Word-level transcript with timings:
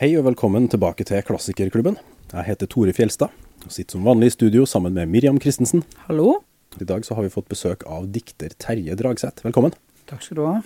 Hei 0.00 0.14
og 0.16 0.22
velkommen 0.24 0.64
tilbake 0.72 1.04
til 1.04 1.20
Klassikerklubben. 1.28 1.98
Jeg 2.30 2.46
heter 2.46 2.64
Tore 2.72 2.88
Fjelstad 2.96 3.28
og 3.66 3.68
sitter 3.68 3.98
som 3.98 4.06
vanlig 4.08 4.30
i 4.30 4.32
studio 4.32 4.62
sammen 4.64 4.96
med 4.96 5.10
Miriam 5.12 5.36
Christensen. 5.36 5.84
Hallo. 6.06 6.40
I 6.80 6.88
dag 6.88 7.04
så 7.04 7.12
har 7.18 7.26
vi 7.26 7.32
fått 7.34 7.50
besøk 7.52 7.84
av 7.84 8.06
dikter 8.08 8.48
Terje 8.56 8.96
Dragseth. 8.96 9.44
Velkommen. 9.44 9.76
Takk 10.08 10.24
skal 10.24 10.38
du 10.38 10.44
ha. 10.46 10.64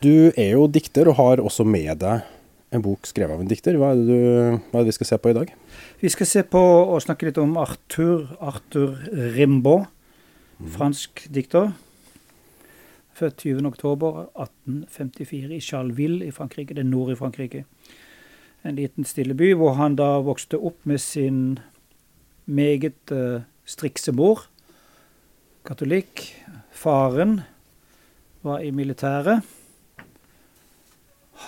Du 0.00 0.32
er 0.32 0.48
jo 0.54 0.64
dikter 0.64 1.12
og 1.12 1.18
har 1.18 1.44
også 1.44 1.60
med 1.68 2.00
deg 2.00 2.24
en 2.72 2.80
bok 2.80 3.04
skrevet 3.04 3.36
av 3.36 3.44
en 3.44 3.50
dikter. 3.50 3.76
Hva 3.76 3.92
er 3.92 4.00
det, 4.00 4.08
du, 4.08 4.16
hva 4.70 4.80
er 4.80 4.84
det 4.86 4.92
vi 4.94 4.96
skal 4.96 5.10
se 5.10 5.20
på 5.20 5.28
i 5.28 5.36
dag? 5.36 5.52
Vi 6.00 6.08
skal 6.14 6.24
se 6.30 6.40
på 6.54 6.62
og 6.86 7.04
snakke 7.04 7.28
litt 7.28 7.36
om 7.42 7.52
Arthur, 7.60 8.32
Arthur 8.40 8.96
Rimbaud, 9.36 9.84
fransk 10.78 11.28
dikter. 11.28 11.76
Født 13.20 13.44
20.10.1854 13.44 15.52
i 15.52 15.60
Charleville 15.60 16.24
i 16.30 16.32
Frankrike. 16.32 16.72
Det 16.72 16.80
er 16.80 16.88
nord 16.88 17.12
i 17.12 17.20
Frankrike. 17.20 17.68
En 18.62 18.76
liten 18.78 19.04
stille 19.04 19.34
by 19.34 19.52
hvor 19.58 19.74
han 19.74 19.96
da 19.98 20.20
vokste 20.22 20.58
opp 20.58 20.84
med 20.86 21.00
sin 21.02 21.58
meget 22.46 23.10
uh, 23.10 23.42
strikse 23.66 24.12
mor, 24.14 24.44
katolikk. 25.66 26.28
Faren 26.70 27.40
var 28.42 28.62
i 28.62 28.70
militæret. 28.70 29.42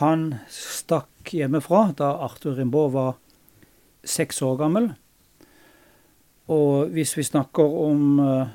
Han 0.01 0.35
stakk 0.51 1.31
hjemmefra 1.31 1.93
da 1.99 2.11
Arthur 2.27 2.59
Rimbaud 2.59 2.91
var 2.95 3.15
seks 4.05 4.43
år 4.43 4.59
gammel. 4.59 4.91
Og 6.51 6.91
hvis 6.95 7.15
vi 7.17 7.23
snakker 7.23 7.63
om 7.63 8.19
uh, 8.19 8.51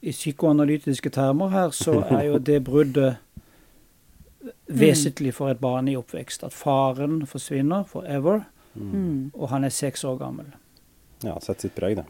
i 0.00 0.12
psykoanalytiske 0.12 1.12
termer 1.12 1.52
her, 1.52 1.70
så 1.70 2.00
er 2.10 2.24
jo 2.30 2.40
det 2.40 2.64
bruddet 2.64 3.20
vesentlig 4.68 5.34
for 5.34 5.50
et 5.50 5.60
barn 5.60 5.88
i 5.88 5.96
oppvekst. 5.96 6.44
At 6.44 6.52
faren 6.56 7.26
forsvinner 7.26 7.84
forever, 7.86 8.44
Mm. 8.74 9.30
og 9.34 9.48
han 9.48 9.64
er 9.64 9.68
seks 9.70 10.02
år 10.04 10.16
gammel. 10.18 10.46
Ja, 11.22 11.36
setter 11.38 11.60
sitt 11.68 11.74
preg, 11.76 11.94
det. 11.96 12.04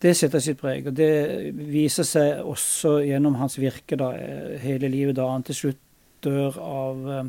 Det 0.00 0.16
setter 0.16 0.38
sitt 0.38 0.60
preg, 0.60 0.86
og 0.86 0.94
det 0.94 1.54
viser 1.56 2.04
seg 2.04 2.38
også 2.44 3.00
gjennom 3.04 3.34
hans 3.34 3.56
virke 3.58 3.96
da, 3.98 4.12
eh, 4.12 4.58
hele 4.62 4.88
livet, 4.88 5.16
da 5.16 5.26
han 5.32 5.42
til 5.42 5.54
slutt 5.54 5.76
dør 6.22 6.56
av, 6.60 7.08
eh, 7.10 7.24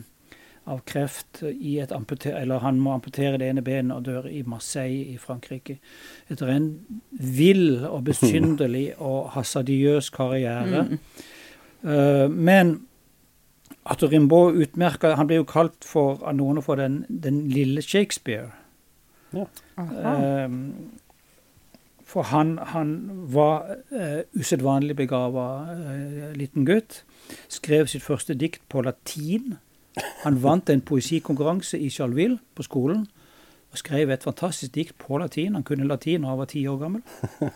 av 0.68 0.82
kreft 0.86 1.42
i 1.50 1.80
et 1.80 1.92
amputer, 1.92 2.36
eller 2.40 2.60
han 2.60 2.80
må 2.80 2.94
amputere 2.94 3.40
det 3.40 3.50
ene 3.50 3.64
benet 3.64 3.96
og 3.98 4.04
dør 4.04 4.28
i 4.30 4.44
Marseille 4.44 5.14
i 5.14 5.18
Frankrike. 5.18 5.80
Etter 6.30 6.48
en 6.50 6.86
vill 7.12 7.86
og 7.86 8.04
besynderlig 8.04 8.94
og 9.00 9.32
hasardiøs 9.32 10.12
karriere. 10.12 11.00
Eh, 11.84 12.28
men 12.28 12.82
Arthur 13.86 14.12
Rimbaud 14.12 14.58
utmerka 14.62 15.16
Han 15.16 15.28
ble 15.30 15.40
jo 15.42 15.48
kalt 15.50 15.86
for, 15.86 16.20
av 16.26 16.36
noen 16.38 16.62
for 16.66 16.80
den, 16.82 17.04
den 17.10 17.44
lille 17.50 17.82
Shakespeare. 17.86 18.52
Ja. 19.36 19.46
Eh, 19.78 20.50
for 22.06 22.30
han, 22.30 22.58
han 22.58 22.96
var 23.34 23.76
eh, 23.92 24.24
usedvanlig 24.38 24.96
begava 24.96 25.48
eh, 25.74 26.34
liten 26.38 26.66
gutt. 26.66 27.04
Skrev 27.50 27.90
sitt 27.92 28.06
første 28.06 28.38
dikt 28.38 28.62
på 28.70 28.82
latin. 28.86 29.58
Han 30.24 30.42
vant 30.44 30.70
en 30.70 30.84
poesikonkurranse 30.86 31.80
i 31.82 31.90
Charleville 31.90 32.38
på 32.56 32.64
skolen. 32.64 33.08
Og 33.76 33.82
skrev 33.82 34.14
et 34.14 34.24
fantastisk 34.24 34.72
dikt 34.78 34.96
på 35.04 35.18
latin. 35.20 35.58
Han 35.58 35.66
kunne 35.68 35.84
latin 35.90 36.24
da 36.24 36.32
han 36.32 36.40
var 36.40 36.48
ti 36.48 36.62
år 36.72 36.78
gammel. 36.80 37.02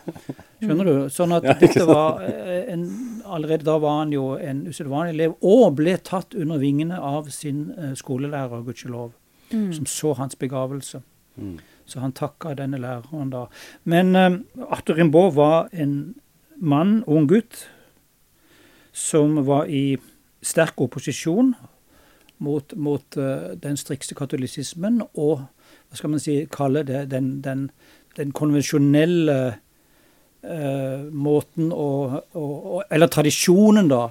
Skjønner 0.59 0.89
du? 0.89 0.94
Sånn 1.16 1.31
at 1.38 1.48
dette 1.61 1.86
var 1.88 2.20
uh, 2.20 2.58
en, 2.73 2.84
Allerede 3.23 3.64
da 3.64 3.78
var 3.80 4.02
han 4.02 4.11
jo 4.11 4.34
en 4.36 4.66
usedvanlig 4.67 5.16
elev, 5.16 5.38
og 5.39 5.78
ble 5.80 5.95
tatt 6.03 6.36
under 6.36 6.59
vingene 6.59 7.00
av 7.00 7.31
sin 7.31 7.70
uh, 7.77 7.93
skolelærer, 7.95 8.66
gudskjelov, 8.67 9.16
Mm. 9.49 9.73
som 9.73 9.86
så 9.86 10.14
hans 10.14 10.36
begavelse. 10.36 11.02
Mm. 11.36 11.60
Så 11.86 11.99
han 11.99 12.11
takka 12.14 12.54
denne 12.54 12.77
læreren 12.77 13.32
da. 13.33 13.48
Men 13.83 14.16
um, 14.16 14.45
Arthur 14.70 14.93
Rimbaud 14.99 15.33
var 15.33 15.70
en 15.73 16.16
mann, 16.58 17.04
ung 17.08 17.27
gutt, 17.27 17.64
som 18.93 19.39
var 19.48 19.66
i 19.66 19.98
sterk 20.42 20.82
opposisjon 20.82 21.55
mot, 22.38 22.76
mot 22.76 23.17
uh, 23.17 23.55
den 23.58 23.77
strikse 23.77 24.16
katolisismen 24.16 25.02
og 25.14 25.48
hva 25.89 25.98
skal 25.98 26.10
man 26.14 26.20
si, 26.23 26.36
kalle 26.54 26.83
det 26.86 27.08
den, 27.11 27.42
den, 27.42 27.67
den 28.17 28.32
konvensjonelle 28.38 29.38
eh, 30.44 31.02
måten 31.11 31.72
å, 31.73 31.88
å, 32.33 32.45
å 32.77 32.83
Eller 32.89 33.08
tradisjonen, 33.11 33.89
da, 33.92 34.05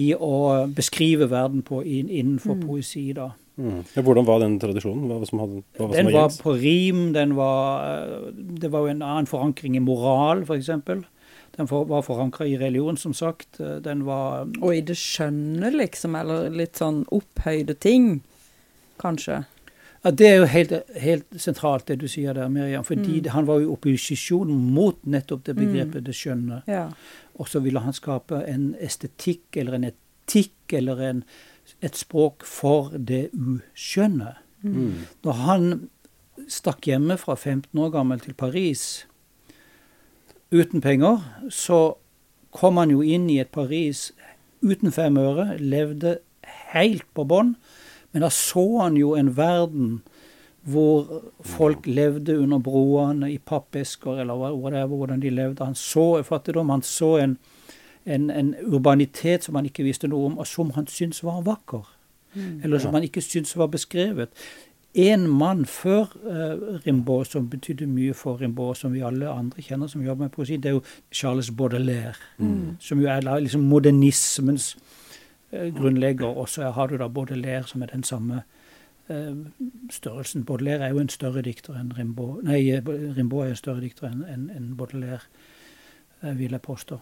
i 0.00 0.12
å 0.16 0.66
beskrive 0.72 1.28
verden 1.30 1.62
på 1.66 1.82
inn- 1.84 2.08
innenfor 2.10 2.56
poesi, 2.64 3.10
da. 3.16 3.30
Mm. 3.60 3.82
Ja, 3.92 4.00
hvordan 4.00 4.24
var 4.24 4.38
den 4.40 4.54
tradisjonen? 4.62 5.04
Hva 5.10 5.18
var 5.20 5.28
som 5.28 5.42
hadde, 5.42 5.58
hva 5.76 5.84
var 5.84 5.90
som 5.92 5.98
Den 5.98 6.06
var 6.14 6.22
gjengs? 6.22 6.38
på 6.40 6.54
rim, 6.56 7.00
den 7.12 7.34
var 7.36 7.82
eh, 7.90 8.30
Det 8.62 8.70
var 8.72 8.86
jo 8.86 8.94
en 8.94 9.02
annen 9.04 9.28
forankring 9.28 9.76
i 9.76 9.82
moral, 9.84 10.40
f.eks. 10.48 10.70
Den 11.52 11.68
for, 11.68 11.84
var 11.84 12.00
forankra 12.06 12.46
i 12.48 12.56
religion, 12.56 12.96
som 12.96 13.12
sagt. 13.12 13.60
Eh, 13.60 13.76
Den 13.84 14.06
var 14.08 14.46
Og 14.62 14.72
i 14.72 14.80
det 14.80 14.96
skjønne, 14.96 15.68
liksom, 15.76 16.16
eller 16.16 16.48
litt 16.50 16.80
sånn 16.80 17.02
opphøyde 17.12 17.76
ting, 17.76 18.22
kanskje. 19.02 19.42
Ja, 20.04 20.10
Det 20.10 20.26
er 20.28 20.36
jo 20.36 20.44
helt, 20.46 20.72
helt 21.00 21.26
sentralt, 21.36 21.86
det 21.86 21.98
du 22.00 22.08
sier 22.08 22.34
der, 22.34 22.48
Miriam. 22.48 22.84
Fordi 22.84 23.20
Mm. 23.20 23.30
han 23.30 23.46
var 23.46 23.60
jo 23.60 23.68
i 23.68 23.72
opposisjon 23.76 24.48
mot 24.74 24.96
nettopp 25.06 25.44
det 25.44 25.56
begrepet 25.56 26.04
det 26.04 26.14
skjønne. 26.14 26.62
Ja. 26.66 26.88
Og 27.38 27.46
så 27.48 27.60
ville 27.62 27.80
han 27.80 27.92
skape 27.92 28.42
en 28.48 28.74
estetikk 28.80 29.56
eller 29.56 29.74
en 29.74 29.84
etikk 29.92 30.72
eller 30.72 31.00
en, 31.00 31.24
et 31.82 31.94
språk 31.96 32.42
for 32.44 32.90
det 32.98 33.30
uskjønne. 33.32 34.34
Mm. 34.62 35.06
Når 35.24 35.32
han 35.32 35.88
stakk 36.48 36.80
hjemme 36.86 37.16
fra 37.18 37.34
15 37.36 37.78
år 37.78 37.90
gammel 37.92 38.20
til 38.20 38.34
Paris 38.34 39.06
uten 40.52 40.80
penger, 40.80 41.20
så 41.50 41.94
kom 42.52 42.76
han 42.76 42.90
jo 42.90 43.00
inn 43.02 43.30
i 43.30 43.38
et 43.40 43.50
Paris 43.54 44.10
uten 44.62 44.92
fem 44.92 45.16
øre, 45.18 45.56
levde 45.58 46.18
helt 46.74 47.06
på 47.14 47.24
bånn. 47.26 47.54
Men 48.12 48.22
da 48.22 48.28
så 48.30 48.64
han 48.82 48.96
jo 48.96 49.14
en 49.16 49.36
verden 49.36 50.02
hvor 50.62 51.22
folk 51.40 51.86
levde 51.86 52.36
under 52.38 52.58
broene 52.62 53.32
i 53.32 53.38
pappesker, 53.38 54.20
eller 54.22 54.34
whatever, 54.54 54.86
hvordan 54.96 55.22
de 55.22 55.30
levde. 55.30 55.64
Han 55.64 55.74
så 55.74 56.22
fattigdom, 56.22 56.70
han 56.70 56.82
så 56.86 57.16
en, 57.18 57.38
en, 58.06 58.30
en 58.30 58.54
urbanitet 58.66 59.44
som 59.44 59.54
han 59.58 59.66
ikke 59.66 59.82
visste 59.82 60.08
noe 60.08 60.26
om, 60.30 60.36
og 60.38 60.46
som 60.46 60.70
han 60.76 60.86
syntes 60.86 61.24
var 61.24 61.42
vakker. 61.42 61.88
Eller 62.62 62.78
som 62.78 62.92
Ja. 62.94 62.98
han 63.00 63.02
ikke 63.08 63.20
syntes 63.20 63.56
var 63.56 63.66
beskrevet. 63.66 64.28
En 64.94 65.26
mann 65.28 65.64
før 65.66 66.04
uh, 66.24 66.78
Rimbaud 66.86 67.24
som 67.24 67.48
betydde 67.50 67.86
mye 67.86 68.14
for 68.14 68.36
Rimbaud, 68.40 68.74
som 68.74 68.92
vi 68.92 69.00
alle 69.00 69.28
andre 69.28 69.62
kjenner 69.62 69.86
som 69.88 70.02
jobber 70.04 70.24
med 70.24 70.30
poesi, 70.32 70.56
det 70.56 70.68
er 70.70 70.74
jo 70.76 70.82
Charles 71.12 71.50
Baudelaire. 71.50 72.14
Som 72.80 73.00
jo 73.00 73.08
er 73.08 73.20
liksom 73.40 73.60
modernismens 73.66 74.76
grunnlegger. 75.52 76.32
Og 76.32 76.48
så 76.48 76.72
har 76.72 76.88
du 76.88 76.96
da 77.00 77.08
Baudelaire, 77.08 77.66
som 77.68 77.82
er 77.84 77.92
den 77.92 78.04
samme 78.08 78.42
eh, 79.08 79.34
størrelsen. 79.90 80.44
Baudelaire 80.44 80.86
er 80.86 80.94
jo 80.94 81.02
en 81.02 81.12
større 81.12 81.42
dikter 81.44 81.76
enn 81.78 81.92
Rimbaud. 81.96 82.42
Nei, 82.48 82.62
eh, 82.72 82.92
Rimbaud 83.16 83.46
er 83.46 83.54
en 83.54 83.60
større 83.60 83.84
dikter 83.84 84.08
enn 84.10 84.48
en, 84.50 84.70
Baudelaire, 84.78 85.26
eh, 86.22 86.32
vil 86.38 86.56
jeg 86.56 86.64
påstå. 86.64 87.00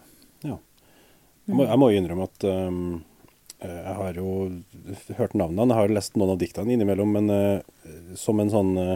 Jeg 1.51 1.57
må, 1.57 1.65
jeg 1.65 1.79
må 1.81 1.87
innrømme 1.91 2.27
at 2.29 2.43
um, 2.47 2.81
eh, 3.59 3.71
jeg 3.71 3.95
har 3.97 4.19
jo 4.19 4.33
hørt 5.17 5.33
navnene, 5.35 5.73
jeg 5.73 5.79
har 5.79 5.95
lest 5.97 6.19
noen 6.19 6.35
av 6.35 6.41
diktene 6.41 6.75
innimellom, 6.75 7.15
men 7.17 7.33
uh, 7.33 8.13
som 8.19 8.39
en 8.39 8.53
sånn 8.53 8.77
uh, 8.77 8.93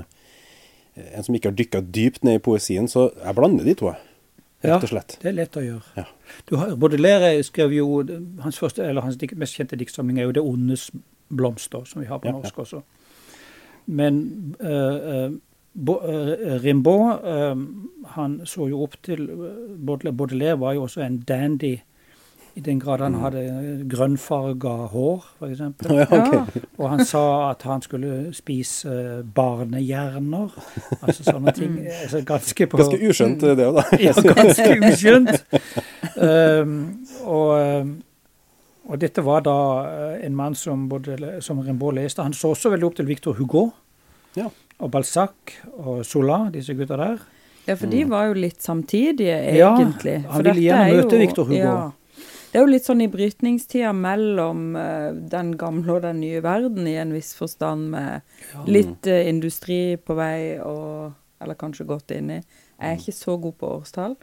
En 0.96 1.26
som 1.26 1.36
ikke 1.36 1.50
har 1.50 1.56
dykka 1.60 1.80
dypt 1.92 2.22
ned 2.24 2.38
i 2.38 2.40
poesien, 2.40 2.86
så 2.88 3.10
jeg 3.12 3.36
blander 3.36 3.66
de 3.68 3.74
to, 3.76 3.90
jeg. 3.92 4.15
Ja. 4.68 4.75
Rett 4.75 4.88
og 4.88 4.89
slett. 4.89 5.18
Det 5.22 5.31
er 5.31 5.38
lett 5.38 5.57
å 5.57 5.63
gjøre. 5.63 5.95
Ja. 5.95 6.06
Du 6.50 6.56
har, 6.60 6.75
Baudelaire 6.75 7.44
skrev 7.44 7.74
jo 7.75 8.04
Hans 8.42 8.60
første, 8.60 8.84
eller 8.84 9.06
hans 9.06 9.18
mest 9.36 9.57
kjente 9.57 9.78
diktsamling 9.80 10.19
er 10.19 10.30
jo 10.30 10.31
'Det 10.31 10.44
ondes 10.44 10.92
blomster', 11.30 11.86
som 11.86 12.01
vi 12.01 12.07
har 12.07 12.19
på 12.19 12.28
Ja, 12.28 12.34
ja. 12.34 12.38
norsk 12.42 12.60
også. 12.60 12.81
Men 13.86 14.56
uh, 14.60 15.30
uh, 15.30 16.63
Rimbaud 16.63 17.19
uh, 17.24 17.56
han 18.07 18.42
så 18.45 18.68
jo 18.69 18.84
opp 18.84 18.95
til 19.04 19.28
Baudelaire. 19.86 20.18
Baudelaire 20.18 20.60
var 20.60 20.74
jo 20.74 20.84
også 20.84 21.01
en 21.01 21.19
dandy 21.19 21.78
i 22.56 22.62
den 22.63 22.80
grad 22.80 23.02
han 23.04 23.18
hadde 23.19 23.42
grønnfarga 23.92 24.74
hår, 24.94 25.25
f.eks. 25.42 25.60
Ja, 25.92 26.06
okay. 26.07 26.62
Og 26.80 26.90
han 26.94 27.02
sa 27.06 27.24
at 27.50 27.66
han 27.68 27.81
skulle 27.84 28.30
spise 28.38 28.88
eh, 28.94 29.25
barnehjerner. 29.36 30.54
Altså 31.02 31.25
sånne 31.28 31.52
ting. 31.57 31.74
Altså 31.84 32.22
ganske 32.28 32.68
på 32.72 32.80
Ganske 32.80 33.00
uskjønt 33.10 33.44
eh, 33.44 33.57
det 33.60 33.66
òg, 33.68 33.81
da. 33.81 33.84
ja, 34.07 34.13
ganske 34.30 34.69
uskjønt. 34.88 35.44
Um, 36.16 36.78
og, 37.28 37.52
um, 37.60 37.92
og 38.88 39.01
dette 39.04 39.24
var 39.25 39.44
da 39.44 39.58
uh, 39.84 40.13
en 40.24 40.36
mann 40.40 40.56
som, 40.56 40.88
både, 40.92 41.18
som 41.44 41.60
Rimbaud 41.60 41.98
leste. 42.00 42.24
Han 42.24 42.34
så 42.38 42.54
også 42.56 42.72
veldig 42.72 42.88
opp 42.88 42.96
til 43.01 43.10
Victor 43.12 43.36
Hugo 43.36 43.66
Ja. 44.40 44.48
og 44.80 44.92
Balzac 44.96 45.58
og 45.75 46.06
Sola, 46.08 46.46
disse 46.56 46.74
gutta 46.80 46.96
der. 47.04 47.19
Ja, 47.68 47.74
for 47.75 47.90
de 47.90 48.04
var 48.08 48.28
jo 48.30 48.36
litt 48.38 48.62
samtidige, 48.62 49.36
egentlig. 49.50 50.19
Ja, 50.22 50.31
han 50.38 50.44
ville 50.46 50.62
gjerne 50.69 50.88
er 50.92 51.00
møte 51.01 51.16
jo- 51.18 51.22
Victor 51.25 51.48
Hugo. 51.50 51.60
Ja, 51.60 51.78
Det 52.56 52.62
er 52.62 52.63
jo 52.63 52.72
litt 52.72 52.86
sånn 52.88 53.02
i 53.04 53.10
brytningstida 53.12 53.90
mellom 53.92 54.78
eh, 54.80 55.10
den 55.28 55.50
gamle 55.60 55.98
og 55.98 56.06
den 56.06 56.22
nye 56.22 56.40
verden, 56.40 56.86
i 56.88 56.94
en 56.96 57.10
viss 57.12 57.34
forstand, 57.36 57.90
med 57.92 58.69
litt 58.72 59.10
eh, 59.12 59.28
industri 59.28 59.98
på 60.00 60.16
vei, 60.16 60.56
og 60.63 61.12
Eller 61.44 61.57
kanskje 61.60 61.84
godt 61.84 62.13
inni. 62.16 62.38
Jeg 62.75 62.92
er 62.92 62.98
ikke 63.00 63.13
så 63.16 63.33
god 63.42 63.54
på 63.57 63.68
årstall, 63.77 64.16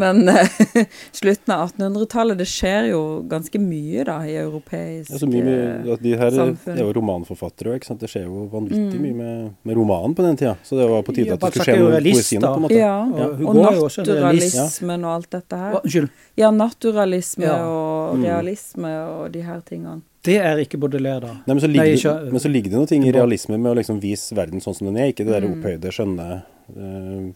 men 0.00 0.28
eh, 0.32 0.48
slutten 1.12 1.52
av 1.52 1.68
1800-tallet 1.74 2.38
Det 2.38 2.46
skjer 2.48 2.86
jo 2.90 3.00
ganske 3.28 3.60
mye, 3.60 4.04
da, 4.08 4.14
i 4.24 4.36
europeisk 4.40 5.10
Det 5.12 5.20
så 5.20 5.28
mye 5.28 5.44
med, 5.44 5.88
at 5.92 6.02
de 6.02 6.14
her 6.16 6.30
samfunn. 6.32 6.78
er 6.78 6.82
jo 6.86 6.92
romanforfattere, 6.96 7.74
ikke 7.76 7.90
sant? 7.90 8.00
det 8.00 8.08
skjer 8.08 8.24
jo 8.24 8.46
vanvittig 8.52 8.98
mye 9.02 9.14
med, 9.18 9.52
med 9.68 9.76
romanen 9.76 10.14
på 10.16 10.24
den 10.24 10.36
tida. 10.40 10.54
Så 10.64 10.78
det 10.80 10.88
var 10.88 11.04
på 11.04 11.12
tide 11.18 11.36
at 11.36 11.40
det 11.44 11.52
skulle 11.52 11.68
skje 11.68 11.76
noe 11.82 11.90
med 11.98 12.08
poesien. 12.08 12.42
på 12.48 12.54
en 12.56 12.64
måte. 12.64 12.78
Ja, 12.80 12.96
Ja, 13.18 13.28
og 13.28 13.56
realist. 13.60 13.98
naturalismen 14.00 15.04
og 15.04 15.14
alt 15.18 15.30
dette 15.36 15.56
her. 15.60 15.78
Unnskyld. 15.82 16.08
Ja, 16.40 16.50
naturalisme 16.50 17.44
Ja. 17.44 17.58
og 17.68 18.16
Mm. 18.16 18.24
realisme 18.24 18.90
og 19.04 19.32
de 19.32 19.42
her 19.42 19.60
tingene. 19.68 20.00
Det 20.24 20.36
er 20.40 20.56
ikke 20.64 20.78
Baudelaire, 20.80 21.20
da. 21.20 21.32
Nei, 21.46 21.54
men, 21.54 21.60
så 21.60 21.68
ligger, 21.68 21.84
Nei, 21.84 21.90
det- 21.92 22.00
ikke- 22.04 22.32
men 22.32 22.40
så 22.40 22.48
ligger 22.50 22.70
det 22.70 22.78
noe 22.78 22.86
ting 22.86 23.04
i 23.06 23.12
realisme 23.12 23.58
med 23.58 23.72
å 23.72 23.76
liksom 23.76 24.00
vise 24.00 24.34
verden 24.34 24.60
sånn 24.60 24.74
som 24.74 24.86
den 24.88 24.96
er, 24.96 25.12
ikke 25.12 25.24
det 25.26 25.34
der 25.36 25.46
Mm. 25.46 25.60
opphøyde, 25.62 25.92
skjønne, 25.92 26.32
eh, 26.36 26.40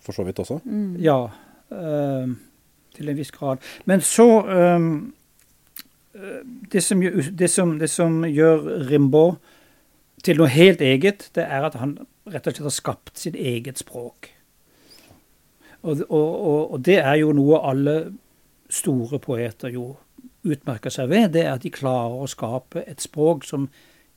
for 0.03 0.13
så 0.13 0.25
vidt 0.27 0.39
også. 0.43 0.61
Ja, 1.01 1.31
ehm, 1.73 2.37
til 2.97 3.09
en 3.09 3.17
viss 3.17 3.33
grad. 3.33 3.63
Men 3.85 4.01
så 4.05 4.29
ehm, 4.45 5.15
eh, 6.15 6.43
det, 6.73 6.83
som, 6.83 7.01
det, 7.39 7.51
som, 7.51 7.79
det 7.79 7.91
som 7.91 8.23
gjør 8.29 8.89
Rimbaud 8.91 9.41
til 10.23 10.39
noe 10.39 10.53
helt 10.53 10.81
eget, 10.81 11.31
det 11.35 11.47
er 11.49 11.67
at 11.67 11.79
han 11.81 11.97
rett 12.31 12.47
og 12.47 12.55
slett 12.55 12.69
har 12.69 12.77
skapt 12.77 13.19
sitt 13.19 13.35
eget 13.35 13.81
språk. 13.81 14.31
Og, 15.83 16.05
og, 16.09 16.29
og, 16.47 16.73
og 16.73 16.85
det 16.87 17.01
er 17.03 17.17
jo 17.25 17.33
noe 17.35 17.59
alle 17.67 17.97
store 18.71 19.19
poeter 19.19 19.73
jo 19.75 19.97
utmerker 20.47 20.91
seg 20.91 21.11
ved, 21.11 21.33
det 21.35 21.45
er 21.45 21.57
at 21.57 21.65
de 21.65 21.71
klarer 21.75 22.23
å 22.23 22.31
skape 22.31 22.85
et 22.87 23.03
språk 23.03 23.45
som 23.47 23.69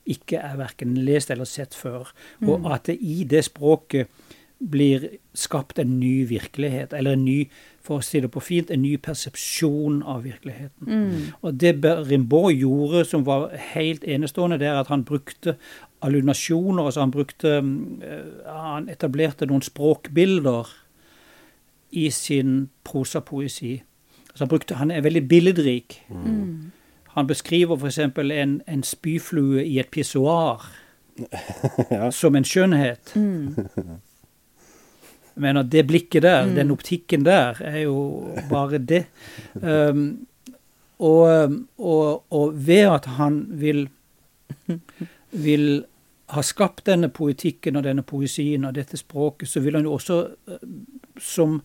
ikke 0.05 0.37
er 0.37 0.57
verken 0.59 0.93
lest 1.05 1.31
eller 1.33 1.49
sett 1.49 1.73
før. 1.73 2.11
Og 2.45 2.67
at 2.69 2.85
det 2.89 2.97
i 3.01 3.23
det 3.29 3.43
språket 3.47 4.09
blir 4.59 5.09
skapt 5.35 5.79
en 5.79 5.99
ny 5.99 6.25
virkelighet, 6.29 6.93
eller 6.93 7.13
en 7.13 7.25
ny, 7.25 7.49
for 7.85 7.99
å 7.99 8.05
si 8.05 8.19
det 8.23 8.31
på 8.33 8.41
fint, 8.41 8.71
en 8.71 8.81
ny 8.81 8.95
persepsjon 8.97 9.99
av 10.03 10.23
virkeligheten. 10.25 11.33
Og 11.41 11.57
det 11.61 11.75
Rimbaud 11.83 12.53
gjorde 12.55 13.03
som 13.05 13.25
var 13.27 13.51
helt 13.73 14.03
enestående, 14.03 14.57
det 14.59 14.67
er 14.71 14.79
at 14.79 14.87
han 14.89 15.03
brukte 15.05 15.57
allunasjoner, 16.01 16.85
altså 16.85 16.99
han 17.03 17.11
brukte 17.11 17.59
mm, 17.61 18.01
eh, 18.01 18.49
Han 18.53 18.89
etablerte 18.89 19.45
noen 19.45 19.61
språkbilder 19.61 20.71
i 21.91 22.09
sin 22.11 22.69
prosapoesi. 22.83 23.81
Altså 24.29 24.43
han, 24.45 24.49
brukte, 24.49 24.75
han 24.75 24.91
er 24.91 25.01
veldig 25.01 25.27
billedrik. 25.27 26.01
Han 27.15 27.27
beskriver 27.27 27.75
f.eks. 27.77 27.99
En, 27.99 28.61
en 28.67 28.83
spyflue 28.83 29.63
i 29.65 29.79
et 29.79 29.91
pissoar 29.91 30.65
Ja. 31.91 32.09
som 32.11 32.35
en 32.35 32.43
skjønnhet. 32.43 33.13
Men 33.15 34.01
at 35.35 35.71
det 35.71 35.87
blikket 35.87 36.23
der, 36.23 36.45
den 36.55 36.71
optikken 36.71 37.25
der, 37.25 37.59
er 37.61 37.79
jo 37.83 38.35
bare 38.49 38.77
det. 38.77 39.05
Um, 39.53 40.27
og, 40.99 41.51
og, 41.77 42.23
og 42.31 42.67
ved 42.67 42.87
at 42.87 43.05
han 43.05 43.45
vil, 43.49 43.89
vil 45.31 45.85
ha 46.33 46.41
skapt 46.41 46.85
denne 46.87 47.09
poetikken 47.13 47.75
og 47.75 47.83
denne 47.85 48.03
poesien 48.07 48.65
og 48.65 48.75
dette 48.75 48.97
språket, 48.97 49.49
så 49.49 49.61
vil 49.61 49.75
han 49.75 49.85
jo 49.85 49.93
også, 49.93 50.19
eh, 50.49 50.67
som 51.21 51.59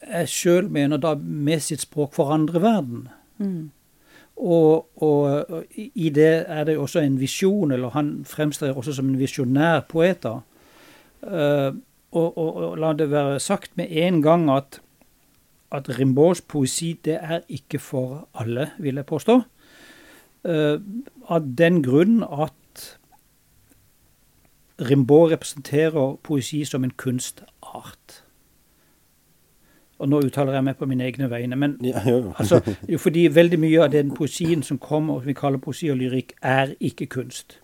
jeg 0.00 0.28
sjøl 0.28 0.70
mener, 0.72 1.00
da 1.00 1.14
med 1.18 1.60
sitt 1.60 1.84
språk 1.84 2.14
forandre 2.16 2.62
verden. 2.62 3.08
Og, 4.34 4.88
og, 5.02 5.50
og 5.50 5.64
i 5.78 6.08
det 6.10 6.44
er 6.50 6.64
det 6.66 6.74
jo 6.74 6.86
også 6.86 7.02
en 7.04 7.18
visjon, 7.20 7.72
eller 7.72 7.94
han 7.94 8.16
fremstår 8.26 8.74
også 8.74 8.96
som 8.96 9.10
en 9.10 9.18
visjonær 9.18 9.84
poet. 9.90 10.22
da. 10.22 10.38
Eh, 11.22 11.74
og, 12.14 12.38
og, 12.38 12.56
og 12.56 12.78
la 12.78 12.92
det 12.96 13.10
være 13.10 13.40
sagt 13.42 13.76
med 13.76 13.90
en 13.90 14.22
gang 14.22 14.48
at, 14.52 14.80
at 15.74 15.90
Rimbauds 15.98 16.40
poesi 16.40 16.94
det 17.04 17.18
er 17.20 17.42
ikke 17.48 17.78
for 17.82 18.28
alle, 18.34 18.70
vil 18.78 19.00
jeg 19.00 19.06
påstå. 19.06 19.40
Uh, 20.44 20.76
av 21.32 21.46
den 21.58 21.80
grunn 21.82 22.20
at 22.22 22.52
Rimbaud 24.80 25.30
representerer 25.30 26.16
poesi 26.22 26.64
som 26.64 26.84
en 26.84 26.90
kunstart. 26.90 28.24
Og 29.98 30.08
nå 30.10 30.18
uttaler 30.26 30.56
jeg 30.56 30.66
meg 30.66 30.76
på 30.76 30.88
mine 30.90 31.06
egne 31.06 31.28
vegne. 31.30 31.56
men 31.56 31.76
Ja, 31.82 32.02
jo, 32.10 32.16
jo. 32.16 32.32
Altså, 32.38 32.60
jo, 32.88 32.98
fordi 32.98 33.28
veldig 33.34 33.60
mye 33.60 33.84
av 33.84 33.92
den 33.92 34.10
poesien 34.14 34.62
som 34.62 34.78
kommer, 34.78 35.20
som 35.20 35.26
vi 35.26 35.32
kaller 35.32 35.58
poesi 35.58 35.88
og 35.90 35.96
lyrikk, 35.96 36.32
er 36.42 36.74
ikke 36.80 37.06
kunst. 37.06 37.60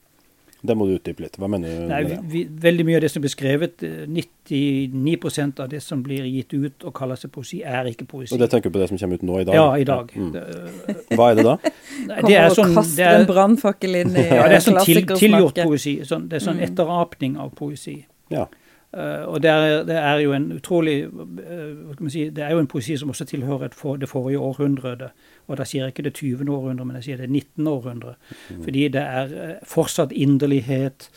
Det 0.62 0.77
må 0.77 0.87
du 0.87 0.93
utdype 0.99 1.25
litt. 1.25 1.39
Hva 1.41 1.49
mener 1.49 1.73
du 1.73 1.87
Nei, 1.89 2.01
med 2.05 2.25
vi, 2.29 2.43
vi, 2.45 2.61
veldig 2.61 2.85
mye 2.85 2.99
av 2.99 3.05
det 3.07 3.11
som 3.12 3.23
blir 3.25 3.33
skrevet, 3.33 3.83
eh, 3.87 4.05
99 4.11 5.61
av 5.62 5.69
det 5.73 5.81
som 5.81 6.03
blir 6.05 6.27
gitt 6.29 6.53
ut 6.53 6.85
og 6.85 6.95
kaller 6.97 7.17
seg 7.17 7.33
poesi, 7.33 7.62
er 7.65 7.89
ikke 7.89 8.05
poesi. 8.11 8.35
Og 8.35 8.43
det 8.43 8.51
tenker 8.53 8.69
du 8.69 8.77
på 8.77 8.83
det 8.83 8.91
som 8.91 9.01
kommer 9.01 9.21
ut 9.21 9.25
nå 9.25 9.41
i 9.41 9.47
dag? 9.49 9.57
ja, 9.57 9.69
i 9.81 9.87
dag. 9.89 10.12
Mm. 10.12 10.35
Hva 11.17 11.31
er 11.31 11.41
det 11.41 11.47
da? 11.49 11.57
nei, 12.11 12.21
det 12.29 12.37
er 12.43 12.55
sånn, 12.57 12.75
kaster 12.77 12.97
det 13.01 13.09
er, 13.09 13.21
en 13.23 13.29
brannfakkel 13.31 14.01
inn 14.03 14.17
i 14.17 14.27
ja, 14.27 14.47
det 14.51 14.61
er 14.61 14.67
sånn 14.67 14.81
til, 14.85 15.05
tilgjort 15.17 15.62
poesi. 15.65 16.01
Sånn, 16.05 16.29
det 16.29 16.41
er 16.41 16.47
sånn 16.47 16.59
Mm. 16.61 16.67
etterapning 16.67 17.37
av 17.41 17.55
poesi. 17.57 18.01
Ja. 18.29 18.45
Eh, 18.95 19.25
og 19.29 19.43
det 19.43 19.51
er, 19.51 19.85
det 19.87 19.97
er 19.97 20.19
jo 20.19 20.33
en 20.33 20.53
utrolig 20.53 20.97
eh, 21.05 21.11
hva 21.11 21.93
skal 21.95 22.03
man 22.03 22.11
si, 22.11 22.25
Det 22.31 22.43
er 22.45 22.51
jo 22.51 22.59
en 22.59 22.67
poesi 22.67 22.97
som 22.97 23.09
også 23.13 23.25
tilhører 23.25 23.69
for, 23.73 23.97
det 23.97 24.09
forrige 24.09 24.39
århundret. 24.39 25.11
Og 25.47 25.57
da 25.59 25.65
sier 25.65 25.85
jeg 25.85 25.93
ikke 25.95 26.03
det 26.09 26.15
20. 26.15 26.51
århundre, 26.51 26.85
men 26.85 26.97
jeg 26.97 27.05
sier 27.05 27.17
det 27.23 27.31
19. 27.31 27.67
århundre. 27.67 28.15
Fordi 28.63 28.89
det 28.89 29.03
er 29.03 29.25
eh, 29.51 29.55
fortsatt 29.65 30.13
inderlighet, 30.13 31.11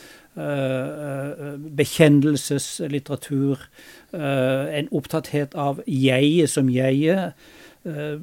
bekjennelseslitteratur, 1.78 3.60
eh, 4.14 4.80
en 4.80 4.88
opptatthet 4.92 5.56
av 5.56 5.82
jeget 5.88 6.50
som 6.50 6.70
jeget. 6.70 7.34
Eh, 7.86 8.20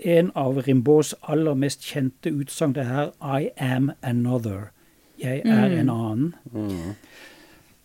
en 0.00 0.30
av 0.34 0.56
Rimbauds 0.66 1.14
aller 1.22 1.54
mest 1.54 1.82
kjente 1.84 2.30
utsagn 2.32 2.72
det 2.74 2.86
er 2.86 3.10
'I 3.20 3.50
am 3.58 3.90
another'. 4.02 4.70
Jeg 5.22 5.42
er 5.44 5.68
Mm. 5.68 5.78
en 5.78 5.90
annen. 5.90 6.34
Mm. 6.52 6.94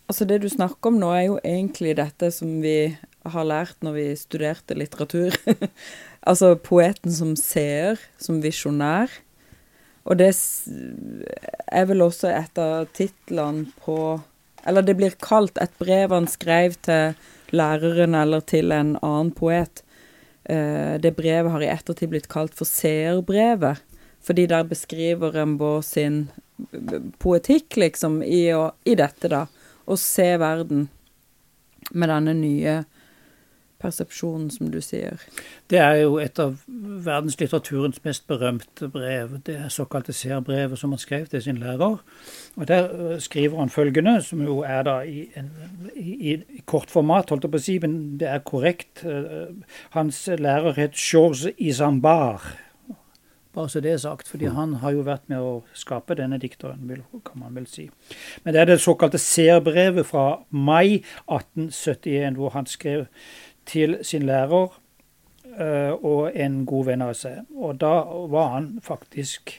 Altså 0.09 0.25
Det 0.25 0.39
du 0.41 0.49
snakker 0.49 0.89
om 0.89 0.97
nå, 0.97 1.11
er 1.13 1.25
jo 1.27 1.39
egentlig 1.45 1.93
dette 1.99 2.31
som 2.33 2.55
vi 2.63 2.95
har 3.29 3.45
lært 3.45 3.83
når 3.85 3.93
vi 3.93 4.05
studerte 4.17 4.77
litteratur. 4.77 5.35
altså 6.29 6.55
poeten 6.57 7.13
som 7.13 7.35
seer, 7.37 8.01
som 8.17 8.39
visjonær. 8.41 9.13
Og 10.09 10.17
det 10.17 10.31
er 10.33 11.85
vel 11.91 12.01
også 12.01 12.31
et 12.33 12.57
av 12.57 12.87
titlene 12.97 13.67
på 13.83 14.17
Eller 14.65 14.83
det 14.83 14.95
blir 14.97 15.13
kalt 15.21 15.59
et 15.61 15.75
brev 15.79 16.11
han 16.11 16.27
skrev 16.27 16.73
til 16.83 17.13
læreren 17.55 18.15
eller 18.17 18.41
til 18.41 18.73
en 18.75 18.97
annen 18.97 19.31
poet. 19.31 19.83
Eh, 20.43 20.97
det 20.99 21.15
brevet 21.15 21.51
har 21.53 21.63
i 21.63 21.69
ettertid 21.69 22.09
blitt 22.11 22.27
kalt 22.27 22.57
for 22.57 22.67
seerbrevet. 22.67 23.79
Fordi 24.25 24.45
der 24.51 24.65
beskriver 24.67 25.31
Rimbaud 25.31 25.85
sin 25.85 26.27
poetikk, 27.23 27.77
liksom, 27.79 28.19
i, 28.23 28.49
å, 28.51 28.71
i 28.83 28.97
dette, 28.99 29.31
da. 29.31 29.45
Å 29.89 29.97
se 29.97 30.29
verden 30.37 30.87
med 31.91 32.11
denne 32.11 32.35
nye 32.37 32.79
persepsjonen, 33.79 34.49
som 34.51 34.67
du 34.71 34.81
sier. 34.83 35.21
Det 35.71 35.79
er 35.79 36.01
jo 36.01 36.17
et 36.19 36.39
av 36.41 36.57
verdenslitteraturens 37.05 38.01
mest 38.03 38.25
berømte 38.27 38.89
brev. 38.91 39.37
Det 39.47 39.55
er 39.55 39.73
såkalte 39.73 40.13
seerbrevet 40.15 40.79
som 40.79 40.93
han 40.93 41.01
skrev 41.01 41.29
til 41.31 41.43
sin 41.43 41.61
lærer. 41.61 42.01
Og 42.55 42.67
Der 42.67 42.89
øh, 42.91 43.19
skriver 43.19 43.59
han 43.59 43.69
følgende, 43.69 44.21
som 44.21 44.41
jo 44.43 44.59
er 44.67 44.83
da 44.83 44.99
i, 45.01 45.29
en, 45.39 45.51
i, 45.95 46.33
i 46.33 46.61
kort 46.65 46.91
format, 46.91 47.29
holdt 47.29 47.47
jeg 47.47 47.51
på 47.55 47.61
å 47.61 47.67
si, 47.69 47.77
men 47.79 47.99
det 48.19 48.27
er 48.27 48.43
korrekt. 48.43 49.05
Eh, 49.05 49.53
Hans 49.95 50.25
lærer 50.27 50.75
het 50.75 50.99
Georges 50.99 51.47
Isambard. 51.57 52.51
Bare 53.59 53.69
så 53.69 53.81
det 53.83 53.91
er 53.91 53.97
sagt, 53.99 54.27
fordi 54.31 54.47
han 54.55 54.77
har 54.79 54.93
jo 54.95 55.01
vært 55.03 55.25
med 55.27 55.43
å 55.43 55.55
skape 55.75 56.15
denne 56.15 56.37
dikteren, 56.39 56.85
kan 57.27 57.41
man 57.41 57.57
vel 57.57 57.65
si. 57.67 57.89
Men 58.45 58.55
det 58.55 58.61
er 58.61 58.69
det 58.69 58.77
såkalte 58.79 59.19
seerbrevet 59.19 60.07
fra 60.07 60.45
mai 60.49 61.01
1871, 61.27 62.37
hvor 62.39 62.53
han 62.53 62.69
skrev 62.71 63.09
til 63.67 63.97
sin 64.07 64.23
lærer 64.29 64.77
eh, 65.59 65.91
og 65.91 66.31
en 66.39 66.61
god 66.71 66.87
venn 66.87 67.03
av 67.03 67.11
seg. 67.19 67.41
Og 67.51 67.81
da 67.81 67.97
var 68.31 68.53
han 68.53 68.69
faktisk 68.85 69.57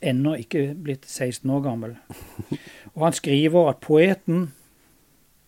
ennå 0.00 0.32
ikke 0.40 0.70
blitt 0.72 1.04
16 1.04 1.52
år 1.52 1.60
gammel. 1.68 1.92
Og 2.94 3.04
han 3.04 3.18
skriver 3.20 3.68
at 3.74 3.84
poeten 3.84 4.46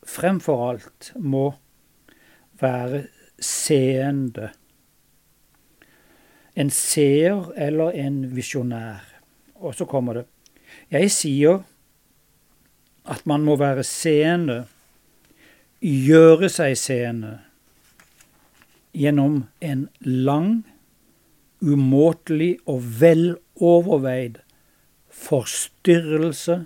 fremfor 0.05 0.67
alt 0.75 1.15
må 1.17 1.55
være 2.61 3.07
seende. 3.41 4.53
En 6.57 6.71
seer 6.71 7.51
eller 7.57 7.97
en 7.99 8.21
visjonær. 8.37 9.03
Og 9.55 9.75
så 9.75 9.87
kommer 9.91 10.21
det. 10.21 10.27
Jeg 10.93 11.11
sier 11.11 11.63
at 13.05 13.27
man 13.29 13.45
må 13.45 13.57
være 13.61 13.85
seende, 13.85 14.65
gjøre 15.85 16.49
seg 16.49 16.77
seende, 16.81 17.39
gjennom 18.95 19.43
en 19.61 19.89
lang, 20.01 20.63
umåtelig 21.65 22.59
og 22.69 22.83
veloverveid 23.01 24.41
forstyrrelse 25.15 26.65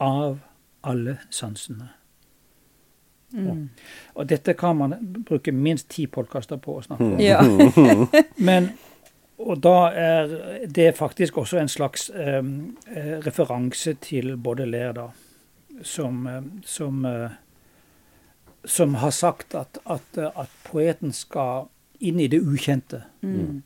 av 0.00 0.38
alle 0.80 1.16
sansene. 1.30 1.88
Mm. 3.32 3.68
Og 4.14 4.26
dette 4.28 4.54
kan 4.58 4.76
man 4.76 4.94
bruke 5.26 5.52
minst 5.54 5.90
ti 5.92 6.06
podkaster 6.10 6.58
på 6.58 6.78
å 6.78 6.82
snakke 6.82 7.10
om. 7.12 7.20
Ja. 7.22 7.42
Men, 8.48 8.72
og 9.40 9.60
da 9.64 9.76
er 9.96 10.32
det 10.68 10.90
faktisk 10.98 11.38
også 11.40 11.60
en 11.60 11.70
slags 11.72 12.10
eh, 12.10 12.44
eh, 12.92 13.14
referanse 13.24 13.94
til 14.04 14.36
Baudelaire, 14.36 14.92
da, 14.96 15.06
som, 15.82 16.26
eh, 16.26 16.42
som, 16.64 17.04
eh, 17.08 17.30
som 18.64 18.94
har 19.00 19.14
sagt 19.16 19.54
at, 19.54 19.80
at, 19.84 20.18
at 20.18 20.56
poeten 20.68 21.14
skal 21.16 21.70
inn 22.00 22.20
i 22.20 22.28
det 22.32 22.42
ukjente. 22.44 23.02
Mm. 23.22 23.62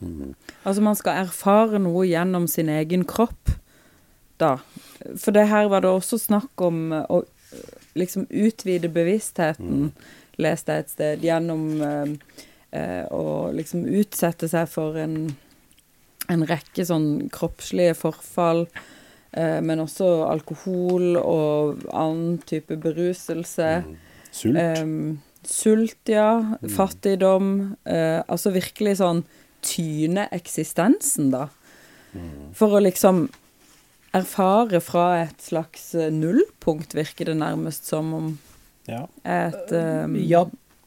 Mm. 0.00 0.34
Altså 0.64 0.82
man 0.82 0.98
skal 0.98 1.24
erfare 1.24 1.78
noe 1.82 2.06
gjennom 2.08 2.48
sin 2.50 2.68
egen 2.72 3.06
kropp, 3.08 3.54
da. 4.42 4.56
For 5.14 5.34
det 5.34 5.46
her 5.50 5.70
var 5.70 5.84
det 5.84 5.92
også 5.94 6.18
snakk 6.18 6.60
om 6.64 6.90
å 6.90 7.22
liksom 7.94 8.26
utvide 8.30 8.90
bevisstheten, 8.90 9.92
leste 10.42 10.74
jeg 10.74 10.84
et 10.84 10.90
sted, 10.90 11.24
gjennom 11.26 11.66
eh, 11.86 12.44
eh, 12.74 13.04
å 13.14 13.50
liksom 13.54 13.86
utsette 13.86 14.48
seg 14.50 14.68
for 14.72 14.98
en, 15.00 15.16
en 16.32 16.44
rekke 16.48 16.84
sånn 16.88 17.28
kroppslige 17.34 17.94
forfall. 17.98 18.66
Eh, 19.34 19.60
men 19.66 19.82
også 19.82 20.08
alkohol 20.30 21.16
og 21.20 21.86
annen 21.90 22.36
type 22.46 22.76
beruselse. 22.82 23.70
Sult. 24.34 24.58
Ehm, 24.58 25.20
sult, 25.46 26.00
ja. 26.10 26.56
Fattigdom. 26.74 27.76
eh, 27.86 28.20
altså 28.28 28.52
virkelig 28.54 28.98
sånn 29.02 29.24
tyne 29.64 30.28
eksistensen, 30.36 31.30
da. 31.32 31.48
For 32.54 32.76
å 32.76 32.82
liksom 32.84 33.24
erfare 34.14 34.78
fra 34.84 35.06
et 35.24 35.40
slags 35.42 35.88
nullpunkt, 36.14 36.92
virker 36.94 37.32
det 37.32 37.36
nærmest 37.40 37.88
som 37.90 38.12
om 38.14 38.28
Ja. 38.86 39.06
et 39.24 39.72
um, 39.72 40.14
Ja, 40.14 40.44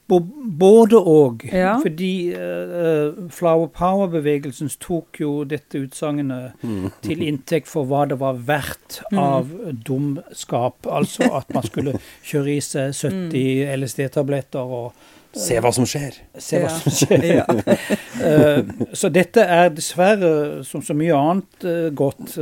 både 0.07 0.99
og. 1.01 1.43
Ja. 1.51 1.73
Fordi 1.83 2.31
uh, 2.33 3.27
Flower 3.33 3.67
Power-bevegelsen 3.75 4.69
tok 4.79 5.19
jo 5.19 5.31
dette 5.43 5.81
utsagnet 5.83 6.53
til 7.03 7.25
inntekt 7.27 7.67
for 7.67 7.83
hva 7.89 8.05
det 8.07 8.19
var 8.21 8.39
verdt 8.47 9.01
Mm. 9.11 9.19
av 9.19 9.49
dumskap. 9.87 10.87
Altså 10.87 11.27
at 11.37 11.51
man 11.53 11.63
skulle 11.63 11.93
kjøre 12.29 12.55
i 12.55 12.59
seg 12.63 12.95
70 12.95 13.75
LSD-tabletter 13.77 14.59
og 14.79 14.93
Se 15.37 15.59
hva 15.61 15.69
som 15.75 15.85
skjer. 15.85 16.15
se 16.41 16.57
hva 16.63 16.69
Ja. 16.71 16.79
som 16.79 16.91
skjer. 16.91 17.25
Ja. 17.41 17.45
Eh, 18.17 18.63
så 18.97 19.11
dette 19.13 19.43
er 19.45 19.67
dessverre, 19.69 20.63
som 20.65 20.81
så 20.81 20.95
mye 20.97 21.13
annet 21.13 21.67
godt 21.93 22.33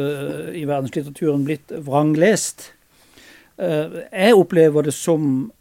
i 0.55 0.61
verdenslitteraturen, 0.63 1.43
blitt 1.43 1.73
vranglest. 1.83 2.69
Jeg 3.59 4.33
opplever 4.39 4.87
det 4.87 4.93
som 4.95 5.51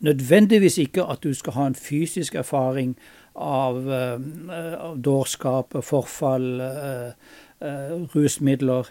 nødvendigvis 0.00 0.78
ikke 0.78 1.04
at 1.10 1.22
du 1.22 1.32
skal 1.34 1.52
ha 1.52 1.66
en 1.66 1.74
fysisk 1.74 2.34
erfaring 2.34 2.96
av, 3.36 3.76
eh, 3.92 4.74
av 4.78 4.98
dårskap, 5.02 5.74
forfall, 5.84 6.60
eh, 6.60 7.12
eh, 7.60 7.94
rusmidler. 8.14 8.86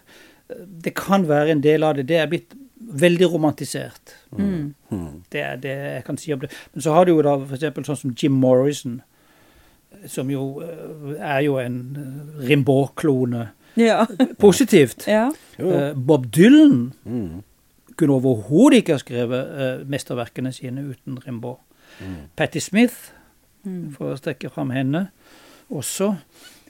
Det 0.84 0.94
kan 0.96 1.28
være 1.28 1.52
en 1.52 1.62
del 1.64 1.84
av 1.84 1.96
det. 1.96 2.08
Det 2.08 2.18
er 2.18 2.28
blitt 2.28 2.54
veldig 2.80 3.28
romantisert. 3.34 4.14
Mm. 4.38 4.74
Det 5.32 5.42
er 5.42 5.56
det 5.58 5.76
jeg 5.96 6.04
kan 6.06 6.18
si 6.18 6.32
om 6.34 6.40
det. 6.40 6.52
Men 6.74 6.82
så 6.82 6.94
har 6.94 7.06
du 7.06 7.12
jo 7.16 7.22
da 7.22 7.36
f.eks. 7.44 7.86
sånn 7.88 7.98
som 7.98 8.16
Jim 8.16 8.32
Morrison, 8.32 9.02
som 10.06 10.30
jo 10.30 10.62
er 11.20 11.40
jo 11.42 11.58
en 11.58 11.98
Rimbaud-klone. 12.40 13.50
ja. 13.76 14.06
Positivt. 14.40 15.08
ja. 15.08 15.32
Bob 15.96 16.32
Dylan 16.32 16.94
Mm. 17.06 17.44
Kunne 17.98 18.18
overhodet 18.20 18.82
ikke 18.84 18.96
ha 18.98 19.02
skrevet 19.02 19.54
eh, 19.62 19.86
mesterverkene 19.90 20.52
sine 20.56 20.86
uten 20.92 21.18
Rimbaud. 21.26 21.60
Patti 22.38 22.60
Smith, 22.62 23.14
Mm. 23.68 23.92
for 23.92 24.14
å 24.14 24.18
strekke 24.20 24.48
fram 24.54 24.70
henne, 24.72 25.08
også. 25.74 26.14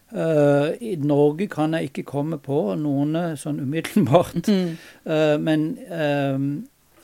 Uh, 0.07 0.71
I 0.81 0.95
Norge 1.03 1.49
kan 1.51 1.73
jeg 1.75 1.89
ikke 1.89 2.05
komme 2.07 2.37
på 2.39 2.61
noen 2.79 3.11
eh, 3.19 3.33
sånn 3.37 3.59
umiddelbart. 3.59 4.47
Mm. 4.47 4.77
Uh, 5.03 5.35
men 5.43 5.65
uh, 5.91 6.39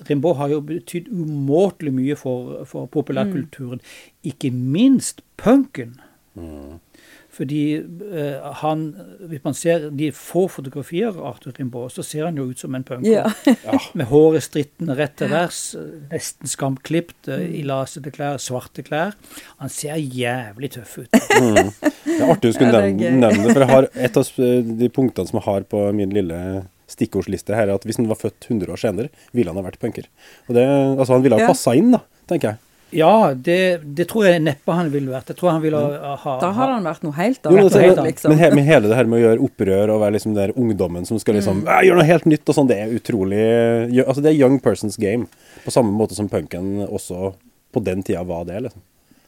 Rimbaud 0.08 0.40
har 0.40 0.54
jo 0.54 0.62
betydd 0.66 1.12
umåtelig 1.12 1.94
mye 1.94 2.16
for, 2.18 2.64
for 2.66 2.88
populærkulturen. 2.92 3.84
Ikke 4.24 4.50
minst 4.56 5.22
punken. 5.38 5.98
Mm. 6.40 6.80
Fordi 7.34 7.62
eh, 7.82 8.44
han 8.62 8.82
Hvis 9.30 9.42
man 9.44 9.56
ser 9.58 9.88
de 9.90 10.12
få 10.14 10.44
fotografier 10.54 11.08
av 11.10 11.18
Arthur 11.32 11.56
Rimbaud, 11.58 11.90
så 11.96 12.04
ser 12.06 12.28
han 12.28 12.38
jo 12.38 12.46
ut 12.52 12.60
som 12.62 12.76
en 12.78 12.84
punker. 12.86 13.10
ja. 13.10 13.78
Med 13.98 14.06
håret 14.12 14.44
strittende 14.46 14.94
rett 15.00 15.16
til 15.18 15.32
værs, 15.34 15.62
eh, 15.80 15.88
nesten 16.12 16.52
skamklipt, 16.52 17.28
eh, 17.34 17.48
i 17.60 17.64
lasete 17.66 18.12
klær, 18.14 18.38
svarte 18.44 18.86
klær. 18.86 19.16
Han 19.64 19.70
ser 19.74 19.98
jævlig 19.98 20.70
tøff 20.78 21.00
ut. 21.02 21.10
Det 22.04 22.20
er 22.22 22.30
artig 22.30 22.52
du 22.52 22.54
skulle 22.54 22.70
Ja, 22.76 22.82
nevne, 22.86 23.16
nevne 23.24 23.48
det, 23.48 23.54
for 23.56 23.64
jeg 23.64 23.72
har 23.72 23.88
et 24.06 24.18
av 24.20 24.30
de 24.84 24.90
punktene 24.94 25.26
som 25.32 25.40
jeg 25.40 25.46
har 25.48 25.64
på 25.72 25.80
min 25.98 26.12
lille 26.14 26.38
stikkordsliste 26.94 27.56
her, 27.58 27.72
er 27.72 27.80
at 27.80 27.86
hvis 27.88 27.98
han 27.98 28.06
var 28.12 28.20
født 28.20 28.46
100 28.52 28.70
år 28.76 28.78
senere, 28.84 29.10
ville 29.34 29.50
han 29.50 29.58
ha 29.58 29.64
vært 29.66 29.80
punker. 29.82 30.06
Og 30.46 30.54
det, 30.60 30.66
altså 30.68 31.16
Han 31.16 31.24
ville 31.26 31.40
ha 31.40 31.48
Ja. 31.48 31.50
passa 31.56 31.74
inn, 31.80 31.90
da, 31.96 32.04
tenker 32.30 32.54
jeg. 32.54 32.62
Ja, 32.94 33.34
det, 33.34 33.58
det 33.98 34.06
tror 34.12 34.28
jeg 34.28 34.42
neppe 34.44 34.76
han 34.78 34.92
ville 34.94 35.12
vært. 35.12 35.32
Jeg 35.34 35.40
tror 35.40 35.54
han 35.56 35.64
ville 35.64 35.80
ha, 35.80 36.14
ha 36.22 36.36
Da 36.42 36.52
hadde 36.56 36.78
han 36.78 36.88
vært 36.88 37.06
noe 37.06 37.16
helt 37.18 37.50
annet, 37.50 37.78
men, 37.78 38.04
liksom. 38.08 38.34
men, 38.34 38.42
he, 38.42 38.50
men 38.54 38.68
hele 38.68 38.92
det 38.92 39.00
her 39.00 39.10
med 39.10 39.20
å 39.20 39.24
gjøre 39.24 39.48
opprør 39.48 39.94
og 39.96 40.04
være 40.04 40.18
liksom 40.18 40.36
den 40.38 40.54
ungdommen 40.60 41.08
som 41.10 41.20
skal 41.22 41.38
liksom 41.40 41.64
mm. 41.64 41.74
gjøre 41.88 42.00
noe 42.02 42.10
helt 42.10 42.30
nytt 42.30 42.54
og 42.54 42.58
sånn, 42.60 42.70
det 42.70 42.80
er 42.84 42.94
utrolig 42.94 43.44
Altså 44.04 44.24
Det 44.24 44.32
er 44.32 44.40
young 44.40 44.60
person's 44.64 45.00
game. 45.02 45.28
På 45.66 45.74
samme 45.74 45.94
måte 45.96 46.18
som 46.18 46.30
punken 46.32 46.86
også 46.86 47.34
på 47.74 47.82
den 47.84 48.04
tida 48.06 48.24
var 48.28 48.46
det, 48.46 48.60
liksom. 48.68 48.84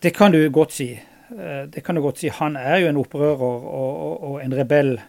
Det 0.05 0.11
kan 0.13 0.31
du 0.31 0.39
godt 0.53 0.75
si. 0.75 0.91
Eh, 0.93 1.63
Det 1.69 1.81
kan 1.83 1.95
du 1.95 2.01
godt 2.01 2.21
si. 2.21 2.29
Han 2.29 2.55
er 2.55 2.83
jo 2.83 2.89
en 2.91 2.99
opprører 3.01 3.41
og, 3.41 3.63
og, 3.65 4.25
og 4.29 4.41
en 4.43 4.53
rebell. 4.53 4.99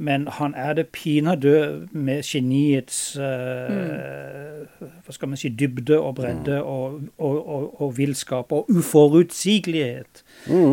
Men 0.00 0.28
han 0.32 0.54
er 0.56 0.72
det 0.78 0.86
pinadø 0.96 1.84
med 1.92 2.22
geniets 2.24 3.16
eh, 3.20 4.62
Hva 4.80 5.12
skal 5.12 5.28
man 5.28 5.36
si 5.36 5.50
dybde 5.52 5.98
og 6.00 6.14
bredde 6.16 6.62
og, 6.62 7.02
og, 7.18 7.36
og, 7.48 7.66
og 7.82 7.98
villskap. 7.98 8.52
Og 8.52 8.70
uforutsigelighet, 8.72 10.22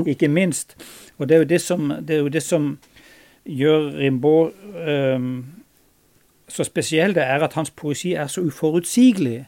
ikke 0.08 0.28
minst. 0.32 0.78
Og 1.18 1.28
det 1.28 1.36
er 1.36 1.44
jo 1.44 1.50
det 1.50 1.62
som, 1.62 1.92
det 2.08 2.16
er 2.16 2.24
jo 2.24 2.32
det 2.32 2.44
som 2.44 2.78
gjør 3.44 3.92
Rimbaud 3.98 4.52
um, 4.88 5.46
så 6.48 6.64
spesiell, 6.64 7.16
det 7.16 7.24
er 7.24 7.44
at 7.44 7.54
hans 7.60 7.72
poesi 7.72 8.14
er 8.14 8.28
så 8.32 8.42
uforutsigelig. 8.42 9.46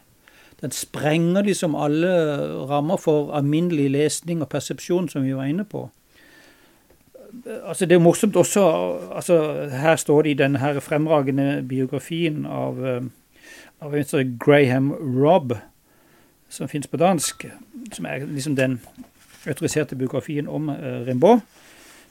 Den 0.61 0.71
sprenger 0.71 1.41
liksom 1.41 1.75
alle 1.75 2.11
rammer 2.67 2.97
for 2.97 3.31
alminnelig 3.31 3.89
lesning 3.89 4.41
og 4.41 4.49
persepsjon, 4.49 5.07
som 5.09 5.23
vi 5.23 5.35
var 5.35 5.47
inne 5.47 5.63
på. 5.63 5.87
Altså 7.63 7.85
Det 7.85 7.95
er 7.95 7.99
morsomt 7.99 8.35
også 8.35 8.61
altså 9.15 9.67
Her 9.69 9.95
står 9.95 10.21
det 10.21 10.31
i 10.31 10.33
denne 10.33 10.59
her 10.59 10.79
fremragende 10.79 11.65
biografien 11.69 12.45
av, 12.45 12.85
eh, 12.87 13.03
av 13.81 13.93
Graham 14.39 14.91
Robb, 14.91 15.53
som 16.49 16.67
fins 16.67 16.87
på 16.87 16.97
dansk, 16.97 17.45
som 17.93 18.05
er 18.05 18.25
liksom 18.25 18.55
den 18.55 18.79
autoriserte 19.47 19.95
biografien 19.95 20.47
om 20.47 20.69
uh, 20.69 21.05
Rimbaud, 21.07 21.39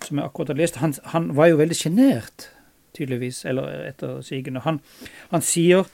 som 0.06 0.18
jeg 0.18 0.25
akkurat 0.25 0.48
har 0.48 0.54
lest. 0.54 0.76
Han, 0.76 0.94
han 1.04 1.37
var 1.37 1.46
jo 1.46 1.56
veldig 1.56 1.76
sjenert, 1.76 2.50
tydeligvis, 2.96 3.44
eller 3.44 3.88
etter 3.88 4.20
sigende. 4.22 4.60
Han, 4.60 4.80
han 5.30 5.42
sier 5.42 5.84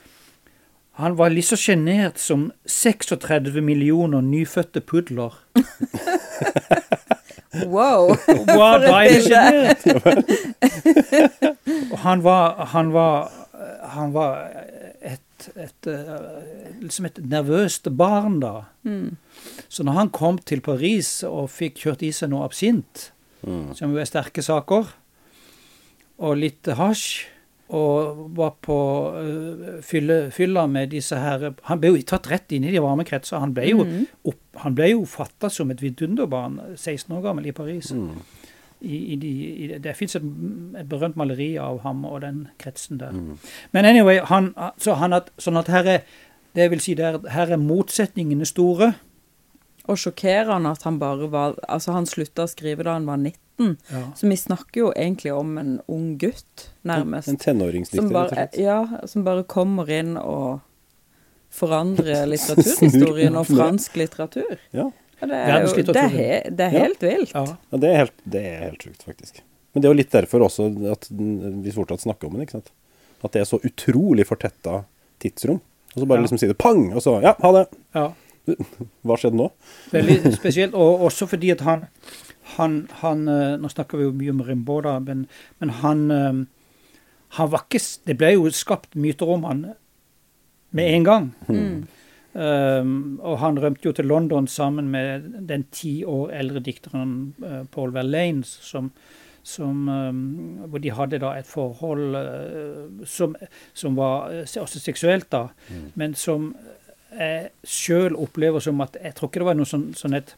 han 0.95 1.17
var 1.19 1.33
litt 1.33 1.49
så 1.49 1.57
sjenert 1.59 2.21
som 2.23 2.51
36 2.71 3.59
millioner 3.61 4.21
nyfødte 4.23 4.79
pudler. 4.79 5.35
Wow. 7.63 8.11
wow 8.11 8.15
For 8.55 8.65
et 8.75 8.85
deilig 8.89 9.23
bilde. 9.83 10.23
Og 11.91 11.97
han 12.05 12.23
var, 12.25 12.65
han 12.73 12.93
var, 12.93 13.31
han 13.95 14.13
var 14.15 14.31
et, 15.01 15.49
et, 15.55 15.87
eh, 15.91 16.15
liksom 16.81 17.05
et 17.09 17.21
nervøst 17.23 17.89
barn, 17.97 18.39
da. 18.43 18.65
Mm. 18.83 19.15
Så 19.69 19.83
når 19.83 19.99
han 19.99 20.09
kom 20.15 20.37
til 20.37 20.61
Paris 20.65 21.23
og 21.27 21.49
fikk 21.53 21.83
kjørt 21.83 22.05
i 22.05 22.11
seg 22.15 22.31
noe 22.33 22.45
absint, 22.47 23.11
som 23.45 23.91
jo 23.93 23.99
er 24.01 24.07
sterke 24.09 24.41
saker, 24.41 24.87
og 26.25 26.37
litt 26.39 26.65
hasj, 26.79 27.27
og 27.75 28.25
var 28.37 28.51
på 28.61 28.77
uh, 29.15 29.69
fylle, 29.81 30.29
fylla 30.33 30.67
med 30.69 30.91
disse 30.93 31.17
her 31.17 31.47
Han 31.65 31.79
ble 31.81 31.95
jo 31.95 32.03
tatt 32.05 32.29
rett 32.29 32.53
inn 32.53 32.67
i 32.67 32.73
de 32.73 32.81
varme 32.83 33.01
kretser. 33.07 33.39
Han 33.41 33.55
ble 33.57 33.71
jo, 33.71 33.85
mm. 33.87 34.03
opp, 34.29 34.41
han 34.63 34.75
ble 34.77 34.91
jo 34.93 35.05
fatta 35.09 35.49
som 35.49 35.71
et 35.73 35.81
vidunderbarn, 35.83 36.59
16 36.75 37.15
år 37.17 37.23
gammel, 37.25 37.47
i 37.49 37.55
Paris. 37.55 37.91
I, 38.85 38.97
i 39.13 39.15
de, 39.17 39.31
i, 39.65 39.67
det 39.81 39.95
fins 39.97 40.17
et, 40.19 40.25
et 40.77 40.87
berømt 40.89 41.15
maleri 41.17 41.55
av 41.61 41.79
ham 41.85 42.03
og 42.05 42.21
den 42.25 42.45
kretsen 42.61 42.99
der. 43.01 43.15
Men 43.73 43.87
anyway, 43.87 44.19
han, 44.29 44.51
så 44.77 44.97
han 44.99 45.15
at, 45.15 45.31
sånn 45.41 45.57
at 45.57 45.71
her 45.71 45.91
er 45.97 46.07
det 46.55 46.69
vil 46.71 46.79
si 46.79 46.95
der, 46.95 47.19
her 47.31 47.51
er 47.51 47.59
motsetningene 47.59 48.47
store. 48.47 48.93
Og 49.85 49.99
sjokkerende 50.01 50.71
at 50.73 50.85
han 50.87 50.97
bare 50.99 51.27
var 51.29 51.59
Altså, 51.67 51.93
han 51.93 52.07
slutta 52.09 52.47
å 52.47 52.49
skrive 52.49 52.85
da 52.87 52.95
han 52.95 53.05
var 53.05 53.19
19. 53.19 53.75
Ja. 53.91 54.03
Så 54.17 54.29
vi 54.29 54.37
snakker 54.39 54.81
jo 54.81 54.93
egentlig 54.95 55.33
om 55.35 55.57
en 55.61 55.75
ung 55.91 56.15
gutt, 56.19 56.69
nærmest. 56.87 57.29
En 57.29 57.39
tenåringsdikter, 57.39 58.07
rett 58.09 58.31
og 58.31 58.33
slett. 58.33 58.57
ja, 58.59 58.79
som 59.07 59.27
bare 59.27 59.45
kommer 59.47 59.91
inn 59.91 60.15
og 60.17 60.63
forandrer 61.55 62.25
litteraturhistorien 62.33 63.35
og 63.39 63.47
fransk 63.49 63.97
litteratur. 64.01 64.55
Ja. 64.75 64.89
Ja, 65.21 65.27
det 65.31 65.37
er 65.39 65.63
jo 65.63 65.83
det 65.87 65.95
er, 66.01 66.09
he, 66.11 66.31
det 66.51 66.65
er 66.65 66.73
Ja. 66.75 66.79
helt 66.83 67.03
vilt. 67.05 67.31
ja. 67.33 67.45
ja, 67.71 67.77
det 67.79 67.89
er 67.89 68.01
helt, 68.03 68.17
det 68.27 68.41
er 68.49 68.57
helt 68.67 68.81
sjukt, 68.83 69.05
faktisk. 69.07 69.37
Men 69.73 69.81
det 69.81 69.87
er 69.87 69.93
jo 69.93 69.99
litt 70.01 70.11
derfor 70.11 70.43
også 70.45 70.65
at 70.91 71.07
vi 71.11 71.71
fortsatt 71.75 72.03
snakker 72.03 72.27
om 72.27 72.35
den, 72.35 72.43
ikke 72.45 72.57
sant. 72.59 72.69
At 73.23 73.31
det 73.33 73.41
er 73.41 73.47
så 73.49 73.59
utrolig 73.63 74.25
fortetta 74.27 74.81
tidsrom. 75.23 75.61
Og 75.95 76.01
så 76.03 76.05
bare 76.09 76.19
Ja. 76.19 76.25
liksom 76.27 76.39
si 76.41 76.47
det 76.51 76.57
pang, 76.59 76.89
og 76.93 77.01
så 77.01 77.15
ja, 77.23 77.31
ha 77.39 77.51
det. 77.55 77.65
ja. 77.95 78.09
Hva 79.07 79.15
skjedde 79.17 79.39
nå? 79.39 79.47
Veldig 79.95 80.33
spesielt. 80.41 80.75
Og 80.77 81.07
også 81.07 81.25
fordi 81.31 81.49
at 81.55 81.63
han, 81.65 81.87
han, 82.57 82.75
han 83.01 83.23
eh, 83.31 83.55
Nå 83.57 83.71
snakker 83.71 83.97
vi 83.97 84.03
jo 84.05 84.11
mye 84.13 84.35
om 84.35 84.43
Rimbaud, 84.45 84.83
da, 84.85 84.99
men, 84.99 85.23
men 85.63 85.71
han, 85.79 86.03
eh, 86.11 86.43
han 87.39 87.49
var 87.55 87.63
ikke 87.65 87.81
Det 88.05 88.17
ble 88.19 88.33
jo 88.35 88.51
skapt 88.53 88.93
myter 88.99 89.31
om 89.33 89.47
han 89.49 89.63
med 90.75 90.93
en 90.93 91.05
gang. 91.07 91.29
Mm. 91.47 91.85
Um, 92.35 93.19
og 93.23 93.37
han 93.39 93.55
rømte 93.63 93.87
jo 93.87 93.93
til 93.95 94.09
London 94.11 94.47
sammen 94.47 94.89
med 94.91 95.29
den 95.47 95.63
ti 95.71 96.03
år 96.03 96.33
eldre 96.35 96.59
dikteren 96.59 97.35
uh, 97.39 97.61
Paul 97.71 97.93
Verlaine, 97.95 98.43
som, 98.43 98.89
som 99.43 99.87
um, 99.87 100.17
hvor 100.67 100.83
de 100.83 100.91
hadde 100.91 101.21
da 101.23 101.31
et 101.39 101.47
forhold 101.47 102.17
uh, 102.19 103.05
som, 103.07 103.37
som 103.73 103.95
var 103.95 104.33
eh, 104.35 104.57
også 104.61 104.83
seksuelt, 104.83 105.29
da, 105.31 105.45
men 105.95 106.15
som 106.19 106.51
jeg 107.15 107.53
sjøl 107.63 108.17
opplever 108.19 108.59
som 108.59 108.81
at 108.83 108.97
Jeg 108.99 109.15
tror 109.15 109.29
ikke 109.29 109.39
det 109.39 109.47
var 109.47 109.55
noe 109.55 109.69
sånn, 109.69 109.85
sånn 109.95 110.17
et, 110.17 110.35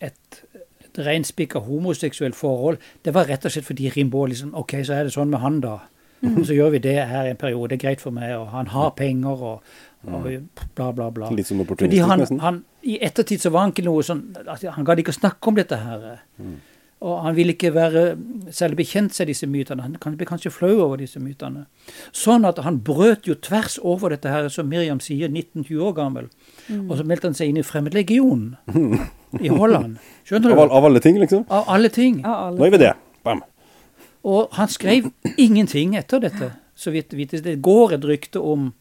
et, 0.00 0.40
et 0.80 1.00
reinspikka 1.04 1.60
homoseksuelt 1.68 2.36
forhold. 2.38 2.80
Det 3.04 3.12
var 3.12 3.28
rett 3.28 3.44
og 3.44 3.52
slett 3.52 3.68
fordi 3.68 3.90
Rimbaud 3.92 4.32
liksom 4.32 4.56
OK, 4.56 4.78
så 4.88 4.96
er 4.96 5.04
det 5.04 5.12
sånn 5.12 5.28
med 5.28 5.44
han, 5.44 5.60
da. 5.60 5.82
Og 6.22 6.40
så 6.46 6.54
gjør 6.56 6.70
vi 6.74 6.78
det 6.82 6.96
her 7.08 7.28
en 7.30 7.36
periode. 7.38 7.68
Det 7.70 7.78
er 7.78 7.84
greit 7.88 8.00
for 8.02 8.10
meg, 8.14 8.32
og 8.36 8.48
han 8.50 8.66
har 8.72 8.90
penger, 8.98 9.42
og, 9.52 9.62
og 10.08 10.24
bla, 10.74 10.88
bla, 10.92 11.10
bla. 11.14 11.28
Litt 11.30 11.46
sånn 11.46 11.60
Fordi 11.60 11.66
opportunistisk, 11.68 12.08
han, 12.10 12.18
nesten. 12.24 12.40
han, 12.42 12.62
I 12.82 12.98
ettertid 13.06 13.40
så 13.44 13.52
var 13.54 13.66
han 13.68 13.74
ikke 13.76 13.84
noe 13.86 14.02
sånn 14.06 14.24
altså, 14.46 14.72
Han 14.74 14.86
gadd 14.88 14.98
ikke 15.04 15.14
å 15.14 15.18
snakke 15.20 15.52
om 15.52 15.58
dette 15.60 15.78
her. 15.78 16.08
Og 16.98 17.20
han 17.22 17.36
ville 17.36 17.52
ikke 17.54 17.70
være 17.70 18.00
særlig 18.50 18.80
bekjent 18.80 19.14
seg 19.14 19.28
disse 19.30 19.46
mytene. 19.46 19.84
Han 20.02 20.16
ble 20.18 20.26
kanskje 20.26 20.50
flau 20.50 20.72
over 20.82 20.98
disse 20.98 21.20
mytene. 21.22 21.66
Sånn 22.10 22.42
at 22.48 22.58
han 22.66 22.80
brøt 22.82 23.28
jo 23.30 23.36
tvers 23.38 23.76
over 23.86 24.10
dette 24.10 24.32
her, 24.32 24.48
som 24.50 24.66
Miriam 24.66 24.98
sier, 24.98 25.30
19-20 25.30 25.84
år 25.86 25.94
gammel. 25.94 26.26
Og 26.88 26.96
så 26.98 27.06
meldte 27.06 27.30
han 27.30 27.38
seg 27.38 27.52
inn 27.52 27.60
i 27.62 27.66
Fremmedlegionen 27.66 28.56
i 29.46 29.52
Holland. 29.54 30.00
Skjønner 30.26 30.50
du? 30.50 30.64
av 30.66 30.88
alle 30.90 31.04
ting, 31.04 31.20
liksom. 31.22 31.46
Av 31.46 31.70
alle 31.70 31.92
ting. 31.94 32.18
Av 32.26 32.48
alle- 32.48 32.58
Nå 32.58 32.66
er 32.66 32.74
vi 32.74 32.82
det. 32.82 32.92
Bam. 33.22 33.44
Og 34.24 34.48
han 34.52 34.68
skrev 34.68 35.10
ingenting 35.36 35.94
etter 35.96 36.20
dette. 36.20 36.52
Så 36.78 36.90
vidt 36.94 37.12
vites 37.14 37.42
det 37.42 37.56
går 37.62 37.92
et 37.98 38.04
rykte 38.04 38.40
om 38.40 38.72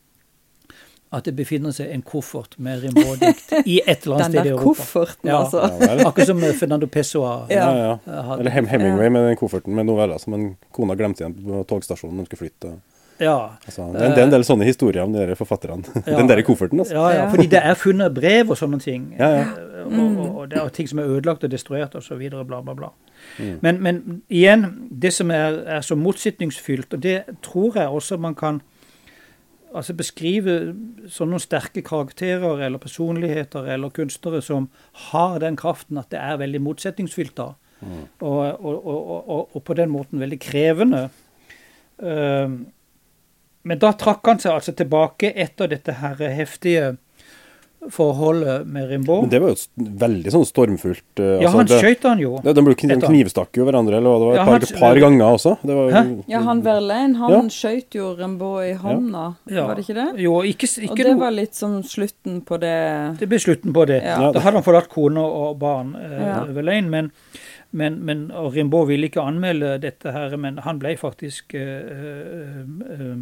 at 1.15 1.23
det 1.23 1.37
befinner 1.37 1.71
seg 1.71 1.87
en 1.93 2.01
koffert 2.03 2.57
med 2.59 2.81
Rimbaud-dikt 2.83 3.53
i 3.65 3.77
et 3.87 4.03
eller 4.05 4.17
annet 4.17 4.33
sted 4.33 4.49
i 4.49 4.49
Europa. 4.49 4.49
Den 4.49 4.57
der 4.57 4.63
kofferten, 4.63 5.29
Ja. 5.29 5.37
altså. 5.43 5.61
Ja. 5.79 6.07
Akkurat 6.09 6.27
som 6.27 6.41
Fernando 6.59 6.87
Pessoa. 6.91 7.45
Ja, 7.49 7.69
Ja. 7.77 7.99
ja. 8.05 8.35
Eller 8.39 8.51
Hem 8.51 8.67
Hemingway 8.67 9.09
med 9.09 9.23
den 9.29 9.37
kofferten 9.39 9.73
med 9.75 9.85
noveller 9.87 10.17
som 10.19 10.33
en 10.35 10.57
kona 10.75 10.95
glemte 10.99 11.23
igjen 11.23 11.37
på 11.45 11.63
togstasjonen 11.69 12.17
når 12.17 12.25
hun 12.25 12.29
skulle 12.31 12.43
flytte. 12.49 12.73
Ja. 13.19 13.57
Altså, 13.65 13.87
det, 13.93 14.03
er, 14.03 14.23
en 14.23 14.33
del 14.33 14.45
sånne 14.45 14.67
historier 14.67 15.03
om 15.03 15.15
de 15.15 15.35
forfatterne. 15.37 15.83
Ja. 16.07 16.19
Den 16.19 16.29
der 16.29 16.41
kofferten, 16.45 16.79
altså. 16.79 16.95
Ja, 16.95 17.07
ja, 17.15 17.25
fordi 17.31 17.47
det 17.51 17.59
er 17.63 17.73
funnet 17.79 18.13
brev 18.15 18.53
og 18.53 18.59
sånne 18.59 18.79
ting. 18.83 19.09
Ja, 19.17 19.29
ja. 19.39 19.43
Eh, 19.57 19.67
Og, 19.87 20.17
og, 20.19 20.37
og 20.37 20.47
det 20.51 20.57
er 20.59 20.71
ting 20.75 20.87
som 20.89 20.99
er 20.99 21.07
ødelagt 21.07 21.43
og 21.47 21.51
destruert 21.51 21.93
osv. 21.95 22.19
Bla, 22.29 22.61
bla, 22.61 22.73
bla. 22.75 22.89
Men, 23.61 23.81
men 23.83 24.01
igjen, 24.27 24.65
det 24.91 25.13
som 25.15 25.31
er, 25.31 25.61
er 25.77 25.85
så 25.85 25.95
motsetningsfylt, 25.95 26.93
og 26.93 27.03
det 27.03 27.21
tror 27.45 27.77
jeg 27.79 27.87
også 27.87 28.17
man 28.17 28.35
kan 28.35 28.59
altså 29.75 29.93
beskrive 29.97 30.57
sånne 31.11 31.39
sterke 31.43 31.83
karakterer 31.85 32.63
eller 32.65 32.81
personligheter 32.81 33.67
eller 33.73 33.93
kunstnere 33.93 34.41
som 34.41 34.69
har 35.11 35.39
den 35.43 35.57
kraften 35.59 35.99
at 36.01 36.09
det 36.13 36.21
er 36.21 36.39
veldig 36.41 36.61
motsetningsfylt 36.63 37.35
da. 37.37 37.51
Og, 38.25 38.65
og, 38.65 39.55
og, 39.55 39.63
på 39.63 39.75
den 39.77 39.91
måten 39.93 40.19
veldig 40.19 40.39
krevende. 40.41 41.03
Um, 41.97 42.65
men 43.67 43.79
da 43.83 43.91
trakk 43.99 44.25
han 44.31 44.39
seg 44.43 44.53
altså 44.57 44.73
tilbake 44.79 45.33
etter 45.35 45.67
dette 45.75 45.97
her 46.01 46.15
heftige 46.39 46.95
forholdet 47.93 48.65
med 48.67 48.89
Rimbaud. 48.89 49.21
Men 49.21 49.29
det 49.31 49.39
var 49.39 49.51
jo 49.53 49.85
veldig 50.01 50.31
sånn 50.33 50.45
stormfullt 50.49 51.21
eh, 51.21 51.27
ja, 51.43 51.47
altså, 51.47 51.59
han 51.61 51.69
skøyt 51.83 52.07
han 52.09 52.19
jo. 52.23 52.31
det, 52.43 52.53
De 52.57 52.63
ble 52.65 52.73
kn- 52.75 52.91
Etter 52.95 53.05
han. 53.07 53.13
knivstakk 53.13 53.59
jo 53.59 53.67
hverandre 53.67 53.99
eller 53.99 54.09
hva 54.11 54.17
det 54.17 54.27
var, 54.27 54.35
Ja, 54.35 54.41
et 54.41 54.49
par, 54.49 54.65
han- 54.65 54.81
par 54.81 54.99
ganger 55.03 55.25
også. 55.37 55.53
Det 55.61 55.75
var, 55.77 55.91
jo- 55.93 56.23
Ja, 56.33 56.41
han 56.47 56.63
Verlaine, 56.65 57.15
han 57.21 57.31
Ja. 57.31 57.41
skøyt 57.53 57.95
jo 57.99 58.07
Rimbaud 58.17 58.65
i 58.65 58.73
hånda, 58.81 59.35
Ja. 59.53 59.67
var 59.67 59.75
det 59.75 59.85
ikke 59.85 59.95
det? 60.01 60.19
Jo, 60.25 60.33
ikke, 60.41 60.67
ikke 60.83 60.91
Og 60.91 60.97
det 60.97 61.05
noe 61.13 61.19
var 61.19 61.31
litt 61.37 61.53
sånn 61.53 61.77
slutten 61.85 62.41
på 62.43 62.59
det 62.59 63.19
Det 63.21 63.29
ble 63.29 63.37
slutten 63.45 63.71
på 63.73 63.85
det. 63.87 64.01
Ja. 64.03 64.19
Ja. 64.21 64.31
Da 64.31 64.39
hadde 64.39 64.57
han 64.57 64.63
forlatt 64.63 64.89
kone 64.89 65.21
og 65.21 65.59
barn, 65.59 65.95
eh, 65.95 66.19
Ja. 66.25 66.43
Verlaine, 66.45 66.89
men, 66.89 67.11
men, 67.71 68.03
men 68.03 68.31
og 68.31 68.53
Rimbaud 68.55 68.87
ville 68.87 69.07
ikke 69.07 69.21
anmelde 69.23 69.79
dette 69.79 70.11
her, 70.11 70.35
men 70.35 70.57
han 70.57 70.79
ble 70.79 70.97
faktisk 70.97 71.53
eh, 71.53 71.61
eh, 71.61 72.65
eh, 72.91 73.15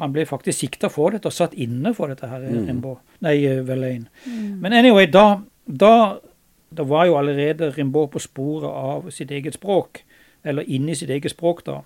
Han 0.00 0.12
ble 0.12 0.24
faktisk 0.26 0.58
sikta 0.58 0.88
for 0.90 1.10
dette 1.14 1.26
og 1.30 1.32
satt 1.32 1.54
inne 1.54 1.94
for 1.94 2.10
dette 2.10 2.26
her, 2.26 2.40
Mm. 2.40 2.82
Nei, 3.20 3.44
eh, 3.46 3.62
Verlaine. 3.66 4.06
Men 4.60 4.72
anyway, 4.72 5.06
da, 5.06 5.40
da, 5.66 6.18
da 6.74 6.82
var 6.82 7.06
jo 7.06 7.16
allerede 7.18 7.70
Rimbaud 7.76 8.10
på 8.10 8.18
sporet 8.18 8.68
av 8.70 9.10
sitt 9.10 9.30
eget 9.30 9.54
språk, 9.54 10.02
eller 10.44 10.62
inni 10.66 10.94
sitt 10.94 11.10
eget 11.10 11.30
språk, 11.30 11.64
da. 11.64 11.80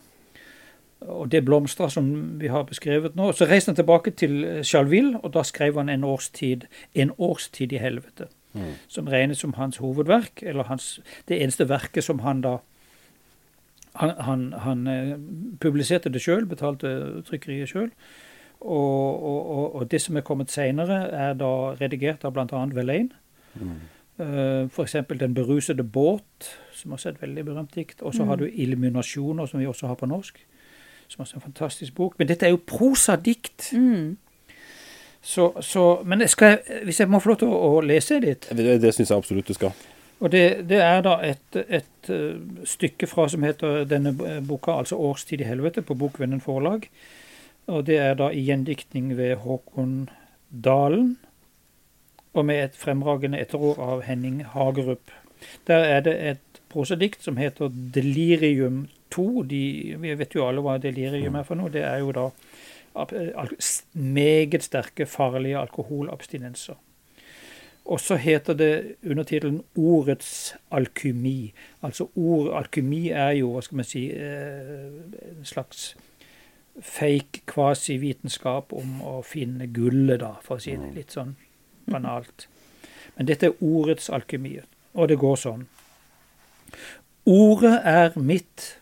Og 1.00 1.28
det 1.30 1.44
blomstra 1.44 1.88
som 1.90 2.38
vi 2.40 2.48
har 2.48 2.64
beskrevet 2.64 3.14
nå. 3.14 3.32
Så 3.32 3.46
reiste 3.46 3.70
han 3.70 3.76
tilbake 3.76 4.10
til 4.10 4.44
eh, 4.44 4.62
Charleville, 4.62 5.20
og 5.22 5.32
da 5.34 5.42
skrev 5.42 5.76
han 5.76 5.88
en 5.88 6.04
årstid, 6.04 6.64
en 6.94 7.12
årstid 7.18 7.72
i 7.72 7.78
helvete. 7.78 8.26
Som 8.88 9.06
regnes 9.06 9.38
som 9.38 9.52
hans 9.54 9.76
hovedverk, 9.76 10.42
eller 10.42 10.64
hans, 10.64 11.00
det 11.28 11.42
eneste 11.42 11.68
verket 11.68 12.04
som 12.04 12.18
han 12.24 12.40
da 12.40 12.56
Han, 13.94 14.10
han, 14.20 14.52
han 14.64 14.86
eh, 14.86 15.14
publiserte 15.60 16.12
det 16.12 16.22
sjøl, 16.22 16.46
betalte 16.46 17.22
trykkeriet 17.26 17.70
sjøl. 17.70 17.90
Og, 18.60 19.22
og, 19.22 19.50
og, 19.50 19.74
og 19.74 19.90
det 19.90 20.00
som 20.02 20.16
er 20.16 20.26
kommet 20.26 20.50
seinere, 20.50 21.06
er 21.14 21.36
da 21.38 21.52
redigert 21.78 22.24
av 22.26 22.34
bl.a. 22.34 22.64
Verlaine. 22.74 23.14
Mm. 23.54 23.78
F.eks. 24.18 24.92
'Den 24.92 25.34
berusede 25.34 25.84
båt', 25.84 26.50
som 26.72 26.92
også 26.92 27.08
er 27.08 27.12
et 27.12 27.22
veldig 27.22 27.44
berømt 27.44 27.74
dikt. 27.74 28.02
Og 28.02 28.14
så 28.14 28.24
har 28.24 28.36
du 28.36 28.46
'Illuminasjoner', 28.46 29.46
som 29.46 29.60
vi 29.60 29.66
også 29.66 29.86
har 29.86 29.94
på 29.94 30.06
norsk. 30.06 30.46
Som 31.08 31.20
også 31.20 31.36
er 31.36 31.38
en 31.38 31.42
fantastisk 31.42 31.94
bok. 31.94 32.18
Men 32.18 32.28
dette 32.28 32.46
er 32.46 32.50
jo 32.50 32.60
prosadikt. 32.66 33.72
mm. 33.72 34.16
Så, 35.20 35.62
så, 35.62 36.02
men 36.04 36.20
jeg 36.20 36.58
hvis 36.84 37.00
jeg 37.00 37.08
må 37.08 37.18
få 37.18 37.28
lov 37.28 37.36
til 37.36 37.48
å, 37.48 37.56
å 37.76 37.80
lese 37.80 38.20
litt 38.20 38.46
Det, 38.56 38.80
det 38.82 38.94
syns 38.94 39.10
jeg 39.10 39.18
absolutt 39.18 39.48
du 39.48 39.54
skal. 39.54 39.72
Og 40.18 40.32
det, 40.32 40.68
det 40.68 40.80
er 40.82 41.02
da 41.06 41.14
et, 41.22 41.56
et 41.68 42.10
eh, 42.10 42.64
stykke 42.66 43.06
fra 43.06 43.28
som 43.30 43.44
heter 43.46 43.84
denne 43.86 44.14
eh, 44.26 44.40
boka, 44.42 44.74
altså 44.80 44.98
'Årstid 44.98 45.40
i 45.40 45.46
helvete', 45.46 45.82
på 45.86 45.94
Bokvennen 45.94 46.40
forlag. 46.40 46.88
Og 47.66 47.86
det 47.86 47.98
er 47.98 48.14
da 48.14 48.30
i 48.30 48.42
gjendiktning 48.42 49.16
ved 49.16 49.36
Håkon 49.44 50.08
Dalen, 50.50 51.18
og 52.34 52.44
med 52.44 52.64
et 52.64 52.76
fremragende 52.76 53.38
etterord 53.38 53.78
av 53.78 54.02
Henning 54.02 54.42
Hagerup. 54.44 55.10
Der 55.66 55.84
er 55.86 56.00
det 56.00 56.16
et 56.30 56.62
prosedikt 56.68 57.22
som 57.22 57.36
heter 57.36 57.68
'Delirium 57.68 58.88
2'. 59.14 59.46
De, 59.46 59.96
vi 59.98 60.14
vet 60.18 60.34
jo 60.34 60.48
alle 60.48 60.60
hva 60.60 60.78
delirium 60.78 61.34
er 61.34 61.42
for 61.42 61.54
noe. 61.54 61.70
Det 61.70 61.82
er 61.82 61.98
jo 61.98 62.12
da 62.12 62.30
meget 63.94 64.62
sterke, 64.62 65.06
farlige 65.06 65.58
alkoholabstinenser. 65.58 66.74
Og 67.88 68.00
så 68.00 68.16
heter 68.20 68.54
det 68.54 68.96
under 69.10 69.24
tittelen 69.24 69.62
'Ordets 69.76 70.56
alkymi'. 70.70 71.52
Altså 71.82 72.08
ord, 72.16 72.52
alkymi 72.56 73.08
er 73.08 73.30
jo, 73.30 73.52
hva 73.52 73.62
skal 73.62 73.76
man 73.76 73.84
si, 73.84 74.10
eh, 74.10 74.92
en 75.38 75.44
slags 75.44 75.96
fake 76.80 77.40
kvasivitenskap 77.46 78.72
om 78.72 79.00
å 79.02 79.22
finne 79.22 79.66
gullet, 79.66 80.20
da, 80.20 80.34
for 80.42 80.56
å 80.56 80.60
si 80.60 80.76
det 80.76 80.94
litt 80.94 81.12
sånn 81.16 81.36
banalt. 81.90 82.46
Men 83.16 83.26
dette 83.26 83.46
er 83.46 83.62
ordets 83.62 84.10
alkymi, 84.10 84.60
og 84.94 85.08
det 85.08 85.18
går 85.18 85.36
sånn. 85.36 85.66
Ordet 87.26 87.80
er 87.84 88.12
mitt. 88.20 88.78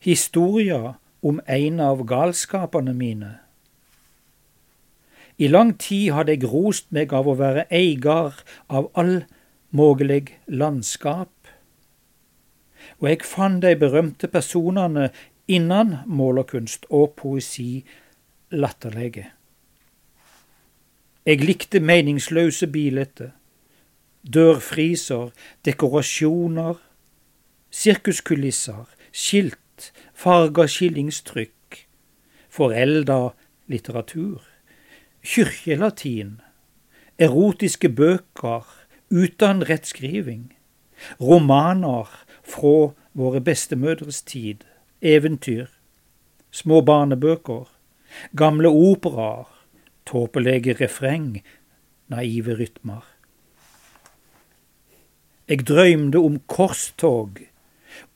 Historia 0.00 0.94
om 1.22 1.40
en 1.46 1.80
av 1.80 2.06
galskapene 2.06 2.94
mine. 2.94 3.39
I 5.40 5.48
lang 5.48 5.72
tid 5.80 6.12
hadde 6.12 6.34
jeg 6.36 6.50
rost 6.52 6.90
meg 6.92 7.14
av 7.16 7.28
å 7.30 7.38
være 7.38 7.64
eigar 7.72 8.42
av 8.68 8.90
all 9.00 9.22
mulig 9.72 10.34
landskap. 10.46 11.32
Og 13.00 13.08
jeg 13.08 13.24
fant 13.24 13.62
de 13.64 13.72
berømte 13.80 14.28
personene 14.28 15.08
innan 15.48 16.02
målerkunst 16.06 16.84
og 16.90 17.14
poesi 17.16 17.86
latterlige. 18.52 19.30
Jeg 21.24 21.40
likte 21.44 21.80
meningsløse 21.80 22.68
bilder, 22.68 23.32
dørfriser, 24.20 25.30
dekorasjoner, 25.64 26.76
sirkuskulisser, 27.70 28.84
skilt, 29.12 29.92
farga 30.12 30.66
skillingstrykk, 30.68 31.84
forelda 32.52 33.30
litteratur, 33.70 34.49
kyrkjelatin, 35.24 36.40
erotiske 37.18 37.88
bøker 37.88 38.64
uten 39.10 39.64
rettskriving, 39.68 40.52
romaner 41.20 42.08
fra 42.44 42.92
våre 43.12 43.40
bestemødres 43.40 44.22
tid, 44.22 44.64
eventyr, 45.02 45.66
små 46.50 46.80
barnebøker, 46.80 47.68
gamle 48.36 48.68
operaer, 48.68 49.48
tåpelige 50.06 50.74
refreng, 50.80 51.42
naive 52.08 52.56
rytmer. 52.58 53.04
Jeg 55.48 55.66
drømte 55.66 56.18
om 56.18 56.38
korstog, 56.46 57.40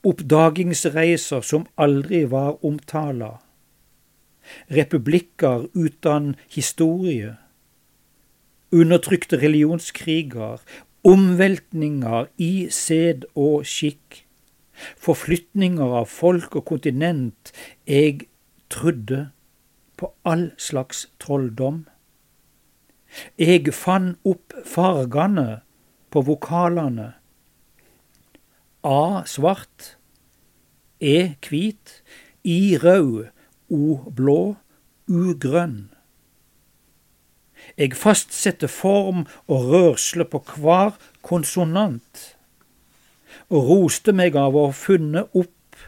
oppdagingsreiser 0.06 1.42
som 1.42 1.66
aldri 1.76 2.24
var 2.30 2.62
omtala, 2.64 3.38
republikker 4.70 5.68
uten 5.74 6.34
historie, 6.50 7.36
undertrykte 8.74 9.38
religionskriger, 9.42 10.62
omveltninger 11.04 12.26
i 12.40 12.68
sed 12.72 13.26
og 13.36 13.66
skikk, 13.68 14.24
forflytninger 14.98 15.96
av 16.00 16.08
folk 16.10 16.56
og 16.58 16.64
kontinent. 16.72 17.52
Jeg 17.86 18.26
trodde 18.72 19.28
på 19.96 20.10
all 20.26 20.50
slags 20.58 21.06
trolldom. 21.22 21.84
Jeg 23.38 23.70
fant 23.76 24.18
opp 24.26 24.56
fargene 24.66 25.60
på 26.10 26.24
vokalene. 26.26 27.12
A 28.84 29.22
svart, 29.30 29.94
E 31.00 31.34
hvit, 31.44 32.00
I 32.44 32.76
rød, 32.80 33.30
O 33.70 34.10
blå, 34.16 34.56
U 35.08 35.34
grønn. 35.40 35.90
Jeg 37.78 37.96
fastsetter 37.96 38.68
form 38.68 39.24
og 39.48 39.68
rørsle 39.72 40.24
på 40.28 40.42
hver 40.56 40.96
konsonant, 41.24 42.36
og 43.48 43.68
roste 43.68 44.12
meg 44.12 44.36
av 44.36 44.56
å 44.56 44.68
ha 44.68 44.76
funnet 44.76 45.32
opp 45.32 45.80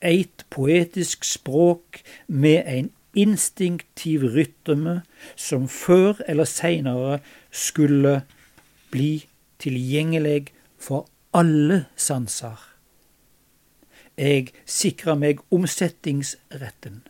eit 0.00 0.44
poetisk 0.50 1.24
språk 1.28 2.00
med 2.26 2.64
ein 2.66 2.90
instinktiv 3.14 4.24
rytme 4.34 5.00
som 5.36 5.68
før 5.68 6.20
eller 6.28 6.48
seinere 6.48 7.20
skulle 7.50 8.20
bli 8.90 9.26
tilgjengelig 9.62 10.52
for 10.78 11.06
alle 11.34 11.84
sanser. 11.96 12.58
Jeg 14.18 14.50
sikra 14.66 15.14
meg 15.16 15.40
omsettingsretten. 15.54 17.00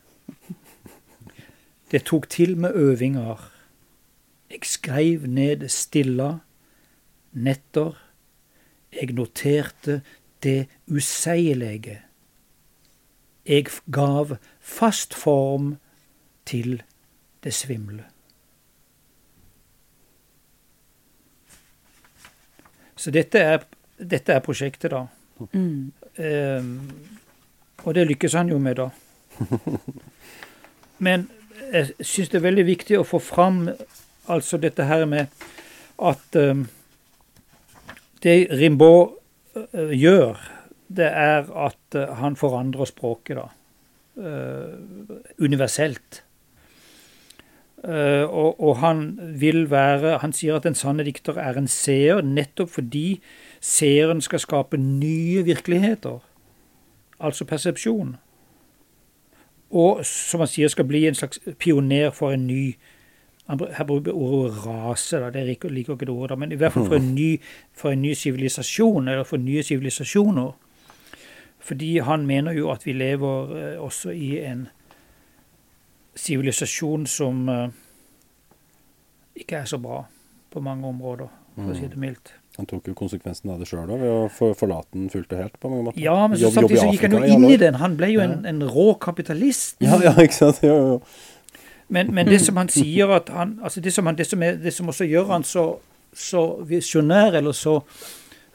Det 1.91 2.05
tok 2.05 2.29
til 2.29 2.57
med 2.57 2.75
øvinger. 2.75 3.51
Jeg 4.51 4.59
skreiv 4.63 5.27
ned 5.27 5.69
stilla, 5.69 6.39
netter. 7.33 7.93
Jeg 8.93 9.13
noterte 9.13 10.03
det 10.43 10.67
useielige. 10.87 12.03
Jeg 13.47 13.67
gav 13.93 14.37
fast 14.61 15.15
form 15.15 15.77
til 16.47 16.83
det 17.45 17.55
svimle. 17.55 18.05
Så 22.97 23.11
dette 23.11 23.39
er, 23.39 23.63
dette 24.11 24.33
er 24.33 24.41
prosjektet, 24.45 24.91
da. 24.91 25.07
Mm. 25.53 25.93
Um, 26.19 26.91
og 27.85 27.95
det 27.95 28.07
lykkes 28.07 28.33
han 28.33 28.49
jo 28.49 28.59
med, 28.59 28.75
da. 28.77 28.89
Men 31.07 31.31
jeg 31.73 31.91
syns 32.01 32.31
det 32.33 32.41
er 32.41 32.47
veldig 32.47 32.67
viktig 32.69 32.99
å 32.99 33.07
få 33.07 33.21
fram 33.23 33.65
altså 34.31 34.61
dette 34.61 34.87
her 34.89 35.07
med 35.11 35.31
at 36.01 36.39
um, 36.39 36.65
det 38.25 38.49
Rimbaud 38.53 39.17
uh, 39.57 39.93
gjør, 39.95 40.41
det 40.89 41.09
er 41.09 41.47
at 41.67 41.99
uh, 41.99 42.17
han 42.21 42.37
forandrer 42.37 42.91
språket, 42.91 43.41
da. 43.41 43.49
Universelt. 45.41 46.25
Og, 47.81 48.59
og, 48.61 48.75
han 48.83 48.99
vil 49.41 49.71
være 49.71 50.19
Han 50.21 50.35
sier 50.37 50.59
at 50.59 50.67
en 50.69 50.75
sanne 50.77 51.07
dikter 51.07 51.39
er 51.41 51.57
en 51.57 51.71
seer, 51.71 52.21
nettopp 52.21 52.75
fordi 52.75 53.23
seeren 53.65 54.21
skal 54.21 54.43
skape 54.43 54.77
nye 54.77 55.47
virkeligheter. 55.47 56.19
Altså 57.17 57.47
persepsjon. 57.49 58.19
Og 59.71 60.05
som 60.07 60.43
han 60.43 60.51
sier, 60.51 60.69
skal 60.69 60.89
bli 60.89 61.05
en 61.07 61.15
slags 61.15 61.39
pioner 61.59 62.11
for 62.11 62.35
en 62.35 62.47
ny 62.47 62.77
Her 63.51 63.83
bruker 63.85 64.15
ordet 64.15 64.67
rase, 64.67 65.19
da, 65.19 65.31
det 65.35 65.43
liker 65.47 65.75
ikke 65.75 66.07
det 66.07 66.09
ordet, 66.09 66.39
men 66.39 66.53
i 66.53 66.55
hvert 66.55 66.73
fall 66.73 66.85
for 66.87 67.01
en 67.01 67.15
ny 67.15 67.41
for 67.75 67.91
en 67.91 68.03
ny 68.03 68.13
sivilisasjon, 68.15 69.09
eller 69.09 69.25
for 69.27 69.43
nye 69.43 69.63
sivilisasjoner. 69.63 70.53
Fordi 71.59 71.99
han 71.99 72.27
mener 72.27 72.53
jo 72.53 72.71
at 72.71 72.87
vi 72.87 72.93
lever 72.93 73.57
eh, 73.59 73.83
også 73.83 74.11
i 74.11 74.39
en 74.39 74.69
sivilisasjon 76.15 77.07
som 77.07 77.49
uh, 77.49 77.69
ikke 79.35 79.57
er 79.57 79.65
så 79.65 79.79
bra 79.79 80.05
på 80.51 80.61
mange 80.61 80.87
områder, 80.87 81.29
for 81.57 81.73
å 81.73 81.77
si 81.77 81.91
det 81.91 81.99
mildt. 81.99 82.40
Han 82.61 82.69
tok 82.69 82.91
jo 82.91 82.95
konsekvensen 82.99 83.51
av 83.55 83.59
det 83.63 83.67
sjøl 83.71 83.89
ved 83.89 84.05
å 84.13 84.29
for, 84.37 84.53
forlate 84.59 84.93
den 84.93 85.09
fullt 85.13 85.33
og 85.33 85.41
helt. 85.41 85.59
på 85.61 85.71
mange 85.73 85.87
måter. 85.89 86.01
Ja, 86.05 86.17
men 86.29 86.37
så 86.39 86.47
Jobb- 86.51 86.55
jobb 86.55 86.59
samtidig 86.61 86.81
så 86.83 86.89
gikk 86.93 87.05
han 87.07 87.17
jo 87.17 87.35
inn 87.35 87.45
i 87.49 87.59
den. 87.63 87.79
Han 87.81 87.97
ble 87.97 88.11
jo 88.13 88.21
en, 88.25 88.35
en 88.47 88.63
rå 88.69 88.87
kapitalist. 89.01 89.79
Ja, 89.81 89.97
ja, 90.05 90.13
ikke 90.21 90.37
sant. 90.37 90.61
Jo, 90.67 90.77
jo. 90.93 90.99
Men, 91.91 92.13
men 92.15 92.29
det 92.31 92.39
som 92.45 92.59
han 92.61 92.69
sier 92.71 93.11
at 93.17 93.33
han, 93.35 93.57
altså 93.67 93.81
det 93.83 93.91
som, 93.97 94.07
han, 94.07 94.15
det 94.19 94.29
som, 94.29 94.43
er, 94.47 94.61
det 94.63 94.71
som 94.77 94.93
også 94.93 95.09
gjør 95.11 95.33
han 95.33 95.43
så, 95.49 95.65
så 96.15 96.45
visjonær, 96.69 97.35
eller 97.41 97.57
så 97.57 97.81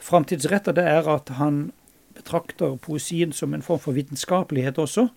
framtidsretta, 0.06 0.72
det 0.72 0.86
er 0.88 1.10
at 1.12 1.34
han 1.36 1.66
betrakter 2.16 2.78
poesien 2.80 3.34
som 3.36 3.52
en 3.52 3.62
form 3.66 3.82
for 3.82 3.92
vitenskapelighet 3.92 4.78
også. 4.80 5.08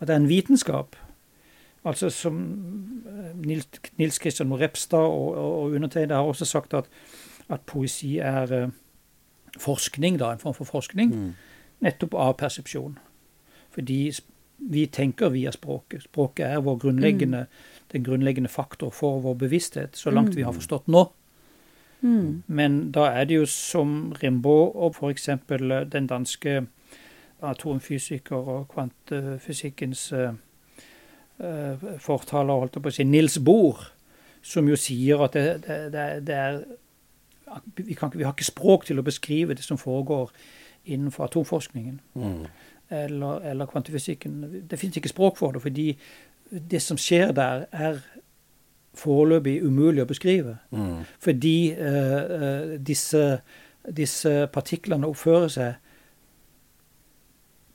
At 0.00 0.08
det 0.08 0.14
er 0.14 0.22
en 0.22 0.30
vitenskap. 0.30 0.96
Altså 1.84 2.08
som 2.12 2.38
eh, 3.06 3.34
Nils, 3.44 3.68
Nils 4.00 4.18
Kristian 4.18 4.52
Repstad 4.60 5.04
og, 5.04 5.28
og, 5.36 5.52
og 5.64 5.76
undertegnede 5.78 6.16
har 6.16 6.26
også 6.28 6.48
sagt 6.48 6.74
at, 6.74 6.88
at 7.48 7.66
poesi 7.66 8.18
er 8.18 8.52
eh, 8.52 8.68
forskning, 9.58 10.18
da, 10.18 10.32
en 10.32 10.42
form 10.42 10.54
for 10.54 10.64
forskning, 10.64 11.14
Mm. 11.14 11.34
nettopp 11.80 12.14
av 12.14 12.36
persepsjon. 12.36 12.98
Fordi 13.70 14.10
vi 14.58 14.86
tenker 14.86 15.28
via 15.28 15.50
språket. 15.52 16.02
Språket 16.02 16.46
er 16.46 16.60
vår 16.60 16.78
grunnleggende, 16.78 17.46
den 17.92 18.04
grunnleggende 18.04 18.48
faktor 18.48 18.90
for 18.90 19.20
vår 19.20 19.34
bevissthet, 19.34 19.96
så 19.96 20.10
langt 20.10 20.34
vi 20.34 20.42
har 20.42 20.52
forstått 20.52 20.88
nå. 20.88 21.12
Mm. 22.00 22.42
Men 22.46 22.90
da 22.92 23.06
er 23.10 23.24
det 23.24 23.34
jo 23.34 23.46
som 23.46 24.12
Rimbaud 24.22 24.74
og 24.74 24.94
f.eks. 24.94 25.28
den 25.92 26.06
danske 26.06 26.66
atomfysiker 27.42 28.36
og 28.36 28.68
kvantefysikkens 28.68 30.12
uh, 30.12 30.34
eh, 31.38 31.86
fortaler, 32.02 32.54
holdt 32.54 32.78
jeg 32.78 32.82
på 32.82 32.92
å 32.92 32.96
si, 32.96 33.06
Nils 33.06 33.38
Bohr, 33.38 33.84
som 34.42 34.68
jo 34.70 34.78
sier 34.78 35.22
at 35.22 35.34
det, 35.34 35.46
det, 35.66 35.78
det, 35.94 36.06
det 36.26 36.34
er 36.34 36.60
vi, 37.76 37.94
kan, 37.94 38.10
vi 38.14 38.22
har 38.24 38.32
ikke 38.32 38.44
språk 38.48 38.84
til 38.88 38.98
å 38.98 39.04
beskrive 39.06 39.54
det 39.54 39.64
som 39.64 39.78
foregår 39.78 40.30
innenfor 40.88 41.24
atomforskningen 41.24 42.00
Mm. 42.14 42.46
eller, 42.90 43.40
eller 43.50 43.66
kvantefysikken. 43.66 44.62
Det 44.70 44.78
finnes 44.78 44.96
ikke 44.96 45.08
språk 45.08 45.36
for 45.36 45.52
det, 45.52 45.62
fordi 45.62 45.98
det 46.70 46.82
som 46.82 46.96
skjer 46.96 47.32
der, 47.32 47.66
er 47.72 47.98
foreløpig 48.98 49.62
umulig 49.62 50.02
å 50.02 50.08
beskrive. 50.08 50.56
Mm. 50.70 51.04
Fordi 51.20 51.70
eh, 51.70 52.22
eh, 52.38 52.78
disse, 52.80 53.40
disse 53.96 54.46
partiklene 54.52 55.06
oppfører 55.06 55.48
seg 55.52 55.74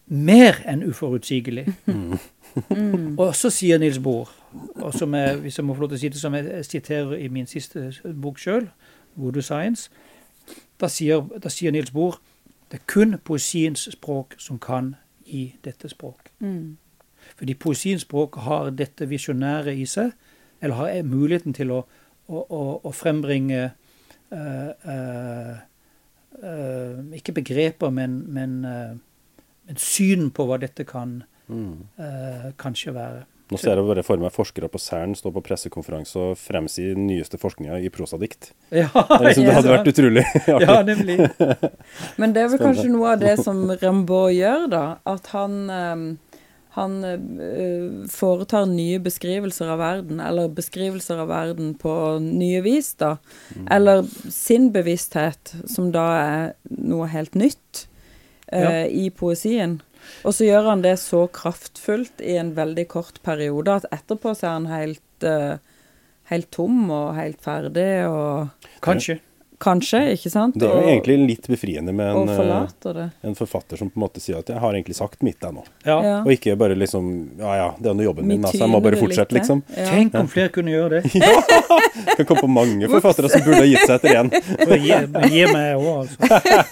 mer 0.07 0.59
enn 0.67 0.83
uforutsigelig. 0.83 1.67
Mm. 1.85 2.17
Og 3.21 3.35
så 3.35 3.49
sier 3.49 3.79
Nils 3.81 3.99
Bohr, 4.03 4.29
og 4.75 4.93
som 4.93 5.13
jeg, 5.17 5.39
hvis 5.41 5.57
jeg 5.57 5.65
må 5.65 5.73
få 5.73 5.81
lov 5.81 5.89
til 5.89 5.97
å 5.97 6.01
si 6.03 6.09
det 6.13 6.19
som 6.21 6.35
jeg 6.37 6.65
siterer 6.67 7.15
i 7.17 7.27
min 7.33 7.47
siste 7.49 7.87
bok 8.21 8.37
sjøl, 8.37 8.67
'Voodoo 9.15 9.41
Science', 9.41 9.89
da 10.79 10.87
sier, 10.87 11.21
da 11.43 11.49
sier 11.49 11.71
Nils 11.71 11.91
Bohr 11.91 12.19
det 12.71 12.79
er 12.79 12.85
kun 12.87 13.17
poesiens 13.23 13.89
språk 13.91 14.33
som 14.37 14.59
kan 14.59 14.95
gi 15.25 15.55
dette 15.63 15.89
språk. 15.89 16.31
Mm. 16.39 16.77
Fordi 17.35 17.53
poesiens 17.53 18.01
språk 18.01 18.35
har 18.35 18.69
dette 18.69 19.05
visjonære 19.09 19.75
i 19.77 19.85
seg, 19.85 20.11
eller 20.61 20.75
har 20.75 21.03
muligheten 21.03 21.53
til 21.53 21.71
å, 21.71 21.83
å, 22.27 22.41
å, 22.49 22.61
å 22.83 22.91
frembringe 22.91 23.61
eh, 24.31 24.71
eh, 24.93 25.57
eh, 26.43 26.97
Ikke 27.13 27.31
begreper, 27.31 27.89
men, 27.89 28.33
men, 28.33 28.57
men 29.67 29.77
syn 29.77 30.31
på 30.31 30.47
hva 30.49 30.57
dette 30.57 30.83
kan 30.83 31.21
Mm. 31.47 31.87
eh, 31.99 32.51
kanskje 32.57 32.93
være. 32.93 33.23
Nå 33.53 33.59
ser 33.61 33.77
jeg 33.79 33.85
bare 33.87 34.03
for 34.03 34.17
meg 34.21 34.33
forskere 34.35 34.67
på 34.73 34.81
Cern 34.81 35.13
stå 35.15 35.31
på 35.35 35.43
pressekonferanse 35.45 36.17
og 36.19 36.37
fremsi 36.41 36.89
den 36.95 37.05
nyeste 37.07 37.37
forskninga 37.41 37.77
i 37.85 37.91
prosadikt. 37.93 38.51
Ja, 38.73 38.89
Det, 38.91 39.21
liksom, 39.29 39.45
det 39.47 39.55
hadde 39.59 39.73
vært 39.75 39.89
utrolig 39.93 40.25
artig. 40.57 40.67
ja 40.67 40.77
nemlig. 40.89 41.17
Men 42.17 42.33
det 42.35 42.43
er 42.43 42.49
vel 42.49 42.57
Spennende. 42.57 42.63
kanskje 42.67 42.91
noe 42.93 43.13
av 43.15 43.23
det 43.23 43.35
som 43.45 43.63
Rimbaud 43.71 44.33
gjør, 44.35 44.65
da. 44.73 44.83
At 45.13 45.29
han, 45.35 45.57
eh, 45.69 46.39
han 46.79 46.97
eh, 47.05 47.87
foretar 48.09 48.65
nye 48.71 48.97
beskrivelser 49.05 49.69
av 49.75 49.81
verden, 49.83 50.19
eller 50.23 50.49
beskrivelser 50.57 51.21
av 51.21 51.29
verden 51.29 51.73
på 51.77 51.93
nye 52.25 52.61
vis, 52.65 52.93
da. 52.97 53.15
Mm. 53.55 53.67
Eller 53.77 54.03
sin 54.33 54.71
bevissthet, 54.73 55.53
som 55.69 55.91
da 55.93 56.07
er 56.23 56.53
noe 56.73 57.07
helt 57.13 57.35
nytt 57.37 57.85
eh, 58.51 58.61
Ja. 58.63 58.73
i 58.89 59.09
poesien. 59.13 59.81
Og 60.23 60.35
så 60.37 60.47
gjør 60.47 60.69
han 60.71 60.83
det 60.85 60.95
så 61.01 61.25
kraftfullt 61.33 62.23
i 62.23 62.37
en 62.39 62.53
veldig 62.57 62.87
kort 62.91 63.19
periode 63.25 63.79
at 63.81 63.89
etterpå 63.93 64.33
så 64.37 64.49
er 64.49 64.55
han 64.57 64.69
helt, 64.71 65.27
eh, 65.27 65.57
helt 66.31 66.49
tom 66.55 66.89
og 66.91 67.13
helt 67.17 67.41
ferdig 67.43 67.91
og 68.07 68.69
Kanskje. 68.83 69.19
Kanskje, 69.63 70.01
ikke 70.17 70.31
sant? 70.31 70.57
Det 70.59 70.67
er 70.67 70.73
jo 70.73 70.81
Og- 70.81 70.89
egentlig 70.91 71.15
litt 71.27 71.47
befriende 71.47 71.93
med 71.95 72.09
en, 72.11 72.29
eh, 72.29 73.09
en 73.23 73.35
forfatter 73.35 73.77
som 73.79 73.89
på 73.89 73.97
en 73.97 74.03
måte 74.03 74.19
sier 74.19 74.39
at 74.39 74.45
'jeg 74.47 74.59
har 74.59 74.73
egentlig 74.73 74.95
sagt 74.95 75.23
mitt, 75.23 75.39
jeg 75.39 75.51
nå'. 75.53 75.63
Ja. 75.85 76.01
Ja. 76.03 76.17
Og 76.21 76.27
ikke 76.27 76.57
bare 76.57 76.75
liksom 76.75 77.37
'ja 77.39 77.55
ja, 77.55 77.73
det 77.79 77.89
er 77.89 77.93
nå 77.93 78.03
jobben 78.03 78.25
min, 78.25 78.43
altså, 78.43 78.59
jeg 78.59 78.69
må 78.69 78.81
bare 78.81 78.99
fortsette', 78.99 79.31
liksom. 79.31 79.63
Ja. 79.77 79.85
Tenk 79.85 80.15
om 80.15 80.27
flere 80.27 80.49
kunne 80.49 80.71
gjøre 80.71 80.89
det. 80.89 81.15
ja! 81.15 81.41
Det 82.17 82.17
kan 82.17 82.25
komme 82.25 82.41
på 82.41 82.47
mange 82.47 82.87
forfattere 82.89 83.29
som 83.29 83.41
burde 83.41 83.63
ha 83.63 83.65
gitt 83.65 83.87
seg 83.87 83.95
etter 83.95 84.09
én. 84.19 84.29
Gi, 84.83 85.29
gi 85.29 85.45
meg 85.53 85.77
òg, 85.77 86.03
altså. 86.03 86.17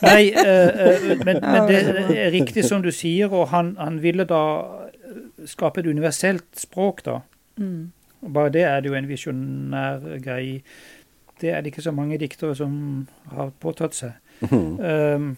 Nei, 0.02 0.32
uh, 0.36 0.42
eh, 0.42 1.16
men, 1.26 1.40
men 1.42 1.68
det 1.68 2.18
er 2.18 2.32
riktig 2.32 2.66
som 2.66 2.82
du 2.82 2.92
sier, 2.92 3.32
og 3.32 3.48
han, 3.50 3.76
han 3.80 4.02
ville 4.02 4.26
da 4.26 4.68
skape 5.46 5.80
et 5.82 5.88
universelt 5.88 6.60
språk, 6.60 7.04
da. 7.04 7.22
Mm. 7.60 7.92
Bare 8.22 8.52
det 8.54 8.64
er 8.68 8.82
det 8.82 8.92
jo 8.92 8.98
en 8.98 9.08
visjonær 9.10 10.04
greie. 10.22 10.62
Det 11.42 11.52
er 11.52 11.62
det 11.62 11.74
ikke 11.74 11.86
så 11.88 11.94
mange 11.96 12.20
diktere 12.22 12.56
som 12.58 12.74
har 13.34 13.54
påtatt 13.64 13.98
seg. 13.98 14.14
Um, 14.52 15.36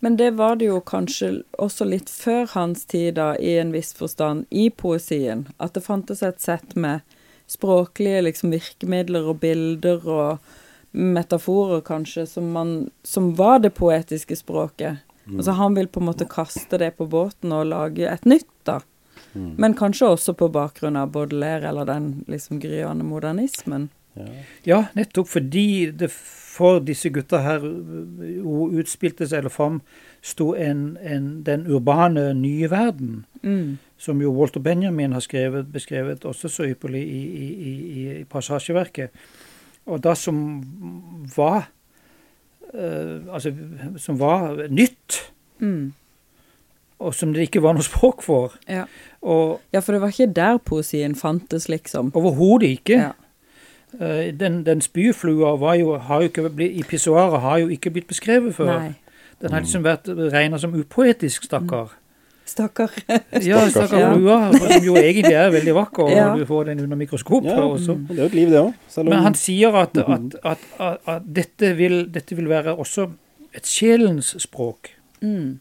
Men 0.00 0.16
det 0.16 0.30
var 0.30 0.56
det 0.56 0.64
jo 0.70 0.78
kanskje 0.80 1.42
også 1.60 1.84
litt 1.84 2.08
før 2.08 2.46
hans 2.54 2.86
tid, 2.88 3.18
da, 3.18 3.34
i 3.36 3.58
en 3.60 3.72
viss 3.72 3.92
forstand, 3.92 4.46
i 4.50 4.70
poesien. 4.72 5.44
At 5.60 5.74
det 5.76 5.84
fantes 5.84 6.22
et 6.24 6.40
sett 6.40 6.72
med 6.72 7.04
språklige 7.50 8.22
liksom, 8.24 8.54
virkemidler 8.54 9.28
og 9.28 9.42
bilder 9.42 10.08
og 10.08 10.38
metaforer, 10.96 11.82
kanskje, 11.84 12.24
som, 12.26 12.48
man, 12.54 12.72
som 13.04 13.34
var 13.36 13.60
det 13.60 13.74
poetiske 13.76 14.40
språket. 14.40 15.04
Altså 15.28 15.52
Han 15.60 15.76
vil 15.76 15.86
på 15.92 16.00
en 16.00 16.08
måte 16.08 16.24
kaste 16.24 16.80
det 16.80 16.94
på 16.96 17.06
båten 17.06 17.52
og 17.52 17.68
lage 17.68 18.08
et 18.08 18.24
nytt, 18.24 18.48
da. 18.64 18.80
Men 19.34 19.76
kanskje 19.78 20.08
også 20.16 20.32
på 20.34 20.48
bakgrunn 20.50 20.96
av 20.96 21.12
Baudelaire 21.14 21.68
eller 21.68 21.86
den 21.86 22.24
liksom 22.26 22.58
gryende 22.58 23.04
modernismen. 23.04 23.90
Ja, 24.66 24.84
nettopp 24.96 25.28
fordi 25.28 25.90
det 25.96 26.10
for 26.12 26.80
disse 26.84 27.08
gutta 27.14 27.38
her 27.44 27.62
hun 27.62 28.74
utspilte 28.80 29.26
seg, 29.28 29.38
eller 29.38 29.52
framsto 29.54 30.50
en, 30.58 30.96
en, 31.00 31.28
den 31.46 31.66
urbane 31.70 32.32
nye 32.34 32.68
verden. 32.70 33.24
Mm. 33.42 33.78
som 34.00 34.20
jo 34.20 34.30
Walter 34.32 34.60
Benjamin 34.60 35.12
har 35.12 35.20
skrevet, 35.20 35.66
beskrevet 35.72 36.24
også 36.24 36.48
så 36.48 36.64
ypperlig 36.68 37.02
i, 37.04 37.20
i, 37.20 37.46
i, 37.70 38.04
i 38.20 38.24
passasjeverket. 38.24 39.10
Og 39.86 40.00
det 40.04 40.16
som 40.18 40.38
var 41.36 41.68
eh, 42.74 43.20
Altså, 43.32 43.52
som 43.96 44.18
var 44.20 44.66
nytt, 44.68 45.26
Mm. 45.60 45.92
og 46.98 47.14
som 47.14 47.32
det 47.34 47.42
ikke 47.48 47.60
var 47.62 47.74
noe 47.76 47.84
språk 47.84 48.22
for. 48.24 48.54
Ja. 48.68 48.86
Og 49.20 49.60
ja, 49.72 49.80
for 49.84 49.92
det 49.92 50.00
var 50.00 50.08
ikke 50.14 50.32
der 50.32 50.56
poesien 50.64 51.14
fantes, 51.14 51.68
liksom. 51.68 52.12
overhodet 52.16 52.70
ikke. 52.78 52.96
Ja. 52.96 53.10
Eh, 53.98 54.30
den, 54.38 54.60
den 54.66 54.80
spyflua 54.80 55.56
var 55.58 55.74
jo, 55.80 55.96
har 55.98 56.20
jo 56.22 56.28
ikke 56.30 56.48
blitt, 56.54 56.76
i 56.78 56.82
pissoaret 56.86 57.40
har 57.42 57.58
jo 57.58 57.68
ikke 57.74 57.90
blitt 57.90 58.06
beskrevet 58.06 58.54
før. 58.54 58.70
Nei. 58.78 58.92
Den 59.42 59.50
har 59.56 59.64
liksom 59.64 59.82
vært 59.82 60.06
regna 60.32 60.58
som 60.60 60.74
upoetisk, 60.76 61.48
stakkar. 61.48 61.96
Stakkar. 62.46 62.90
Ja, 63.46 63.62
stakkar 63.70 64.18
Ja. 64.20 64.52
som 64.52 64.84
jo 64.84 64.94
egentlig 65.00 65.32
er 65.38 65.50
veldig 65.54 65.74
vakker, 65.74 66.02
og 66.02 66.10
Ja. 66.12 66.28
du 66.36 66.44
får 66.46 66.64
den 66.70 66.80
under 66.84 66.96
mikroskop 66.96 67.44
Ja, 67.44 67.56
også. 67.62 67.96
det 68.08 68.18
er 68.18 68.22
jo 68.22 68.28
et 68.28 68.34
liv, 68.34 68.48
det 68.50 68.60
òg. 68.60 69.04
Men 69.04 69.12
han 69.24 69.34
sier 69.34 69.74
at, 69.74 69.96
at, 69.96 70.34
at, 70.44 70.58
at, 70.80 70.98
at 71.06 71.22
dette, 71.36 71.76
vil, 71.76 72.04
dette 72.14 72.36
vil 72.36 72.48
være 72.48 72.74
også 72.76 73.08
et 73.54 73.66
sjelens 73.66 74.34
språk. 74.38 74.90
Mm. 75.22 75.58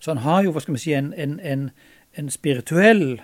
Så 0.00 0.10
han 0.10 0.18
har 0.22 0.42
jo 0.42 0.52
hva 0.52 0.60
skal 0.60 0.74
vi 0.74 0.80
si, 0.82 0.92
en, 0.92 1.12
en, 1.16 1.40
en, 1.40 1.70
en 2.18 2.30
spirituell, 2.30 3.20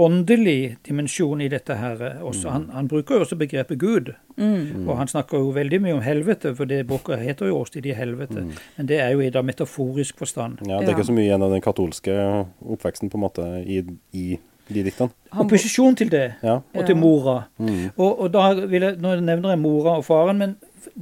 åndelig 0.00 0.76
dimensjon 0.88 1.40
i 1.40 1.48
dette 1.52 1.74
her 1.76 2.00
også. 2.26 2.50
Han, 2.50 2.68
han 2.74 2.88
bruker 2.88 3.14
jo 3.14 3.20
også 3.24 3.36
begrepet 3.40 3.78
Gud. 3.78 4.12
Mm. 4.36 4.88
Og 4.88 4.96
han 4.98 5.08
snakker 5.08 5.38
jo 5.38 5.50
veldig 5.56 5.80
mye 5.84 5.94
om 5.98 6.02
helvete, 6.04 6.54
for 6.56 6.64
det 6.64 6.86
boka 6.88 7.16
heter 7.20 7.46
jo 7.50 7.58
'Årstid 7.60 7.86
i 7.86 7.92
helvete'. 7.94 8.44
Men 8.76 8.86
det 8.88 9.00
er 9.00 9.10
jo 9.10 9.20
i 9.20 9.30
da 9.30 9.42
metaforisk 9.42 10.18
forstand. 10.18 10.58
Ja, 10.66 10.78
det 10.78 10.88
er 10.88 10.92
Ja. 10.92 10.96
ikke 10.98 11.06
så 11.06 11.12
mye 11.12 11.24
igjen 11.28 11.42
av 11.42 11.50
den 11.50 11.60
katolske 11.60 12.46
oppveksten 12.66 13.10
på 13.10 13.14
en 13.18 13.24
måte 13.26 13.64
i, 13.66 13.82
i 14.12 14.38
de 14.74 14.82
diktene. 14.84 15.10
Opposisjon 15.32 15.96
til 15.96 16.10
det, 16.10 16.34
Ja. 16.42 16.60
og 16.74 16.86
til 16.86 16.96
mora. 16.96 17.42
Mm. 17.58 17.90
Og, 17.96 18.20
og 18.20 18.32
da 18.32 18.54
vil 18.66 18.82
jeg, 18.82 18.96
Nå 19.00 19.20
nevner 19.20 19.48
jeg 19.50 19.58
mora 19.58 19.96
og 19.96 20.04
faren, 20.04 20.38
men 20.38 20.56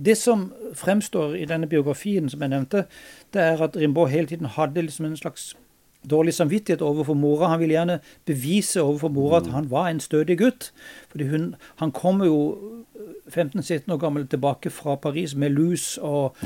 det 0.05 0.17
som 0.17 0.53
fremstår 0.75 1.35
i 1.37 1.45
denne 1.45 1.67
biografien 1.67 2.29
som 2.29 2.41
jeg 2.41 2.49
nevnte, 2.51 2.85
det 3.33 3.43
er 3.43 3.63
at 3.63 3.77
Rimbaud 3.77 4.09
hele 4.09 4.27
tiden 4.27 4.47
hadde 4.47 4.83
liksom 4.83 5.07
en 5.07 5.17
slags 5.17 5.55
dårlig 6.11 6.35
samvittighet 6.35 6.83
overfor 6.83 7.15
mora. 7.15 7.47
Han 7.53 7.61
ville 7.61 7.75
gjerne 7.75 7.99
bevise 8.27 8.83
overfor 8.83 9.09
mora 9.09 9.37
at 9.43 9.47
han 9.53 9.71
var 9.71 9.89
en 9.91 10.01
stødig 10.01 10.39
gutt. 10.39 10.73
Fordi 11.11 11.27
hun, 11.29 11.55
Han 11.77 11.93
kommer 11.93 12.27
jo 12.27 12.59
15-17 13.29 13.93
år 13.93 13.97
gammel 14.01 14.27
tilbake 14.27 14.71
fra 14.71 14.95
Paris 14.97 15.35
med 15.35 15.51
lus 15.51 15.99
og 16.03 16.37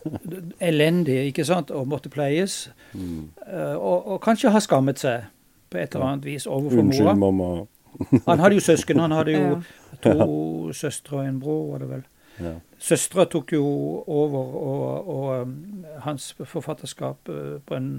elendig, 0.60 1.26
ikke 1.30 1.44
sant, 1.44 1.70
og 1.70 1.88
måtte 1.88 2.08
pleies. 2.08 2.70
Eh, 2.94 3.74
og, 3.76 4.06
og 4.06 4.20
kanskje 4.24 4.50
har 4.50 4.60
skammet 4.64 4.98
seg 5.02 5.26
på 5.70 5.78
et 5.78 5.94
eller 5.94 6.06
annet 6.14 6.24
vis 6.24 6.46
overfor 6.46 6.82
mora. 6.82 6.86
Unnskyld, 6.86 7.18
mamma. 7.18 7.50
Han 8.30 8.38
hadde 8.40 8.54
jo 8.56 8.60
søsken. 8.64 8.98
Han 9.00 9.12
hadde 9.12 9.36
jo 9.36 9.60
Ja. 10.00 10.14
to 10.14 10.72
søstre 10.72 11.18
og 11.18 11.26
en 11.28 11.40
bror, 11.40 11.72
var 11.72 11.78
det 11.82 11.88
vel. 11.90 12.02
Ja. 12.40 12.52
Søstera 12.80 13.24
tok 13.28 13.52
jo 13.52 13.64
over 14.06 14.54
og, 14.56 15.08
og 15.12 15.42
um, 15.42 15.84
hans 16.06 16.30
forfatterskap 16.44 17.28
uh, 17.28 17.58
på 17.66 17.74
en 17.76 17.90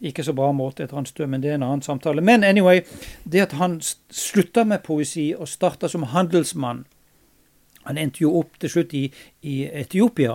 ikke 0.00 0.24
så 0.24 0.32
bra 0.32 0.50
måte 0.52 0.84
etter 0.84 0.96
hans 0.96 1.12
død, 1.12 1.26
men 1.26 1.42
det 1.42 1.50
er 1.50 1.58
en 1.58 1.66
annen 1.66 1.82
samtale. 1.82 2.22
Men 2.24 2.44
anyway, 2.44 2.80
det 3.24 3.40
at 3.40 3.52
han 3.60 3.80
slutta 4.10 4.64
med 4.64 4.82
poesi 4.84 5.30
og 5.36 5.48
starta 5.48 5.88
som 5.88 6.08
handelsmann 6.14 6.86
Han 7.84 7.98
endte 7.98 8.20
jo 8.20 8.34
opp 8.36 8.58
til 8.60 8.70
slutt 8.70 8.90
i, 8.94 9.06
i 9.40 9.64
Etiopia. 9.64 10.34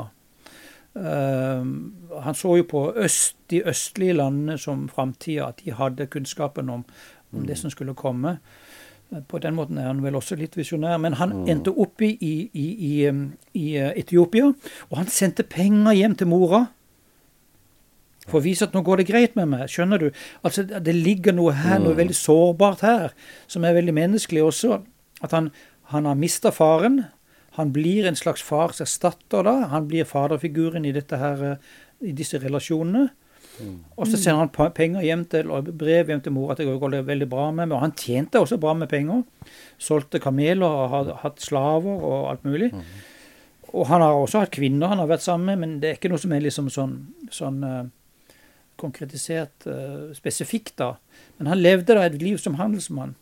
Um, 0.96 1.94
han 2.22 2.36
så 2.36 2.56
jo 2.58 2.64
på 2.64 2.94
øst, 2.96 3.36
de 3.50 3.62
østlige 3.70 4.14
landene 4.14 4.58
som 4.58 4.90
framtida, 4.90 5.48
at 5.48 5.62
de 5.66 5.72
hadde 5.72 6.08
kunnskapen 6.08 6.70
om, 6.70 6.86
om 7.34 7.46
det 7.46 7.58
som 7.58 7.70
skulle 7.70 7.94
komme. 7.94 8.38
På 9.28 9.38
den 9.38 9.56
måten 9.56 9.78
er 9.78 9.88
han 9.88 10.02
vel 10.04 10.16
også 10.16 10.36
litt 10.36 10.58
visjonær. 10.58 10.98
Men 10.98 11.14
han 11.14 11.48
endte 11.48 11.72
opp 11.72 12.02
i, 12.02 12.18
i, 12.22 12.50
i, 12.54 12.66
i, 12.88 13.08
um, 13.10 13.34
i 13.54 13.78
uh, 13.78 13.92
Etiopia, 13.96 14.50
og 14.90 14.98
han 14.98 15.08
sendte 15.08 15.44
penger 15.44 15.94
hjem 15.94 16.16
til 16.16 16.28
mora. 16.28 16.66
For 18.26 18.40
å 18.40 18.46
vise 18.46 18.66
at 18.66 18.74
nå 18.74 18.82
går 18.86 19.02
det 19.02 19.10
greit 19.10 19.36
med 19.38 19.52
meg. 19.52 19.68
Skjønner 19.70 20.02
du? 20.02 20.08
Altså, 20.44 20.66
Det 20.66 20.96
ligger 20.96 21.36
noe 21.36 21.54
her, 21.54 21.80
noe 21.80 21.98
veldig 21.98 22.18
sårbart 22.18 22.82
her, 22.86 23.14
som 23.48 23.66
er 23.66 23.78
veldig 23.78 23.94
menneskelig 23.94 24.44
også. 24.44 24.80
At 25.26 25.36
han, 25.36 25.52
han 25.94 26.10
har 26.10 26.18
mista 26.18 26.52
faren. 26.52 27.06
Han 27.60 27.72
blir 27.72 28.08
en 28.08 28.18
slags 28.18 28.44
fars 28.44 28.82
erstatter 28.84 29.46
da. 29.46 29.60
Han 29.72 29.88
blir 29.88 30.08
faderfiguren 30.10 30.86
i, 30.86 30.96
dette 30.96 31.22
her, 31.22 31.46
uh, 31.56 31.78
i 32.02 32.16
disse 32.18 32.42
relasjonene. 32.42 33.10
Og 33.96 34.08
så 34.10 34.18
sender 34.20 34.42
han 34.44 34.74
penger 34.76 35.04
hjem 35.06 35.24
til, 35.32 35.52
og 35.54 35.70
brev 35.80 36.10
hjem 36.12 36.22
til 36.26 36.34
mor 36.36 36.52
at 36.52 36.60
det 36.60 36.68
går 36.68 36.98
veldig 37.08 37.28
bra 37.32 37.50
med 37.52 37.70
meg. 37.70 37.76
Og 37.78 37.84
han 37.86 37.96
tjente 37.96 38.42
også 38.42 38.60
bra 38.60 38.74
med 38.76 38.90
penger. 38.92 39.24
Solgte 39.80 40.20
kameler 40.24 40.66
og 40.66 40.90
har 40.92 41.12
hatt 41.24 41.44
slaver 41.44 42.04
og 42.10 42.32
alt 42.34 42.48
mulig. 42.48 42.72
Og 43.76 43.88
han 43.90 44.04
har 44.04 44.16
også 44.16 44.44
hatt 44.44 44.54
kvinner 44.56 44.92
han 44.92 45.02
har 45.02 45.10
vært 45.10 45.26
sammen 45.26 45.52
med, 45.52 45.62
men 45.62 45.78
det 45.82 45.90
er 45.90 45.98
ikke 45.98 46.12
noe 46.12 46.22
som 46.22 46.34
er 46.36 46.44
liksom 46.44 46.68
sånn, 46.72 46.94
sånn 47.34 47.64
eh, 47.68 47.88
konkretisert 48.82 49.68
uh, 49.70 50.12
spesifikt, 50.16 50.76
da. 50.82 50.96
Men 51.40 51.54
han 51.54 51.64
levde 51.64 51.98
da 51.98 52.06
et 52.08 52.20
liv 52.22 52.38
som 52.42 52.58
handelsmann. 52.60 53.16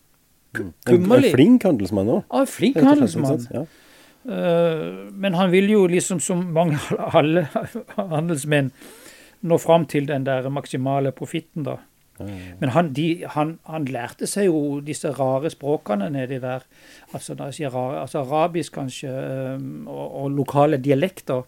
Kummerlig. 0.54 1.32
En, 1.32 1.32
en 1.32 1.38
flink 1.38 1.68
handelsmann 1.68 2.12
òg. 2.14 2.26
Ja, 2.28 2.44
flink 2.50 2.82
handelsmann. 2.82 3.48
Ja. 3.54 3.64
Uh, 4.24 5.10
men 5.12 5.36
han 5.36 5.52
ville 5.52 5.74
jo 5.76 5.88
liksom 5.92 6.22
som 6.24 6.46
mange 6.56 6.80
alle 7.12 7.48
handelsmenn 8.16 8.72
nå 9.44 9.58
fram 9.60 9.88
til 9.90 10.08
den 10.08 10.24
der 10.24 10.48
maksimale 10.54 11.12
profitten, 11.12 11.66
da. 11.68 11.82
Men 12.60 12.70
han, 12.70 12.92
de, 12.94 13.08
han, 13.34 13.56
han 13.66 13.88
lærte 13.90 14.28
seg 14.30 14.46
jo 14.48 14.60
disse 14.86 15.10
rare 15.18 15.50
språkene 15.52 16.12
nedi 16.14 16.38
der. 16.44 16.66
Altså, 17.12 17.36
rare, 17.36 18.02
altså 18.02 18.22
arabisk 18.22 18.78
kanskje, 18.78 19.10
eh, 19.10 19.66
og, 19.90 20.06
og 20.22 20.38
lokale 20.38 20.78
dialekter. 20.78 21.44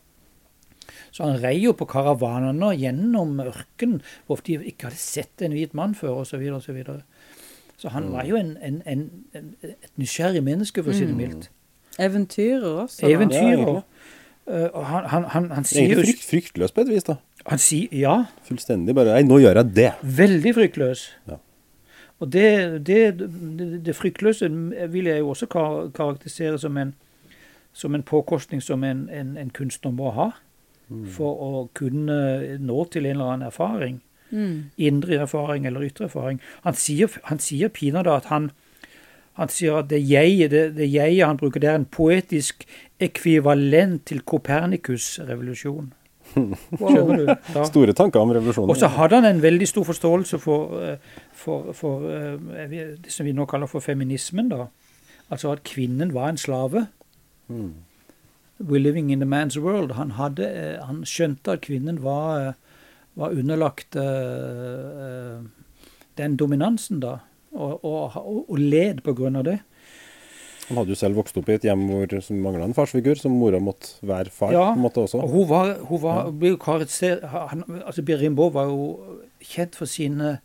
Så 1.15 1.23
han 1.23 1.39
rei 1.39 1.55
jo 1.61 1.71
på 1.77 1.87
karavanene 1.87 2.73
gjennom 2.75 3.37
ørkenen 3.39 4.01
hvor 4.27 4.41
de 4.43 4.57
ikke 4.59 4.89
hadde 4.89 4.99
sett 4.99 5.43
en 5.45 5.55
hvit 5.55 5.75
mann 5.77 5.95
før, 5.95 6.25
osv. 6.25 6.43
og 6.51 6.63
Så 6.65 6.75
så 7.77 7.91
han 7.91 8.11
var 8.11 8.23
jo 8.27 8.37
en, 8.39 8.57
en, 8.63 8.81
en, 8.87 9.01
en, 9.35 9.49
et 9.63 9.91
nysgjerrig 9.99 10.41
menneske, 10.43 10.83
for 10.83 10.93
å 10.93 10.95
si 10.95 11.07
det 11.07 11.15
mildt. 11.15 11.49
Eventyrer 11.99 12.67
også. 12.85 13.07
Eventyrer. 13.07 13.63
Ja. 13.67 13.81
Eh, 14.47 14.69
og 14.69 14.85
han, 14.87 15.07
han, 15.11 15.25
han, 15.33 15.49
han 15.57 15.67
sier 15.67 15.91
jo 15.91 16.03
frykt, 16.03 16.23
fryktløs 16.29 16.75
på 16.75 16.85
et 16.85 16.93
vis, 16.93 17.07
da. 17.07 17.17
Han 17.49 17.61
sier 17.61 17.91
ja. 17.99 18.15
Fullstendig 18.47 18.95
bare 18.97 19.17
Nei, 19.17 19.25
nå 19.27 19.41
gjør 19.43 19.59
jeg 19.59 19.73
det. 19.75 19.89
Veldig 20.19 20.55
fryktløs. 20.55 21.03
Ja. 21.29 21.39
Og 22.23 22.31
det, 22.31 22.47
det, 22.87 23.01
det, 23.19 23.67
det 23.85 23.95
fryktløse 23.95 24.47
vil 24.91 25.11
jeg 25.11 25.19
jo 25.19 25.33
også 25.33 25.49
karakterisere 25.51 26.59
som 26.61 26.79
en, 26.79 26.95
som 27.75 27.95
en 27.95 28.05
påkostning 28.07 28.63
som 28.63 28.87
en, 28.87 29.03
en, 29.11 29.35
en 29.37 29.51
kunstner 29.51 29.91
må 29.91 30.15
ha 30.15 30.31
for 31.15 31.45
å 31.45 31.63
kunne 31.73 32.57
nå 32.61 32.83
til 32.93 33.05
en 33.05 33.15
eller 33.15 33.31
annen 33.33 33.47
erfaring. 33.47 34.01
Mm. 34.31 34.71
Indre 34.77 35.21
erfaring 35.23 35.65
eller 35.65 35.85
ytre 35.85 36.05
erfaring. 36.09 36.39
Han 36.65 36.77
sier, 36.77 37.09
han 37.29 37.39
sier 37.39 37.73
pinadø 37.73 38.15
at 38.15 38.29
han 38.33 38.51
han 39.35 39.51
sier 39.51 39.81
at 39.81 39.89
det 39.91 39.99
jeget 39.99 40.51
det, 40.53 40.63
det 40.77 40.87
jeg 40.87 41.19
han 41.19 41.35
bruker, 41.35 41.59
det 41.59 41.67
er 41.67 41.75
en 41.81 41.89
poetisk 41.91 42.63
ekvivalent 43.03 44.05
til 44.07 44.21
Kopernikus' 44.23 45.17
revolusjon. 45.27 45.89
Skjønner 46.35 47.19
du? 47.19 47.25
Da. 47.53 47.65
Store 47.67 47.95
tanker 47.95 48.23
om 48.23 48.31
revolusjonen. 48.35 48.71
Og 48.71 48.79
så 48.79 48.87
hadde 48.95 49.19
han 49.19 49.27
en 49.27 49.41
veldig 49.43 49.67
stor 49.67 49.87
forståelse 49.87 50.39
for, 50.39 50.79
eh, 50.79 51.19
for, 51.35 51.73
for 51.75 52.07
eh, 52.11 52.71
det 52.71 53.11
som 53.11 53.27
vi 53.27 53.35
nå 53.35 53.47
kaller 53.49 53.67
for 53.71 53.83
feminismen. 53.83 54.49
da. 54.53 54.69
Altså 55.27 55.51
at 55.51 55.65
kvinnen 55.67 56.13
var 56.15 56.31
en 56.31 56.39
slave. 56.39 56.87
Mm. 57.51 57.73
We're 58.59 58.79
living 58.79 59.09
in 59.11 59.19
the 59.19 59.25
man's 59.25 59.57
world. 59.59 59.91
Han, 59.97 60.15
hadde, 60.15 60.47
eh, 60.47 60.79
han 60.85 61.03
skjønte 61.03 61.57
at 61.57 61.65
kvinnen 61.65 61.99
var, 62.03 62.39
eh, 62.39 62.81
var 63.19 63.35
underlagt 63.35 63.97
eh, 63.99 65.43
den 66.15 66.37
dominansen, 66.39 67.01
da. 67.03 67.19
Og, 67.55 67.83
og, 67.87 68.15
og, 68.49 68.57
led 68.59 69.01
på 69.03 69.13
grunn 69.15 69.39
av 69.39 69.45
det. 69.47 69.59
Han 70.65 70.79
hadde 70.79 70.95
jo 70.95 70.97
selv 70.99 71.19
vokst 71.19 71.37
opp 71.39 71.49
i 71.51 71.55
et 71.55 71.67
hjem 71.67 71.85
hvor, 71.91 72.15
som 72.25 72.39
mangla 72.41 72.65
en 72.65 72.75
farsfigur, 72.75 73.19
som 73.19 73.35
mora 73.37 73.59
måtte 73.61 73.99
være 74.07 74.33
far 74.33 74.55
Ja, 74.55 74.65
på 74.71 74.79
en 74.79 74.85
måte 74.87 75.03
også. 75.03 75.21
Og 75.21 75.35
hun 75.35 75.49
var, 75.51 75.75
hun 75.87 76.01
var 76.03 76.31
ble 76.33 76.55
jo 76.55 76.59
karakterisert 76.61 77.23
altså 77.85 78.03
Rimbaud 78.03 78.55
var 78.55 78.71
jo 78.71 79.19
kjent 79.45 79.77
for 79.77 79.87
sine 79.87 80.37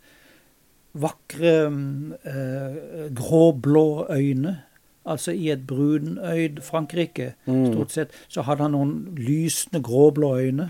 vakre 0.93 1.69
mm, 1.71 2.13
eh, 2.27 3.07
grå-blå 3.15 3.87
øyne. 4.11 4.59
Altså 5.05 5.31
i 5.33 5.49
et 5.49 5.63
brunøyd 5.67 6.61
Frankrike, 6.61 7.33
Mm. 7.47 7.73
stort 7.73 7.91
sett, 7.91 8.11
så 8.29 8.41
hadde 8.41 8.61
han 8.61 8.71
noen 8.71 9.15
lysende 9.17 9.81
grå-blå 9.83 10.35
øyne. 10.37 10.69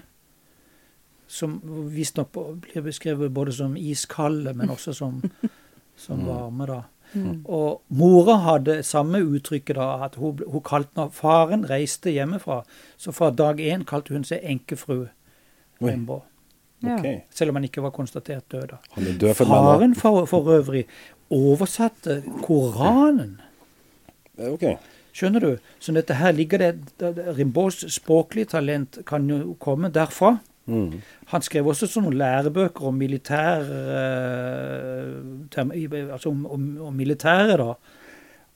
Som 1.28 1.62
visstnok 1.92 2.32
blir 2.62 2.82
beskrevet 2.84 3.34
både 3.34 3.52
som 3.56 3.76
iskalde, 3.78 4.54
men 4.54 4.70
også 4.70 4.94
som, 4.94 5.22
som 5.96 6.26
varme, 6.28 6.66
da. 6.68 6.82
Mm. 7.14 7.42
Og 7.46 7.82
mora 7.90 8.38
hadde 8.46 8.84
samme 8.88 9.20
uttrykket 9.20 9.76
da, 9.76 10.06
at 10.06 10.16
hun, 10.16 10.40
hun 10.48 10.62
kalte 10.64 10.96
når 10.96 11.10
faren 11.12 11.66
reiste 11.70 12.12
hjemmefra, 12.12 12.62
så 12.98 13.12
fra 13.12 13.30
dag 13.36 13.60
én 13.60 13.84
kalte 13.84 14.14
hun 14.16 14.24
seg 14.24 14.40
enkefru 14.44 15.08
Rembo. 15.82 16.22
Okay. 16.84 17.20
Selv 17.30 17.50
om 17.52 17.56
han 17.60 17.64
ikke 17.68 17.82
var 17.84 17.92
konstatert 17.94 18.48
død. 18.52 18.68
da. 18.72 18.78
Død 18.96 19.34
for. 19.36 19.46
Faren 19.46 19.96
for, 19.96 20.26
for 20.26 20.48
øvrig 20.56 20.86
oversatte 21.30 22.24
Koranen. 22.44 23.40
Eh, 24.42 24.52
Ok. 24.54 24.66
Skjønner 25.12 25.44
du? 25.44 25.58
Så 25.80 25.92
dette 25.92 26.16
her 26.16 26.32
ligger 26.32 26.58
det, 26.58 26.70
Rimbauds 27.38 27.84
språklige 27.92 28.46
talent 28.54 29.02
kan 29.06 29.26
jo 29.28 29.58
komme 29.60 29.90
derfra. 29.92 30.38
Mm. 30.72 31.02
Han 31.34 31.42
skrev 31.44 31.68
også 31.68 31.90
sånne 31.92 32.14
lærebøker 32.16 32.88
om 32.88 32.96
militær 32.96 33.66
eh, 33.66 35.10
altså 35.58 36.30
om, 36.32 36.46
om, 36.46 36.70
om 36.88 36.94
militæret, 36.96 37.58
da. 37.60 37.74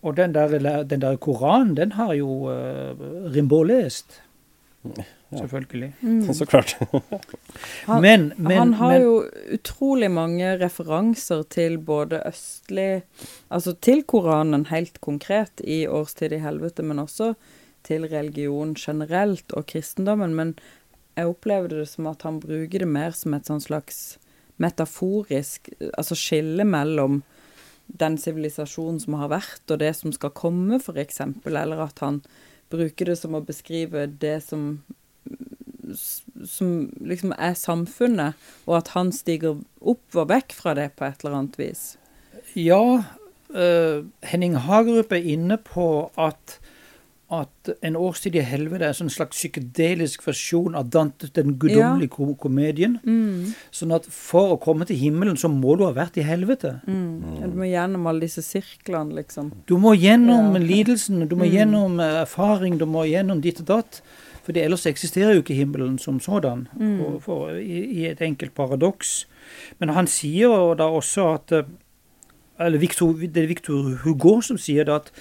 Og 0.05 0.15
den 0.17 0.33
der, 0.35 0.83
den 0.83 1.01
der 1.01 1.15
Koranen, 1.17 1.75
den 1.77 1.91
har 1.97 2.13
jo 2.13 2.29
uh, 2.29 3.33
Rimbaud 3.35 3.65
lest. 3.65 4.21
Selvfølgelig. 5.33 5.93
Mm. 6.01 6.33
Så 6.33 6.45
klart. 6.45 6.75
Han- 7.85 8.01
men, 8.01 8.33
men, 8.37 8.57
han 8.57 8.73
har 8.73 8.91
men 8.93 9.01
jo 9.01 9.15
utrolig 9.57 10.11
mange 10.11 10.57
referanser 10.61 11.43
til 11.49 11.77
både 11.77 12.21
østlig 12.27 13.03
Altså 13.49 13.73
til 13.73 14.03
Koranen 14.03 14.65
helt 14.69 15.01
konkret 15.01 15.61
i 15.63 15.87
Årstid 15.87 16.33
i 16.33 16.41
helvete, 16.43 16.83
men 16.83 16.99
også 16.99 17.33
til 17.85 18.05
religion 18.09 18.73
generelt 18.77 19.51
og 19.53 19.65
kristendommen. 19.65 20.35
Men 20.35 20.55
jeg 21.17 21.27
opplevde 21.29 21.79
det 21.79 21.89
som 21.89 22.07
at 22.07 22.21
han 22.25 22.39
bruker 22.39 22.79
det 22.79 22.87
mer 22.89 23.11
som 23.15 23.33
et 23.33 23.45
sånn 23.47 23.63
slags 23.63 24.17
metaforisk 24.61 25.69
Altså 25.97 26.15
skille 26.15 26.63
mellom 26.63 27.23
den 27.87 28.15
sivilisasjonen 28.17 28.99
som 28.99 29.17
har 29.19 29.29
vært, 29.29 29.61
og 29.69 29.79
det 29.79 29.91
som 29.97 30.13
skal 30.15 30.31
komme, 30.33 30.79
f.eks. 30.79 31.21
Eller 31.45 31.83
at 31.83 31.99
han 32.01 32.21
bruker 32.73 33.11
det 33.11 33.17
som 33.19 33.35
å 33.37 33.43
beskrive 33.45 34.07
det 34.07 34.39
som 34.47 34.79
som 36.45 36.71
liksom 36.99 37.33
er 37.37 37.53
samfunnet, 37.57 38.33
og 38.65 38.79
at 38.81 38.93
han 38.95 39.11
stiger 39.15 39.59
opp 39.81 40.17
og 40.17 40.29
vekk 40.33 40.55
fra 40.57 40.73
det 40.77 40.91
på 40.97 41.05
et 41.07 41.23
eller 41.23 41.39
annet 41.39 41.59
vis. 41.61 41.97
ja, 42.55 43.03
uh, 43.55 43.97
Henning 44.23 44.55
Hagerup 44.55 45.11
er 45.11 45.23
inne 45.35 45.57
på 45.57 46.09
at 46.17 46.59
at 47.33 47.71
En 47.81 47.95
årstid 47.97 48.35
i 48.37 48.41
helvete 48.45 48.85
er 48.85 48.91
en 48.93 48.97
sånn 48.99 49.09
slags 49.09 49.39
psykedelisk 49.39 50.21
versjon 50.27 50.75
av 50.77 50.91
Dantes 50.93 51.31
Den 51.33 51.55
guddommelige 51.57 52.13
ja. 52.21 52.35
komedien. 52.37 52.99
Sånn 53.73 53.95
at 53.95 54.05
for 54.13 54.53
å 54.53 54.59
komme 54.61 54.85
til 54.85 54.99
himmelen, 54.99 55.33
så 55.35 55.49
må 55.49 55.73
du 55.75 55.87
ha 55.87 55.91
vært 55.95 56.19
i 56.21 56.25
helvete. 56.27 56.75
Mm. 56.85 57.39
Ja, 57.41 57.47
Du 57.49 57.57
må 57.57 57.65
gjennom 57.65 58.05
alle 58.11 58.27
disse 58.27 58.43
sirklene, 58.45 59.17
liksom. 59.17 59.49
Du 59.65 59.73
må 59.81 59.95
gjennom 59.97 60.53
Ja. 60.53 60.61
lidelsen, 60.61 61.27
du 61.27 61.35
må 61.35 61.49
gjennom 61.49 61.99
eh, 61.99 62.21
erfaring, 62.21 62.77
du 62.77 62.85
må 62.85 63.07
gjennom 63.09 63.41
ditt 63.41 63.59
og 63.61 63.65
datt. 63.73 64.01
For 64.45 64.53
ellers 64.61 64.85
eksisterer 64.85 65.33
jo 65.33 65.41
ikke 65.41 65.57
himmelen 65.57 65.97
som 65.97 66.19
sådan, 66.21 66.67
for, 66.77 67.19
for, 67.19 67.49
i, 67.57 67.79
i 67.97 68.05
et 68.05 68.21
enkelt 68.21 68.53
paradoks. 68.53 69.27
Men 69.79 69.89
han 69.89 70.07
sier 70.07 70.75
da 70.77 70.85
også 70.85 71.27
at 71.33 71.51
eh, 71.51 71.71
eller 72.59 72.79
Victor, 72.79 73.11
Det 73.11 73.43
er 73.43 73.47
Victor 73.47 73.97
Hugo 74.03 74.41
som 74.41 74.57
sier 74.57 74.85
det 74.85 74.93
at, 74.93 75.11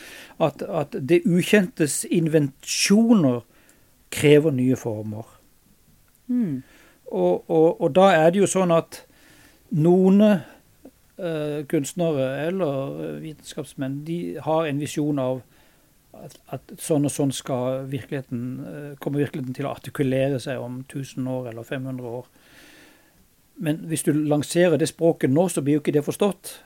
at, 0.41 0.63
at 0.63 1.09
det 1.09 1.23
ukjentes 1.27 2.05
invensjoner 2.11 3.41
krever 4.11 4.51
nye 4.51 4.77
former. 4.77 5.25
Mm. 6.27 6.63
Og, 7.07 7.51
og, 7.51 7.81
og 7.81 7.95
da 7.95 8.13
er 8.15 8.31
det 8.31 8.45
jo 8.45 8.51
sånn 8.51 8.75
at 8.75 9.05
noen 9.71 10.41
Uh, 11.15 11.63
kunstnere 11.71 12.25
eller 12.49 13.21
vitenskapsmenn 13.23 14.01
de 14.03 14.17
har 14.43 14.65
en 14.67 14.81
visjon 14.83 15.19
av 15.23 15.45
at, 16.23 16.37
at 16.55 16.75
sånn 16.81 17.07
og 17.09 17.13
sånn 17.13 17.33
skal 17.35 17.85
virkeligheten, 17.91 18.45
eh, 18.69 18.91
kommer 19.03 19.25
virkeligheten 19.25 19.57
til 19.57 19.69
å 19.69 19.75
artikulere 19.75 20.41
seg 20.43 20.63
om 20.63 20.83
1000 20.87 21.27
år 21.31 21.51
eller 21.53 21.67
500 21.67 22.15
år. 22.21 22.29
Men 23.65 23.83
hvis 23.91 24.07
du 24.07 24.13
lanserer 24.13 24.79
det 24.81 24.91
språket 24.91 25.31
nå, 25.31 25.49
så 25.49 25.63
blir 25.63 25.79
jo 25.79 25.85
ikke 25.85 25.95
det 25.97 26.05
forstått. 26.07 26.57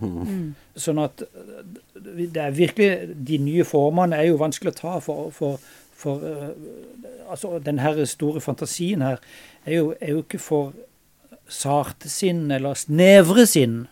Mm. 0.00 0.54
Sånn 0.78 1.00
at 1.02 1.24
eh, 1.26 1.62
det 1.98 2.38
er 2.38 2.52
virkelig 2.54 3.14
De 3.26 3.40
nye 3.42 3.64
formene 3.66 4.20
er 4.20 4.28
jo 4.28 4.36
vanskelig 4.38 4.70
å 4.70 4.76
ta 4.78 4.92
for, 5.02 5.32
for, 5.34 5.62
for 5.98 6.22
eh, 6.28 6.52
Altså, 7.26 7.56
den 7.58 7.80
her 7.82 7.98
store 8.06 8.42
fantasien 8.44 9.02
her 9.02 9.18
er 9.64 9.80
jo, 9.80 9.94
er 9.98 10.12
jo 10.12 10.22
ikke 10.22 10.38
for 10.38 10.74
sarte 11.50 12.10
sinn 12.12 12.46
eller 12.52 12.76
snevre 12.78 13.46
sinn. 13.48 13.86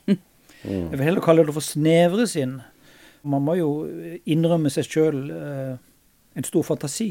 Jeg 0.62 0.92
vil 0.92 1.03
heller 1.03 1.25
kalle 1.25 1.46
det 1.48 1.55
for 1.57 1.64
snevre 1.64 2.27
sinn. 2.31 2.61
Man 3.23 3.43
må 3.47 3.55
jo 3.55 3.69
innrømme 4.27 4.71
seg 4.73 4.89
sjøl 4.91 5.19
eh, 5.31 5.75
en 6.35 6.47
stor 6.49 6.65
fantasi. 6.67 7.11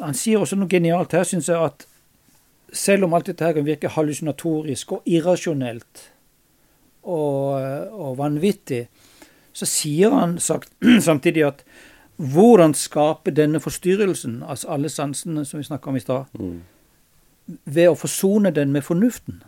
Han 0.00 0.14
sier 0.16 0.40
også 0.42 0.58
noe 0.58 0.68
genialt 0.70 1.12
her, 1.16 1.24
syns 1.24 1.48
jeg, 1.48 1.56
at 1.56 1.86
selv 2.72 3.04
om 3.08 3.14
alt 3.16 3.26
dette 3.26 3.44
her 3.44 3.56
kan 3.56 3.66
virke 3.66 3.90
hallusinatorisk 3.90 4.92
og 4.98 5.06
irrasjonelt 5.10 6.04
og, 7.02 7.56
og 7.90 8.18
vanvittig, 8.20 8.84
så 9.56 9.66
sier 9.66 10.12
han 10.14 10.36
sagt, 10.38 10.70
samtidig 11.08 11.46
at 11.48 11.64
hvordan 12.20 12.74
skape 12.76 13.32
denne 13.32 13.60
forstyrrelsen, 13.64 14.42
altså 14.44 14.68
alle 14.76 14.90
sansene 14.92 15.46
som 15.48 15.58
vi 15.58 15.64
snakka 15.66 15.90
om 15.90 15.96
i 15.96 16.04
stad, 16.04 16.28
Mm. 16.36 16.60
ved 17.64 17.88
å 17.90 17.96
forsone 17.98 18.52
den 18.54 18.70
med 18.70 18.84
fornuften? 18.86 19.40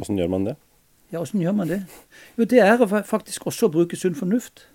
Åssen 0.00 0.16
gjør 0.18 0.32
man 0.32 0.46
det? 0.48 0.56
Ja, 1.12 1.20
åssen 1.20 1.42
gjør 1.42 1.54
man 1.54 1.70
det? 1.70 1.82
Jo, 2.38 2.44
det 2.44 2.62
er 2.62 2.82
faktisk 3.06 3.46
også 3.46 3.68
å 3.68 3.74
bruke 3.76 3.98
sunn 3.98 4.16
fornuft. 4.18 4.66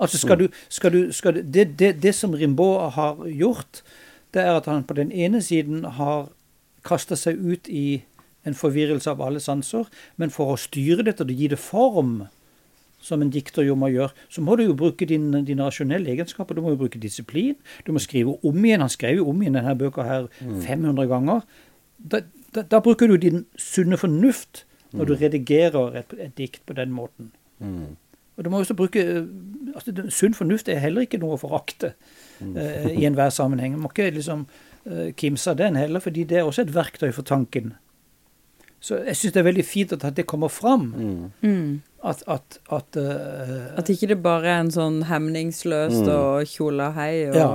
Altså 0.00 0.18
skal 0.18 0.38
du, 0.40 0.46
skal 0.72 0.92
du, 0.92 1.00
skal 1.12 1.36
du 1.36 1.40
det, 1.44 1.78
det, 1.78 1.94
det 2.02 2.14
som 2.16 2.34
Rimbaud 2.36 2.92
har 2.96 3.20
gjort, 3.28 3.82
det 4.32 4.42
er 4.42 4.56
at 4.56 4.68
han 4.70 4.84
på 4.88 4.96
den 4.96 5.12
ene 5.12 5.42
siden 5.44 5.84
har 5.84 6.30
kasta 6.86 7.16
seg 7.18 7.36
ut 7.36 7.68
i 7.68 8.02
en 8.48 8.56
forvirrelse 8.56 9.10
av 9.12 9.20
alle 9.20 9.40
sanser, 9.44 9.88
men 10.16 10.32
for 10.32 10.54
å 10.54 10.60
styre 10.60 11.04
dette 11.04 11.26
og 11.26 11.32
gi 11.36 11.50
det 11.52 11.60
form, 11.60 12.22
som 13.00 13.20
en 13.24 13.32
dikter 13.32 13.64
jo 13.64 13.76
må 13.80 13.90
gjøre, 13.92 14.12
så 14.32 14.44
må 14.44 14.56
du 14.56 14.64
jo 14.66 14.76
bruke 14.76 15.08
din, 15.08 15.30
dine 15.44 15.64
rasjonelle 15.64 16.12
egenskaper. 16.12 16.56
Du 16.56 16.64
må 16.64 16.74
jo 16.74 16.80
bruke 16.82 17.00
disiplin. 17.00 17.56
Du 17.86 17.94
må 17.96 18.00
skrive 18.00 18.34
om 18.44 18.64
igjen. 18.64 18.84
Han 18.84 18.92
skrev 18.92 19.22
jo 19.22 19.28
om 19.30 19.40
igjen 19.40 19.56
denne 19.56 19.72
boka 19.80 20.04
her 20.04 20.26
500 20.40 21.08
ganger. 21.08 21.46
Da, 21.96 22.20
da, 22.52 22.64
da 22.68 22.80
bruker 22.84 23.08
du 23.08 23.16
din 23.20 23.46
sunne 23.56 23.96
fornuft 24.00 24.66
når 24.92 25.04
du 25.10 25.14
redigerer 25.14 25.96
et, 26.00 26.14
et 26.18 26.32
dikt 26.38 26.62
på 26.66 26.74
den 26.76 26.90
måten. 26.92 27.30
Mm. 27.58 27.96
Og 28.36 28.44
du 28.44 28.50
må 28.50 28.58
også 28.62 28.74
bruke 28.74 29.02
eh, 29.04 29.26
altså, 29.74 29.92
Sunn 30.08 30.34
fornuft 30.34 30.68
er 30.68 30.80
heller 30.80 31.04
ikke 31.04 31.18
noe 31.20 31.36
å 31.36 31.40
forakte 31.42 31.92
eh, 32.40 32.88
i 32.94 33.04
enhver 33.04 33.30
sammenheng. 33.34 33.74
Man 33.76 33.84
må 33.84 33.90
ikke 33.92 34.10
liksom 34.16 34.46
uh, 34.88 35.10
kimse 35.20 35.50
av 35.52 35.58
den 35.60 35.76
heller, 35.76 36.00
fordi 36.00 36.24
det 36.24 36.38
er 36.40 36.48
også 36.48 36.64
et 36.64 36.74
verktøy 36.74 37.10
for 37.12 37.22
tanken. 37.28 37.74
Så 38.80 38.96
jeg 39.04 39.18
syns 39.20 39.34
det 39.34 39.42
er 39.42 39.48
veldig 39.50 39.64
fint 39.68 39.92
at 39.92 40.06
det 40.16 40.24
kommer 40.26 40.48
fram. 40.48 40.86
Mm. 40.96 41.26
Mm. 41.44 41.82
At, 42.02 42.22
at, 42.32 42.56
at 42.72 42.96
uh, 42.96 43.76
At 43.76 43.90
ikke 43.92 44.08
det 44.14 44.22
bare 44.24 44.48
er 44.48 44.62
en 44.64 44.72
sånn 44.72 45.02
hemningsløst 45.10 46.00
Mm. 46.00 46.14
og 46.16 46.48
tjolahei 46.48 47.28
og 47.28 47.36
Ja. 47.36 47.50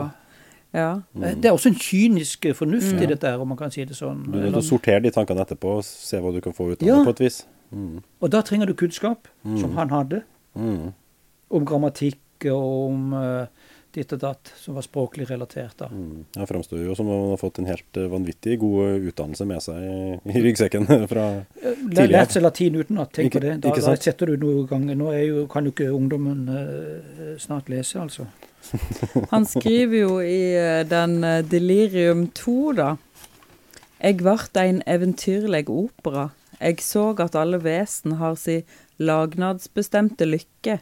Ja. 0.76 0.90
Det 1.16 1.46
er 1.48 1.54
også 1.56 1.72
en 1.72 1.80
kynisk 1.80 2.46
fornuft 2.60 2.94
Mm. 2.94 3.02
i 3.04 3.06
dette, 3.14 3.28
her, 3.32 3.40
om 3.42 3.48
man 3.54 3.58
kan 3.58 3.72
si 3.72 3.86
det 3.86 3.96
sånn. 3.98 4.26
Du 4.32 4.38
er 4.38 4.44
nødt 4.50 4.54
til 4.60 4.62
å 4.62 4.70
sortere 4.70 5.02
de 5.06 5.12
tankene 5.16 5.46
etterpå 5.46 5.78
og 5.80 5.84
se 5.88 6.20
hva 6.20 6.34
du 6.36 6.42
kan 6.42 6.54
få 6.54 6.72
ut 6.74 6.82
av 6.84 6.88
Ja. 6.88 6.96
det 7.00 7.06
på 7.08 7.16
et 7.16 7.24
vis. 7.30 7.46
Mm. 7.74 8.02
Og 8.22 8.30
da 8.30 8.42
trenger 8.42 8.68
du 8.68 8.74
kunnskap, 8.74 9.28
Mm. 9.46 9.60
som 9.62 9.76
han 9.78 9.90
hadde, 9.90 10.24
Mm. 10.56 10.94
om 11.52 11.66
grammatikk 11.66 12.20
og 12.52 12.92
om 12.92 13.14
uh, 13.14 13.46
ditt 13.96 14.12
og 14.12 14.20
datt, 14.20 14.52
som 14.60 14.76
var 14.76 14.82
språklig 14.84 15.26
relatert. 15.30 15.78
da. 15.78 15.88
Mm. 15.88 16.26
Han 16.36 16.46
framstår 16.48 16.84
jo 16.86 16.96
som 16.96 17.08
om 17.08 17.22
han 17.22 17.30
har 17.30 17.38
fått 17.38 17.60
en 17.60 17.66
helt 17.66 17.96
eh, 17.96 18.10
vanvittig 18.12 18.60
god 18.60 19.00
utdannelse 19.08 19.46
med 19.48 19.62
seg 19.64 19.76
i, 19.78 20.20
i 20.36 20.42
ryggsekken 20.44 20.86
fra 21.08 21.46
Eh, 21.64 21.76
Tidligere. 21.76 22.12
Lært 22.12 22.32
seg 22.36 22.44
latin 22.44 22.76
utenat, 22.76 23.14
tenk 23.14 23.32
Ikke- 23.32 23.40
på 23.40 23.42
det. 23.42 23.62
Da, 23.62 23.70
da 23.74 23.96
setter 23.96 24.26
du 24.28 24.36
noe 24.38 24.64
i 24.64 24.68
gang. 24.68 24.86
Nå 24.98 25.14
er 25.14 25.24
jo, 25.28 25.48
kan 25.48 25.64
jo 25.64 25.72
ikke 25.72 25.88
ungdommen 25.96 26.50
uh, 26.50 27.38
snart 27.40 27.70
lese, 27.70 27.96
altså. 28.04 28.28
Han 29.34 29.46
skriver 29.46 29.98
jo 30.00 30.18
i 30.22 30.56
eh, 30.58 30.82
den 30.88 31.24
eh, 31.24 31.44
Delirium 31.46 32.28
2, 32.38 32.56
da. 32.80 32.90
Eg 34.06 34.24
vart 34.26 34.58
ein 34.60 34.82
eventyrleg 34.90 35.70
opera. 35.72 36.30
Eg 36.60 36.82
såg 36.84 37.22
at 37.24 37.36
alle 37.40 37.60
vesen 37.64 38.18
har 38.20 38.38
si 38.40 38.62
lagnadsbestemte 39.02 40.28
lykke. 40.28 40.80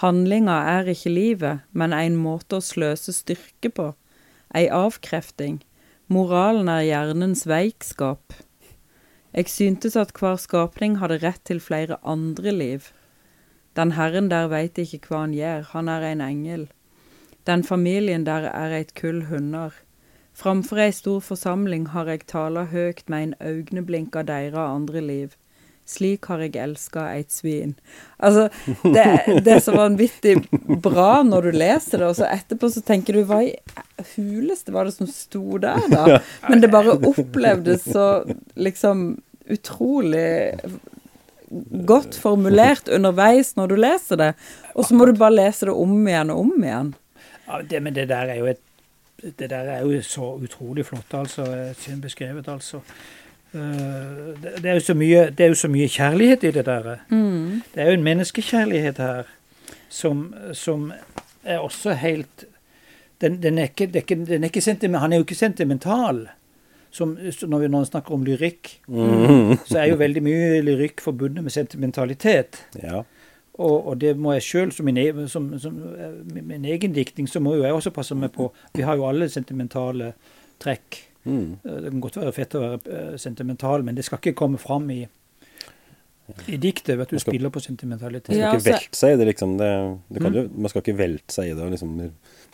Handlinga 0.00 0.56
er 0.78 0.88
ikke 0.92 1.12
livet, 1.12 1.66
men 1.72 1.92
ein 1.92 2.16
måte 2.16 2.58
å 2.58 2.64
sløse 2.64 3.12
styrke 3.12 3.72
på. 3.72 3.90
Ei 4.56 4.68
avkrefting. 4.72 5.60
Moralen 6.12 6.68
er 6.68 6.84
hjernens 6.86 7.44
veikskap. 7.48 8.34
Eg 9.32 9.48
syntes 9.48 9.96
at 9.96 10.12
hver 10.18 10.36
skapning 10.40 10.98
hadde 11.00 11.22
rett 11.22 11.40
til 11.48 11.60
flere 11.60 11.96
andre 12.04 12.52
liv. 12.52 12.90
Den 13.76 13.94
herren 13.96 14.28
der 14.28 14.50
veit 14.52 14.76
ikke 14.80 15.00
hva 15.08 15.24
han 15.24 15.36
gjør, 15.36 15.64
han 15.72 15.88
er 15.88 16.04
en 16.10 16.24
engel. 16.24 16.66
Den 17.48 17.64
familien 17.66 18.26
der 18.28 18.48
er 18.50 18.74
eit 18.78 18.94
kull 18.98 19.24
hunder. 19.30 19.74
Framfor 20.32 20.80
ei 20.80 20.92
stor 20.96 21.20
forsamling 21.20 21.90
har 21.92 22.08
eg 22.08 22.26
tala 22.30 22.64
høgt 22.70 23.08
med 23.12 23.22
ein 23.22 23.34
augneblink 23.42 24.16
av 24.16 24.28
deira 24.30 24.70
andre 24.72 25.02
liv. 25.04 25.34
Slik 25.88 26.28
har 26.30 26.40
jeg 26.40 26.54
elska 26.62 27.08
eit 27.10 27.34
svin. 27.34 27.74
Altså, 28.22 28.46
det, 28.84 29.42
det 29.42 29.56
er 29.56 29.64
så 29.64 29.74
vanvittig 29.74 30.36
bra 30.82 31.24
når 31.26 31.48
du 31.48 31.58
leser 31.58 31.98
det, 31.98 32.06
og 32.06 32.16
så 32.16 32.30
etterpå 32.30 32.70
så 32.70 32.84
tenker 32.86 33.18
du 33.18 33.26
hva 33.28 33.42
i 33.44 33.56
huleste 34.14 34.72
var 34.72 34.88
det 34.88 34.94
som 34.94 35.10
sto 35.10 35.58
der, 35.62 35.82
da? 35.90 36.22
Men 36.48 36.62
det 36.62 36.70
bare 36.72 36.96
opplevdes 36.96 37.90
så 37.90 38.06
liksom 38.54 39.18
utrolig 39.52 40.54
godt 41.84 42.16
formulert 42.16 42.88
underveis 42.88 43.52
når 43.58 43.74
du 43.74 43.76
leser 43.82 44.20
det. 44.20 44.32
Og 44.72 44.86
så 44.86 44.96
må 44.96 45.10
du 45.10 45.18
bare 45.18 45.34
lese 45.34 45.68
det 45.68 45.74
om 45.76 45.98
igjen 46.06 46.32
og 46.32 46.46
om 46.46 46.54
igjen. 46.62 46.92
Ja, 47.48 47.62
det, 47.70 47.82
men 47.82 47.94
det 47.94 48.08
der 48.08 48.16
er 48.32 48.34
jo 48.34 48.46
et 48.46 48.60
det 49.22 49.50
der 49.50 49.68
er 49.70 49.80
jo 49.86 50.02
så 50.02 50.32
utrolig 50.34 50.86
flott, 50.86 51.14
altså. 51.14 51.44
Synd 51.78 52.02
Beskrevet, 52.02 52.48
altså. 52.48 52.80
Eh, 53.54 53.60
det, 54.42 54.64
er 54.64 54.72
jo 54.74 54.80
så 54.80 54.94
mye, 54.94 55.30
det 55.30 55.44
er 55.44 55.48
jo 55.52 55.54
så 55.54 55.68
mye 55.70 55.88
kjærlighet 55.88 56.44
i 56.44 56.50
det 56.50 56.64
der. 56.66 56.88
Det 57.10 57.82
er 57.84 57.86
jo 57.86 57.92
en 57.98 58.02
menneskekjærlighet 58.02 58.98
her 58.98 59.22
som, 59.88 60.34
som 60.52 60.92
er 61.44 61.58
også 61.58 61.92
helt 61.92 62.44
den, 63.20 63.42
den, 63.42 63.58
er 63.58 63.62
ikke, 63.70 63.90
er 63.94 64.14
den 64.26 64.42
er 64.44 64.48
ikke 64.50 64.60
sentiment, 64.60 65.00
Han 65.00 65.12
er 65.12 65.16
jo 65.16 65.22
ikke 65.22 65.34
sentimental. 65.34 66.28
Som, 66.90 67.14
når 67.48 67.58
vi 67.58 67.68
nå 67.68 67.84
snakker 67.84 68.12
om 68.14 68.24
lyrikk, 68.24 68.80
Mm. 68.88 69.54
så 69.64 69.78
er 69.78 69.84
jo 69.86 69.96
veldig 69.96 70.22
mye 70.22 70.60
lyrikk 70.60 71.00
forbundet 71.00 71.44
med 71.44 71.50
sentimentalitet. 71.50 72.66
Ja. 72.82 73.02
Og, 73.62 73.86
og 73.92 73.98
det 74.02 74.16
må 74.18 74.32
jeg 74.34 74.42
sjøl, 74.46 74.72
som, 74.74 74.86
min 74.88 74.98
e- 74.98 75.28
som, 75.30 75.46
som 75.62 75.76
eh, 75.94 76.18
min 76.34 76.46
min 76.50 76.64
egen 76.74 76.92
diktning, 76.96 77.28
så 77.30 77.40
må 77.40 77.54
jo 77.56 77.62
jeg 77.66 77.72
også 77.76 77.92
passe 77.94 78.16
meg 78.18 78.32
på. 78.34 78.50
Vi 78.74 78.82
har 78.82 78.96
jo 78.98 79.06
alle 79.08 79.28
sentimentale 79.30 80.12
trekk. 80.62 80.98
Mm. 81.24 81.58
Eh, 81.64 81.80
Det 81.84 81.90
kan 81.92 82.00
godt 82.02 82.16
være 82.18 82.32
fett 82.34 82.54
å 82.58 82.62
være 82.64 82.96
eh, 83.12 83.16
sentimental, 83.22 83.84
men 83.86 83.94
det 83.94 84.04
skal 84.08 84.18
ikke 84.18 84.34
komme 84.42 84.58
fram 84.58 84.90
i, 84.90 85.04
i 86.48 86.56
diktet. 86.56 86.96
Vet 86.98 87.10
du, 87.10 87.14
Man 87.14 87.20
skal- 87.20 87.34
spiller 87.34 87.50
på 87.50 87.60
sentimentalitet. 87.60 88.38
Man 88.38 88.60
skal 88.60 88.72
ikke 88.72 88.72
velte 88.72 88.98
seg 88.98 89.12
i 89.12 89.16
det, 89.20 89.26
liksom. 89.32 89.56
Det, 89.58 89.70
det 90.10 90.22
kan 90.22 90.32
Mm. 90.32 90.38
Du, 90.48 90.60
man 90.62 90.68
skal 90.72 90.82
ikke 90.82 90.96
velte 90.98 91.32
seg 91.34 91.50
i 91.50 91.54
det 91.54 91.62
og 91.64 91.70
liksom 91.74 91.96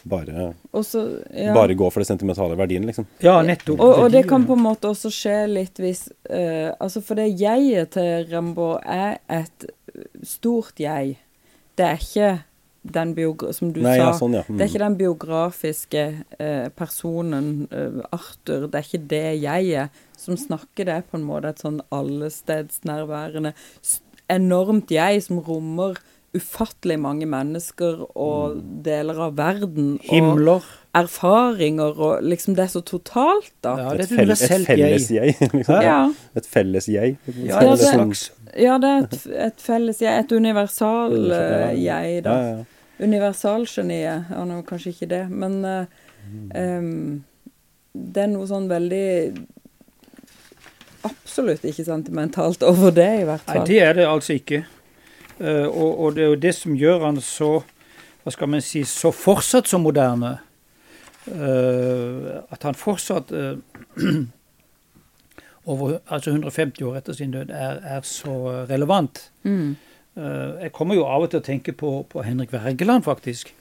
bare, 0.03 0.53
også, 0.71 1.03
ja. 1.35 1.55
bare 1.55 1.75
gå 1.75 1.89
for 1.91 2.03
det 2.03 2.09
sentimentale 2.09 2.57
verdien, 2.59 2.87
liksom. 2.87 3.07
Ja, 3.25 3.41
nettopp. 3.43 3.81
Og, 3.81 4.03
og 4.05 4.13
det 4.15 4.25
kan 4.31 4.47
på 4.47 4.57
en 4.57 4.65
måte 4.69 4.91
også 4.93 5.11
skje 5.13 5.39
litt 5.51 5.81
hvis 5.83 6.07
uh, 6.31 6.71
Altså, 6.79 7.03
for 7.05 7.19
det 7.19 7.33
jeget 7.41 7.97
til 7.97 8.29
Rambo 8.31 8.77
er 8.83 9.19
et 9.33 9.69
stort 10.27 10.79
jeg. 10.81 11.17
Det 11.79 11.87
er 11.87 11.99
ikke 12.03 12.31
den. 12.83 13.15
Som 13.53 13.73
du 13.73 13.81
Nei, 13.83 13.97
sa. 13.97 14.09
ja, 14.09 14.11
sånn, 14.17 14.37
ja. 14.39 14.45
Det 14.49 14.63
er 14.63 14.71
ikke 14.71 14.85
den 14.85 14.99
biografiske 14.99 16.05
eh, 16.39 16.69
personen, 16.79 17.51
eh, 17.75 17.99
Arthur. 18.15 18.69
Det 18.69 18.81
er 18.81 18.87
ikke 18.87 19.07
det 19.11 19.25
jeget 19.43 20.05
som 20.19 20.39
snakker. 20.39 20.87
Det 20.87 20.95
er 20.95 21.09
på 21.09 21.19
en 21.19 21.27
måte 21.29 21.53
et 21.53 21.65
sånn 21.65 21.81
allestedsnærværende, 21.95 23.55
enormt 24.33 24.93
jeg 24.93 25.25
som 25.25 25.43
rommer 25.45 25.99
ufattelig 26.37 26.99
mange 27.01 27.24
mennesker 27.26 28.03
og 28.16 28.59
deler 28.85 29.16
av 29.29 29.37
verden. 29.39 29.95
Og 30.03 30.11
Himler. 30.12 30.66
erfaringer 30.95 31.97
og 31.99 32.22
liksom 32.22 32.55
Det 32.57 32.64
er 32.66 32.72
så 32.72 32.83
totalt, 32.85 33.53
da. 33.64 33.76
Ja, 33.79 33.91
det 33.95 34.01
er 34.01 34.03
et, 34.05 34.11
et 34.12 34.18
felles, 34.18 34.43
et 34.43 34.66
felles 34.66 35.09
jeg. 35.11 35.37
liksom. 35.55 35.83
Ja, 35.83 35.99
Et 36.37 36.47
felles 36.47 36.89
jeg. 36.89 37.16
Ja, 37.26 37.61
Ja, 37.62 37.72
et 37.72 37.79
det- 37.79 37.93
slags 37.95 38.31
ja 38.59 38.79
det 38.81 38.89
er 38.89 39.03
et, 39.05 39.26
et 39.49 39.61
felles 39.61 40.01
jeg. 40.03 40.24
Et 40.24 40.33
universal 40.33 41.31
eh, 41.33 41.74
jeg, 41.85 42.22
da. 42.24 42.31
Ja, 42.31 42.57
ja. 42.59 42.64
Universalgeniet. 43.01 44.24
Ja, 44.31 44.45
nå 44.45 44.62
kanskje 44.66 44.91
ikke 44.91 45.07
det, 45.09 45.20
men 45.31 45.61
eh, 45.64 45.85
um, 46.79 47.24
det 47.95 48.24
er 48.24 48.33
noe 48.33 48.47
sånn 48.51 48.66
veldig 48.68 49.05
Absolutt 51.07 51.62
ikke 51.68 51.85
sentimentalt 51.87 52.64
over 52.66 52.91
det, 52.91 53.07
i 53.20 53.26
hvert 53.29 53.45
Nei, 53.47 53.55
fall. 53.61 53.66
det 53.68 53.79
er 53.87 53.93
det 54.01 54.07
altså 54.11 54.35
ikke. 54.35 54.64
Eh, 55.41 55.66
og, 55.66 56.01
og 56.01 56.14
det 56.16 56.24
er 56.24 56.32
jo 56.32 56.41
det 56.43 56.55
som 56.57 56.74
gjør 56.74 57.05
han 57.07 57.20
så 57.22 57.61
Hva 58.24 58.32
skal 58.34 58.51
man 58.51 58.62
si 58.64 58.82
Så 58.89 59.12
fortsatt 59.14 59.70
så 59.70 59.78
moderne. 59.80 60.39
Eh, 61.28 62.26
at 62.51 62.66
han 62.66 62.78
fortsatt 62.78 63.30
eh, 63.32 63.57
over 65.68 65.99
altså 66.09 66.32
150 66.32 66.82
år 66.89 66.99
etter 66.99 67.16
sin 67.16 67.32
død 67.34 67.53
er, 67.53 67.80
er 67.84 68.01
så 68.09 68.64
relevant. 68.70 69.30
Mm. 69.45 69.76
Jeg 70.18 70.72
kommer 70.74 70.97
jo 70.97 71.05
av 71.07 71.26
og 71.26 71.30
til 71.30 71.43
å 71.43 71.45
tenke 71.45 71.74
på, 71.76 71.91
på 72.09 72.22
Henrik 72.24 72.55
Wergeland, 72.55 73.05
faktisk. 73.05 73.53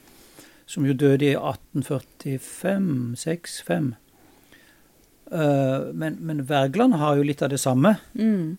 Som 0.65 0.87
jo 0.87 0.95
døde 0.95 1.27
i 1.27 1.33
1845 1.35 3.17
6-5. 3.19 3.91
men, 5.99 6.15
men 6.23 6.45
Wergeland 6.49 6.95
har 6.97 7.19
jo 7.19 7.27
litt 7.27 7.43
av 7.43 7.51
det 7.51 7.59
samme 7.59 7.97
Mm. 8.15 8.55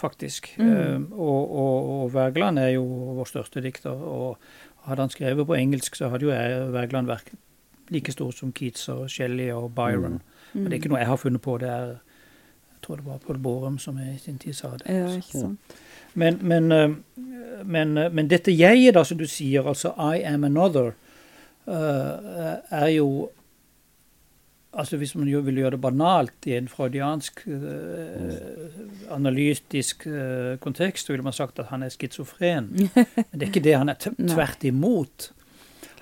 Faktisk. 0.00 0.50
Mm. 0.58 0.72
Uh, 0.72 1.20
og, 1.20 1.54
og, 1.62 1.92
og 2.00 2.10
Wergeland 2.16 2.58
er 2.58 2.74
jo 2.74 2.84
vår 3.20 3.30
største 3.30 3.62
dikter. 3.64 3.94
Og 3.94 4.38
hadde 4.88 5.06
han 5.06 5.12
skrevet 5.12 5.46
på 5.46 5.58
engelsk, 5.58 5.96
så 5.96 6.08
hadde 6.08 6.26
jo 6.28 6.34
jeg 6.34 6.72
Wergeland 6.74 7.10
vært 7.10 7.32
like 7.90 8.12
stor 8.12 8.30
som 8.34 8.52
Keats 8.52 8.88
og 8.88 9.10
Shelley 9.10 9.50
og 9.52 9.74
Byron. 9.74 10.20
Mm. 10.52 10.60
Men 10.60 10.64
det 10.64 10.72
er 10.72 10.80
ikke 10.82 10.92
noe 10.92 11.02
jeg 11.02 11.10
har 11.10 11.20
funnet 11.20 11.42
på. 11.42 11.58
det 11.58 11.68
er 11.68 11.86
Jeg 11.86 12.86
tror 12.86 12.96
det 12.96 13.06
var 13.06 13.18
Paul 13.26 13.38
Borum 13.38 13.78
som 13.78 13.98
i 13.98 14.18
sin 14.18 14.38
tid 14.38 14.52
sa 14.54 14.68
det. 14.76 14.86
Ja, 14.88 15.08
ikke 15.16 15.38
sant. 15.38 15.76
Men, 16.14 16.38
men, 16.42 16.72
eh, 16.72 16.90
men, 17.64 17.98
eh, 17.98 18.12
men 18.12 18.30
dette 18.30 18.52
jeget, 18.52 18.94
da, 18.94 19.04
som 19.04 19.18
du 19.18 19.26
sier, 19.26 19.66
altså 19.66 19.92
I 19.98 20.22
am 20.24 20.44
another, 20.44 20.94
uh, 21.66 22.56
er 22.70 22.88
jo 22.88 23.30
Altså 24.72 24.96
Hvis 24.96 25.16
man 25.18 25.26
jo 25.26 25.40
vil 25.42 25.56
gjøre 25.58 25.74
det 25.74 25.80
banalt 25.82 26.46
i 26.46 26.54
en 26.54 26.68
freudiansk 26.70 27.42
eh, 27.50 28.68
analytisk 29.10 30.06
uh, 30.06 30.54
kontekst, 30.62 31.06
så 31.06 31.12
ville 31.12 31.26
man 31.26 31.34
sagt 31.34 31.58
at 31.58 31.72
han 31.72 31.82
er 31.82 31.90
schizofren. 31.90 32.70
Men 32.94 33.34
det 33.34 33.42
er 33.42 33.50
ikke 33.50 33.64
det. 33.66 33.74
Han 33.74 33.90
er 33.90 33.98
tvert 33.98 34.64
imot. 34.64 35.32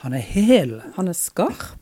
Han 0.04 0.12
er 0.12 0.24
hel. 0.34 0.82
Han 0.98 1.08
er 1.08 1.16
skarp. 1.16 1.77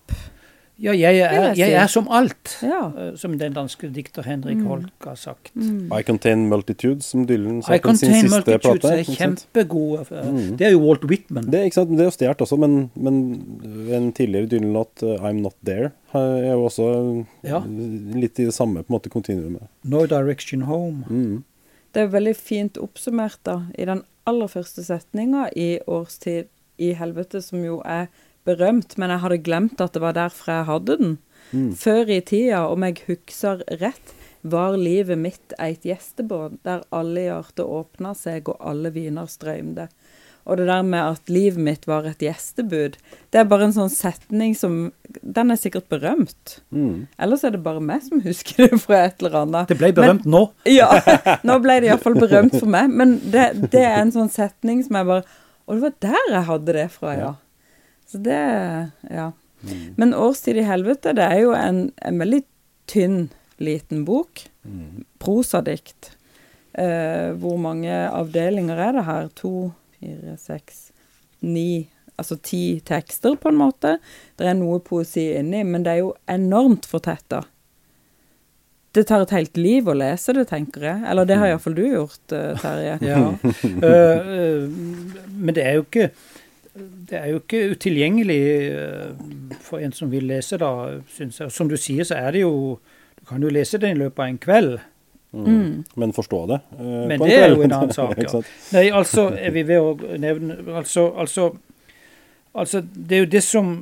Ja, 0.78 0.92
jeg 0.92 1.16
er, 1.24 1.54
jeg 1.56 1.72
er 1.72 1.86
som 1.88 2.04
alt, 2.12 2.58
Ja. 2.62 2.90
eh, 2.98 3.14
som 3.16 3.38
den 3.38 3.54
danske 3.54 3.88
dikter 3.90 4.22
Henrik 4.28 4.58
Mm. 4.58 4.66
Holk 4.66 5.04
har 5.06 5.14
sagt. 5.16 5.50
Mm. 5.56 5.88
I 5.90 6.02
Contain 6.02 6.48
Multitudes, 6.50 7.06
som 7.06 7.24
Dylan 7.26 7.62
sa 7.64 7.78
på 7.78 7.94
sin 7.96 8.12
siste 8.12 8.42
plate. 8.44 8.58
Contain 8.60 8.92
Multitudes 8.92 9.08
er 9.08 9.14
kjempegode. 9.16 10.00
eh, 10.12 10.26
Mm. 10.30 10.56
Det 10.58 10.66
er 10.66 10.70
jo 10.72 10.80
Walt 10.86 11.04
Whitman. 11.08 11.44
Det, 11.50 11.54
er 11.54 11.64
ikke 11.64 11.74
sant? 11.80 11.90
det 11.96 12.00
er 12.00 12.10
jo 12.10 12.10
stjålet 12.10 12.36
også, 12.44 12.58
men, 12.58 12.90
men 12.94 13.16
en 13.90 14.12
tidligere 14.12 14.46
Dylan-låt, 14.48 15.02
uh, 15.02 15.16
'I'm 15.24 15.40
Not 15.40 15.54
There', 15.64 15.92
er 16.14 16.52
jo 16.52 16.64
også 16.68 17.24
Ja. 17.42 17.60
litt 17.64 18.38
i 18.38 18.44
det 18.44 18.52
samme 18.54 18.82
på 18.84 18.90
en 18.92 18.98
måte 19.00 19.08
kontinuumet. 19.08 19.62
No 19.84 20.04
Direction 20.06 20.60
Home. 20.62 21.04
Mm. 21.08 21.44
Det 21.94 22.02
er 22.02 22.08
veldig 22.08 22.36
fint 22.36 22.76
oppsummert 22.76 23.38
da, 23.44 23.62
i 23.78 23.84
den 23.86 24.02
aller 24.26 24.46
første 24.46 24.84
setninga 24.84 25.48
i 25.56 25.78
Årstid 25.88 26.48
i 26.78 26.92
helvete, 26.92 27.40
som 27.42 27.64
jo 27.64 27.80
er 27.84 28.08
berømt, 28.46 28.96
men 28.98 29.12
jeg 29.12 29.22
hadde 29.24 29.42
glemt 29.46 29.82
at 29.82 29.96
det 29.96 30.02
var 30.04 30.16
derfra 30.16 30.60
jeg 30.60 30.70
hadde 30.70 30.98
den. 31.02 31.16
Før 31.78 32.10
i 32.10 32.20
tida, 32.26 32.64
om 32.72 32.82
jeg 32.86 33.02
husker 33.06 33.62
rett, 33.80 34.14
var 34.46 34.76
livet 34.78 35.18
mitt 35.18 35.54
eit 35.62 35.86
gjestebåd 35.86 36.60
der 36.66 36.84
alle 36.94 37.26
hjerter 37.26 37.66
åpna 37.66 38.12
seg 38.18 38.50
og 38.52 38.60
alle 38.62 38.92
viner 38.94 39.26
strømde. 39.30 39.88
Og 40.46 40.60
det 40.60 40.68
der 40.68 40.84
med 40.86 41.02
at 41.02 41.30
livet 41.32 41.58
mitt 41.58 41.88
var 41.90 42.04
et 42.06 42.20
gjestebud, 42.22 42.94
det 43.34 43.40
er 43.40 43.48
bare 43.50 43.66
en 43.66 43.74
sånn 43.74 43.90
setning 43.90 44.54
som 44.54 44.92
Den 45.22 45.50
er 45.50 45.58
sikkert 45.58 45.88
berømt. 45.90 46.60
Mm. 46.70 47.08
Ellers 47.18 47.42
er 47.42 47.56
det 47.56 47.64
bare 47.64 47.82
meg 47.82 48.04
som 48.06 48.22
husker 48.22 48.68
det 48.68 48.78
fra 48.82 49.00
et 49.08 49.18
eller 49.22 49.40
annet. 49.42 49.72
Det 49.72 49.78
ble 49.80 49.90
berømt 49.96 50.28
nå. 50.28 50.44
Ja, 50.70 50.92
nå 51.46 51.58
ble 51.64 51.80
det 51.82 51.90
iallfall 51.90 52.18
berømt 52.18 52.54
for 52.60 52.70
meg. 52.70 52.94
Men 52.94 53.16
det, 53.24 53.48
det 53.74 53.82
er 53.82 53.98
en 54.04 54.14
sånn 54.14 54.30
setning 54.30 54.84
som 54.86 55.00
jeg 55.00 55.10
bare 55.10 55.26
Og 55.66 55.74
det 55.74 55.82
var 55.82 55.96
der 56.06 56.32
jeg 56.36 56.48
hadde 56.52 56.78
det 56.78 56.86
fra, 56.94 57.16
ja. 57.18 57.32
Så 58.06 58.18
det 58.22 58.90
Ja. 59.10 59.32
Men 59.96 60.14
'Årstid 60.14 60.56
i 60.56 60.62
helvete' 60.62 61.14
det 61.16 61.24
er 61.24 61.40
jo 61.40 61.52
en, 61.56 61.90
en 61.96 62.18
veldig 62.20 62.42
tynn, 62.86 63.30
liten 63.58 64.04
bok. 64.04 64.44
Prosadikt. 65.18 66.12
Eh, 66.76 67.32
hvor 67.40 67.56
mange 67.56 67.90
avdelinger 67.90 68.78
er 68.78 68.92
det 68.92 69.04
her? 69.06 69.28
To, 69.40 69.72
fire, 69.98 70.36
seks, 70.36 70.90
ni 71.40 71.88
Altså 72.16 72.38
ti 72.40 72.80
tekster, 72.80 73.34
på 73.36 73.50
en 73.52 73.58
måte. 73.60 73.98
Det 74.40 74.46
er 74.48 74.54
noe 74.56 74.78
poesi 74.80 75.26
inni, 75.36 75.58
men 75.68 75.82
det 75.84 75.90
er 75.92 75.98
jo 75.98 76.14
enormt 76.32 76.86
fortetta. 76.88 77.42
Det 78.96 79.04
tar 79.10 79.26
et 79.26 79.34
helt 79.36 79.60
liv 79.60 79.84
å 79.84 79.92
lese 79.92 80.32
det, 80.32 80.46
tenker 80.48 80.86
jeg. 80.88 81.02
Eller 81.10 81.28
det 81.28 81.36
har 81.36 81.50
iallfall 81.50 81.76
du 81.76 81.82
gjort, 81.84 82.32
eh, 82.32 82.56
Terje. 82.62 82.94
Ja. 83.04 83.20
Uh, 83.36 83.84
uh, 84.32 85.28
men 85.28 85.58
det 85.58 85.66
er 85.66 85.76
jo 85.76 85.84
ikke 85.84 86.08
det 87.10 87.18
er 87.18 87.30
jo 87.30 87.38
ikke 87.40 87.62
utilgjengelig 87.72 88.40
eh, 88.72 89.56
for 89.64 89.78
en 89.82 89.92
som 89.96 90.10
vil 90.12 90.26
lese, 90.28 90.58
da, 90.60 90.70
syns 91.12 91.40
jeg. 91.40 91.50
Som 91.54 91.68
du 91.70 91.76
sier, 91.80 92.04
så 92.04 92.14
er 92.18 92.32
det 92.36 92.42
jo 92.44 92.78
Du 93.16 93.24
kan 93.28 93.42
jo 93.42 93.48
lese 93.50 93.78
det 93.82 93.90
i 93.90 93.98
løpet 93.98 94.18
av 94.22 94.28
en 94.28 94.38
kveld. 94.38 94.74
Mm. 95.36 95.84
Men 95.96 96.12
forstå 96.16 96.40
det. 96.48 96.58
eh, 96.78 97.06
Men 97.10 97.18
på 97.18 97.24
en 97.26 97.30
det 97.30 97.38
er 97.42 97.48
jo 97.54 97.62
en 97.64 97.72
annen 97.72 97.92
sak. 97.92 98.18
Ja. 98.22 98.40
Nei, 98.76 98.84
altså 98.94 99.28
er 99.34 99.50
vi 99.56 99.62
ved 99.68 99.80
å 99.82 100.16
nevne 100.22 100.56
Altså, 100.76 101.08
altså, 101.18 101.48
altså 102.54 102.80
det 102.94 103.16
er 103.18 103.24
jo 103.24 103.30
det 103.34 103.42
som 103.44 103.72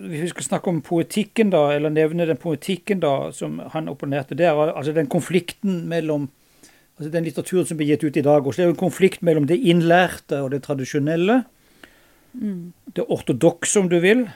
Hvis 0.00 0.22
vi 0.26 0.28
skal 0.32 0.44
snakke 0.48 0.68
om 0.72 0.80
poetikken, 0.82 1.50
da, 1.52 1.66
eller 1.76 1.92
nevne 1.92 2.26
den 2.26 2.40
poetikken 2.40 3.00
da, 3.02 3.30
som 3.36 3.58
han 3.74 3.88
opponerte 3.92 4.34
der, 4.34 4.56
altså 4.72 4.92
den 4.96 5.06
konflikten 5.12 5.82
mellom 5.88 6.30
altså 7.00 7.10
Den 7.14 7.24
litteraturen 7.24 7.66
som 7.66 7.78
blir 7.80 7.94
gitt 7.94 8.04
ut 8.04 8.16
i 8.20 8.24
dag, 8.24 8.44
også, 8.44 8.60
det 8.60 8.66
er 8.66 8.68
jo 8.68 8.76
en 8.76 8.84
konflikt 8.84 9.22
mellom 9.24 9.46
det 9.48 9.56
innlærte 9.56 10.42
og 10.44 10.50
det 10.52 10.62
tradisjonelle. 10.66 11.38
Det 12.92 13.06
ortodokse, 13.08 13.80
om 13.80 13.88
du 13.88 13.96
vil. 14.04 14.26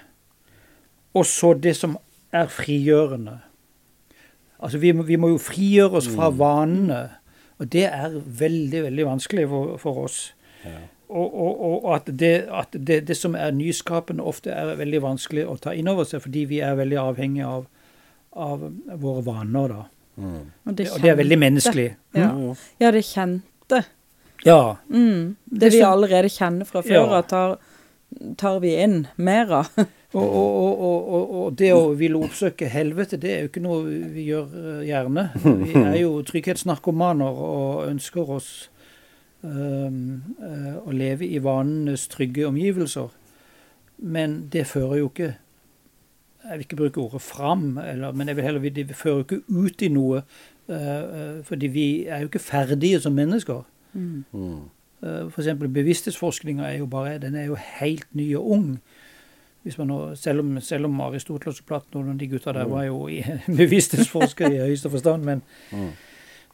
Og 1.15 1.27
så 1.29 1.53
det 1.55 1.77
som 1.77 1.99
er 2.33 2.49
frigjørende. 2.49 3.37
Altså 4.65 4.81
vi, 4.81 4.95
vi 4.97 5.21
må 5.21 5.35
jo 5.35 5.43
frigjøre 5.43 6.01
oss 6.01 6.09
fra 6.09 6.31
vanene. 6.33 7.03
Og 7.61 7.69
det 7.71 7.85
er 7.91 8.17
veldig, 8.17 8.83
veldig 8.89 9.07
vanskelig 9.07 9.45
for, 9.53 9.77
for 9.79 10.07
oss. 10.07 10.19
Og, 10.65 11.29
og, 11.29 11.85
og 11.85 11.91
at, 11.95 12.09
det, 12.09 12.33
at 12.49 12.73
det, 12.73 13.03
det 13.09 13.17
som 13.17 13.37
er 13.39 13.53
nyskapende, 13.55 14.25
ofte 14.25 14.51
er 14.57 14.73
veldig 14.81 15.03
vanskelig 15.05 15.45
å 15.47 15.59
ta 15.61 15.77
inn 15.77 15.91
over 15.93 16.09
seg, 16.09 16.25
fordi 16.25 16.47
vi 16.51 16.63
er 16.65 16.81
veldig 16.81 16.99
avhengige 17.03 17.51
av, 17.59 17.69
av 18.33 18.65
våre 19.05 19.23
vaner. 19.29 19.77
da. 19.77 19.85
Mm. 20.17 20.51
Og 20.67 20.71
Og 20.73 21.03
det 21.03 21.11
er 21.11 21.17
veldig 21.19 21.39
menneskelig. 21.39 21.89
Ja. 22.15 22.31
Jo. 22.33 22.55
Ja, 22.81 22.91
det 22.91 23.05
kjente. 23.05 23.85
Ja. 24.47 24.77
Mm. 24.89 25.37
Det, 25.45 25.61
Det 25.61 25.73
vi 25.73 25.81
allerede 25.83 26.29
kjenner 26.29 26.65
fra 26.65 26.83
før 26.83 26.95
Ja. 26.95 27.19
av, 27.19 27.23
tar, 27.29 27.59
tar 28.37 28.61
vi 28.61 28.75
inn 28.77 29.07
mer 29.17 29.53
av. 29.53 29.71
Og, 30.15 30.23
og, 30.23 30.55
og, 30.55 30.79
og, 30.81 31.09
og, 31.09 31.31
og 31.45 31.55
det 31.59 31.73
å 31.75 31.89
ville 31.99 32.21
oppsøke 32.23 32.69
helvete, 32.71 33.17
det 33.19 33.31
er 33.35 33.41
jo 33.43 33.49
ikke 33.51 33.63
noe 33.65 33.81
vi 34.15 34.29
gjør 34.29 34.53
eh, 34.61 34.85
gjerne. 34.87 35.25
Vi 35.43 35.73
er 35.75 35.97
jo 36.05 36.23
trygghetsnarkomaner 36.23 37.41
og 37.49 37.89
ønsker 37.89 38.31
oss 38.37 38.51
um, 39.43 40.23
uh, 40.39 40.77
å 40.87 40.95
leve 40.95 41.27
i 41.27 41.41
vanenes 41.43 42.07
trygge 42.13 42.47
omgivelser. 42.47 43.11
Men 43.99 44.45
det 44.53 44.69
fører 44.71 45.03
jo 45.03 45.11
ikke 45.11 45.33
Jeg 46.45 46.59
vil 46.59 46.67
ikke 46.67 46.77
bruke 46.77 47.01
ordet 47.01 47.23
fram, 47.23 47.79
eller, 47.79 48.13
men 48.13 48.29
jeg 48.29 48.37
vil 48.37 48.45
heller, 48.45 48.71
de 48.71 48.85
fører 48.95 49.15
jo 49.17 49.25
ikke 49.25 49.43
ut 49.49 49.83
i 49.83 49.89
noe. 49.89 50.23
eh, 50.69 50.75
eh, 50.77 51.43
fordi 51.45 51.67
vi 51.67 52.07
er 52.07 52.19
jo 52.21 52.29
ikke 52.29 52.39
ferdige 52.41 53.01
som 53.01 53.13
mennesker. 53.13 53.63
Mm. 53.93 54.25
Eh, 54.35 55.31
For 55.31 55.41
eksempel 55.43 55.69
bevissthetsforskninga 55.69 56.65
er 56.65 56.79
jo 56.79 56.87
bare 56.87 57.19
den 57.19 57.35
er 57.35 57.45
jo 57.47 57.55
helt 57.81 58.07
ny 58.15 58.35
og 58.37 58.51
ung. 58.51 58.79
Hvis 59.63 59.79
man 59.79 59.87
nå, 59.89 60.15
selv, 60.15 60.41
om, 60.41 60.61
selv 60.61 60.85
om 60.85 61.01
Aristoteles 61.01 61.61
og 61.61 61.67
Platon 61.67 62.09
og 62.11 62.19
de 62.21 62.29
gutta 62.29 62.53
der 62.53 62.65
var 62.69 62.83
jo 62.85 63.09
bevissthetsforskere 63.61 64.55
i 64.55 64.59
høyeste 64.69 64.91
forstand, 64.91 65.23
men, 65.25 65.43
Mm. 65.73 65.89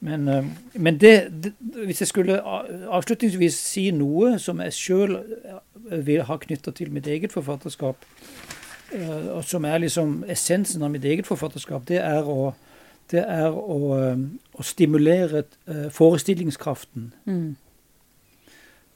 men, 0.01 0.29
eh, 0.29 0.45
men 0.75 0.99
det, 0.99 1.15
det 1.45 1.53
Hvis 1.87 2.01
jeg 2.01 2.09
skulle 2.09 2.41
avslutningsvis 2.43 3.55
si 3.55 3.91
noe 3.91 4.39
som 4.39 4.61
jeg 4.61 4.73
sjøl 4.73 5.19
vil 5.91 6.23
ha 6.23 6.37
knytta 6.37 6.71
til 6.73 6.91
mitt 6.93 7.07
eget 7.07 7.33
forfatterskap, 7.33 7.97
eh, 7.97 8.20
og 9.35 9.45
som 9.45 9.65
er 9.65 9.79
liksom 9.79 10.25
essensen 10.29 10.83
av 10.83 10.91
mitt 10.91 11.05
eget 11.05 11.27
forfatterskap, 11.27 11.87
det 11.89 12.01
er 12.03 12.27
å, 12.27 12.53
det 13.11 13.23
er 13.23 13.55
å, 13.55 13.79
eh, 13.99 14.23
å 14.55 14.67
stimulere 14.67 15.45
eh, 15.69 15.89
forestillingskraften. 15.95 17.13
Mm. 17.25 17.57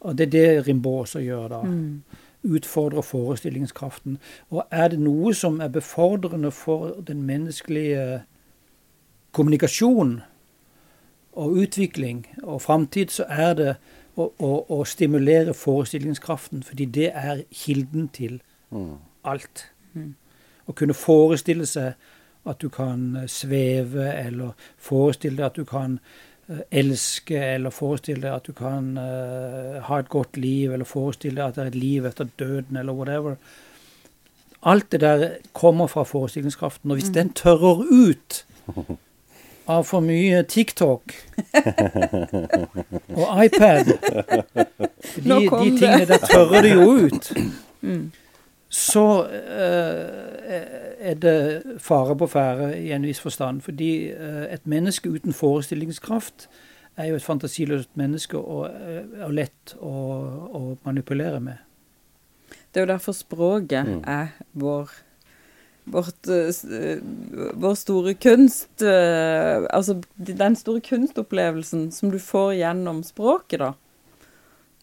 Og 0.00 0.18
det 0.18 0.26
er 0.26 0.30
det 0.30 0.66
Rimbaud 0.66 1.00
også 1.06 1.22
gjør 1.24 1.48
da. 1.48 1.62
Mm. 1.64 2.02
Utfordrer 2.44 3.02
forestillingskraften. 3.02 4.18
Og 4.50 4.66
er 4.70 4.88
det 4.92 5.00
noe 5.00 5.32
som 5.34 5.60
er 5.64 5.68
befordrende 5.72 6.50
for 6.52 6.92
den 7.06 7.22
menneskelige 7.24 8.22
kommunikasjon 9.32 10.20
og 11.32 11.56
utvikling 11.64 12.26
og 12.42 12.62
framtid, 12.62 13.08
så 13.10 13.24
er 13.28 13.54
det 13.54 13.70
å, 14.16 14.28
å, 14.38 14.50
å 14.68 14.84
stimulere 14.84 15.54
forestillingskraften. 15.54 16.62
Fordi 16.62 16.84
det 16.84 17.10
er 17.14 17.46
kilden 17.50 18.08
til 18.08 18.42
Mm. 18.74 18.96
alt. 19.24 19.70
Mm. 19.94 20.12
Å 20.64 20.72
kunne 20.76 20.96
forestille 20.96 21.66
seg 21.68 21.94
at 22.48 22.60
du 22.60 22.68
kan 22.72 23.16
eh, 23.16 23.28
sveve, 23.30 24.08
eller 24.12 24.54
forestille 24.80 25.40
deg 25.40 25.46
at 25.46 25.58
du 25.58 25.64
kan 25.68 25.98
eh, 26.48 26.64
elske, 26.82 27.38
eller 27.56 27.74
forestille 27.74 28.24
deg 28.24 28.32
at 28.34 28.48
du 28.48 28.52
kan 28.56 28.94
uh, 28.98 29.80
ha 29.86 30.00
et 30.00 30.10
godt 30.12 30.36
liv, 30.40 30.72
eller 30.72 30.88
forestille 30.88 31.40
deg 31.40 31.46
at 31.46 31.58
det 31.58 31.64
er 31.64 31.72
et 31.72 31.80
liv 31.80 32.08
etter 32.08 32.28
døden, 32.40 32.76
eller 32.80 32.96
whatever. 32.96 33.38
Alt 34.64 34.90
det 34.92 35.00
der 35.00 35.24
kommer 35.52 35.88
fra 35.92 36.04
forestillingskraften. 36.08 36.90
Og 36.90 37.00
hvis 37.00 37.12
den 37.12 37.32
tørrer 37.36 37.84
ut 37.84 38.44
av 39.68 39.84
for 39.88 40.04
mye 40.04 40.42
TikTok 40.48 41.12
og 43.20 43.44
iPad 43.44 43.94
De, 43.94 45.36
de 45.36 45.70
tingene 45.78 46.08
der 46.08 46.20
tørrer 46.24 46.64
det 46.64 46.74
jo 46.74 46.90
ut 47.06 47.30
Mm. 47.84 48.12
Så 48.74 49.26
eh, 49.30 51.10
er 51.10 51.14
det 51.22 51.62
fare 51.82 52.16
på 52.18 52.26
ferde 52.26 52.72
i 52.80 52.90
en 52.92 53.06
viss 53.06 53.20
forstand. 53.22 53.62
Fordi 53.62 53.90
eh, 54.10 54.46
et 54.50 54.66
menneske 54.66 55.10
uten 55.14 55.32
forestillingskraft 55.36 56.48
er 56.98 57.12
jo 57.12 57.18
et 57.18 57.26
fantasiløst 57.26 57.92
menneske 57.98 58.38
og, 58.38 58.66
eh, 58.74 59.06
og 59.26 59.36
lett 59.38 59.76
å, 59.78 59.94
å 60.58 60.64
manipulere 60.86 61.38
med. 61.44 61.62
Det 62.74 62.82
er 62.82 62.86
jo 62.88 62.92
derfor 62.96 63.14
språket 63.14 63.86
Mm. 63.86 64.00
er 64.06 64.34
vår 64.52 64.90
Vårt, 65.84 66.24
vår 67.60 67.74
store 67.76 68.14
kunst 68.16 68.80
Altså 68.80 69.98
den 70.16 70.54
store 70.56 70.80
kunstopplevelsen 70.80 71.90
som 71.92 72.08
du 72.08 72.16
får 72.16 72.54
gjennom 72.56 73.02
språket, 73.04 73.60
da. 73.60 73.74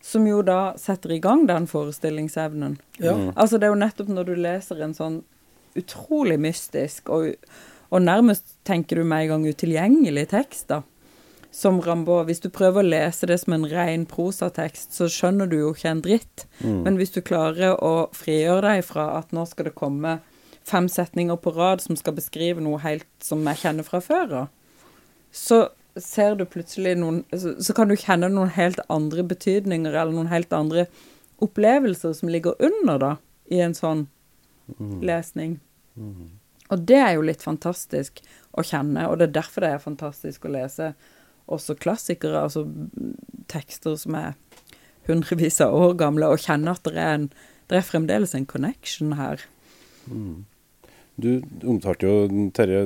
Som 0.01 0.25
jo 0.27 0.41
da 0.45 0.73
setter 0.81 1.13
i 1.13 1.19
gang 1.21 1.45
den 1.49 1.67
forestillingsevnen. 1.69 2.79
Ja. 2.97 3.13
Mm. 3.17 3.33
Altså 3.35 3.57
Det 3.57 3.67
er 3.67 3.75
jo 3.75 3.81
nettopp 3.83 4.09
når 4.09 4.31
du 4.31 4.35
leser 4.35 4.81
en 4.81 4.95
sånn 4.97 5.19
utrolig 5.77 6.39
mystisk 6.41 7.09
og, 7.13 7.35
og 7.91 8.01
nærmest 8.03 8.57
tenker 8.67 8.99
du 8.99 9.05
med 9.07 9.25
en 9.25 9.29
gang 9.35 9.45
utilgjengelig 9.47 10.25
tekst, 10.33 10.67
da. 10.71 10.81
Som 11.51 11.81
Rambaud. 11.83 12.29
Hvis 12.29 12.39
du 12.39 12.47
prøver 12.47 12.79
å 12.79 12.87
lese 12.87 13.27
det 13.27 13.41
som 13.41 13.53
en 13.57 13.67
ren 13.67 14.05
prosatekst, 14.07 14.93
så 14.95 15.09
skjønner 15.11 15.49
du 15.51 15.57
jo 15.57 15.73
ikke 15.75 15.89
en 15.89 16.03
dritt. 16.03 16.45
Mm. 16.61 16.77
Men 16.85 16.99
hvis 16.99 17.11
du 17.11 17.19
klarer 17.27 17.75
å 17.75 18.07
frigjøre 18.15 18.69
deg 18.69 18.85
fra 18.87 19.09
at 19.17 19.35
nå 19.35 19.43
skal 19.49 19.67
det 19.67 19.75
komme 19.75 20.21
fem 20.67 20.87
setninger 20.89 21.35
på 21.41 21.51
rad 21.55 21.83
som 21.83 21.97
skal 21.99 22.15
beskrive 22.15 22.63
noe 22.63 22.79
helt 22.85 23.09
som 23.19 23.43
jeg 23.49 23.59
kjenner 23.65 23.87
fra 23.87 23.99
før 24.03 24.35
av, 24.45 24.47
så 25.31 25.65
ser 25.99 26.35
du 26.39 26.45
plutselig 26.45 26.95
noen 26.97 27.23
så, 27.33 27.55
så 27.59 27.73
kan 27.75 27.89
du 27.91 27.97
kjenne 27.99 28.29
noen 28.31 28.53
helt 28.55 28.79
andre 28.89 29.23
betydninger 29.27 29.91
eller 29.91 30.13
noen 30.15 30.31
helt 30.31 30.53
andre 30.53 30.85
opplevelser 31.41 32.13
som 32.13 32.29
ligger 32.29 32.55
under, 32.61 32.97
da, 33.01 33.15
i 33.51 33.59
en 33.59 33.73
sånn 33.75 34.07
Mm. 34.79 35.01
lesning. 35.01 35.59
Mm. 35.97 36.29
Og 36.69 36.85
det 36.87 36.95
er 36.95 37.15
jo 37.15 37.25
litt 37.25 37.43
fantastisk 37.43 38.21
å 38.55 38.63
kjenne, 38.63 39.07
og 39.09 39.17
det 39.19 39.29
er 39.29 39.41
derfor 39.41 39.65
det 39.65 39.71
er 39.73 39.83
fantastisk 39.83 40.45
å 40.45 40.53
lese 40.53 40.93
også 41.51 41.75
klassikere, 41.75 42.39
altså 42.45 42.63
tekster 43.51 43.97
som 43.99 44.15
er 44.15 44.37
hundrevis 45.09 45.59
av 45.65 45.75
år 45.75 45.97
gamle, 45.99 46.29
og 46.29 46.39
kjenne 46.39 46.71
at 46.71 46.83
det 46.87 46.95
er, 46.95 47.17
en, 47.17 47.27
det 47.67 47.81
er 47.81 47.89
fremdeles 47.89 48.35
en 48.37 48.45
connection 48.45 49.17
her. 49.19 49.43
Mm. 50.07 50.45
Du 51.21 51.41
omtalte 51.67 52.07
jo 52.07 52.49
Terje 52.55 52.85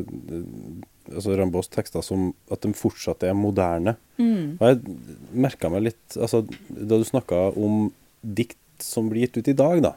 altså 1.11 1.35
Rambos 1.37 1.69
tekster 1.73 2.03
som 2.05 2.31
at 2.51 2.61
de 2.65 2.71
fortsatt 2.77 3.23
er 3.27 3.35
moderne. 3.37 3.95
Mm. 4.17 4.55
Og 4.59 4.65
jeg 4.69 4.97
merka 5.45 5.69
meg 5.69 5.83
litt 5.89 6.15
altså, 6.17 6.43
Da 6.69 6.97
du 6.97 7.03
snakka 7.07 7.49
om 7.59 7.89
dikt 8.25 8.57
som 8.83 9.09
blir 9.11 9.25
gitt 9.27 9.37
ut 9.39 9.51
i 9.51 9.57
dag, 9.57 9.81
da. 9.85 9.93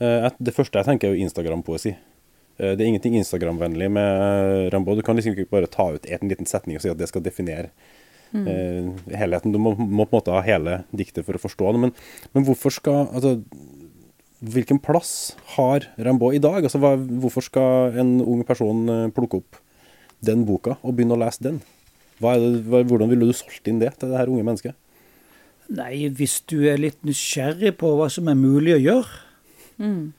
Eh, 0.00 0.30
Det 0.38 0.54
første 0.56 0.78
jeg 0.80 0.88
tenker, 0.88 1.08
er 1.08 1.16
jo 1.16 1.24
Instagram-poesi. 1.26 1.94
Eh, 2.58 2.72
Det 2.76 2.80
er 2.80 2.88
ingenting 2.90 3.14
Instagram-vennlig 3.20 3.90
med 3.92 4.72
Rambo. 4.74 4.96
Du 4.96 5.02
kan 5.02 5.16
liksom 5.16 5.36
ikke 5.36 5.50
bare 5.50 5.66
ta 5.70 5.90
ut 5.94 6.06
en 6.06 6.28
liten 6.28 6.46
setning 6.46 6.76
og 6.76 6.82
si 6.82 6.90
at 6.90 6.98
det 6.98 7.08
skal 7.08 7.22
definere 7.22 7.70
eh, 8.34 8.90
helheten. 9.16 9.52
Du 9.52 9.58
må, 9.58 9.76
må 9.78 10.04
på 10.04 10.16
en 10.16 10.20
måte 10.20 10.34
ha 10.34 10.42
hele 10.44 10.84
diktet 10.92 11.24
for 11.24 11.38
å 11.38 11.40
forstå 11.40 11.72
det. 11.72 11.80
Men, 11.86 11.94
men 12.34 12.44
hvorfor 12.44 12.74
skal 12.74 13.06
altså, 13.12 13.38
Hvilken 14.46 14.76
plass 14.84 15.32
har 15.56 15.86
Rambo 15.96 16.28
i 16.30 16.38
dag? 16.38 16.60
Altså, 16.60 16.76
hva, 16.78 16.90
hvorfor 17.00 17.40
skal 17.46 17.94
en 17.96 18.18
ung 18.20 18.42
person 18.44 18.82
eh, 18.92 19.06
plukke 19.16 19.40
opp 19.40 19.56
den 20.24 20.44
boka 20.48 20.76
og 20.82 20.96
begynne 20.96 21.16
å 21.16 21.20
lese 21.20 21.42
den? 21.44 21.60
Hva 22.20 22.36
er 22.36 22.44
det, 22.44 22.84
hvordan 22.88 23.10
ville 23.12 23.28
du 23.28 23.36
solgt 23.36 23.68
inn 23.68 23.80
det 23.82 23.92
til 24.00 24.08
det 24.12 24.16
her 24.20 24.30
unge 24.32 24.44
mennesket? 24.46 24.76
Nei, 25.76 26.06
hvis 26.14 26.38
du 26.46 26.60
er 26.70 26.78
litt 26.78 27.02
nysgjerrig 27.04 27.74
på 27.80 27.90
hva 27.98 28.06
som 28.12 28.28
er 28.30 28.38
mulig 28.38 28.76
å 28.76 28.82
gjøre, 28.82 29.22
Mm. 29.76 30.14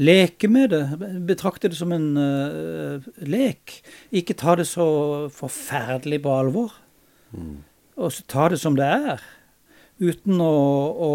leke 0.00 0.48
med 0.48 0.70
det, 0.72 0.86
betrakte 1.28 1.68
det 1.68 1.76
som 1.76 1.90
en 1.92 2.16
uh, 2.16 3.02
lek. 3.28 3.82
Ikke 4.08 4.32
ta 4.32 4.54
det 4.56 4.64
så 4.70 5.28
forferdelig 5.28 6.22
på 6.24 6.32
alvor. 6.32 6.72
Og 8.00 8.08
så 8.08 8.24
ta 8.24 8.48
det 8.48 8.60
som 8.62 8.78
det 8.78 8.88
er. 8.88 9.20
Uten 10.00 10.40
å, 10.40 10.48
å, 10.96 11.10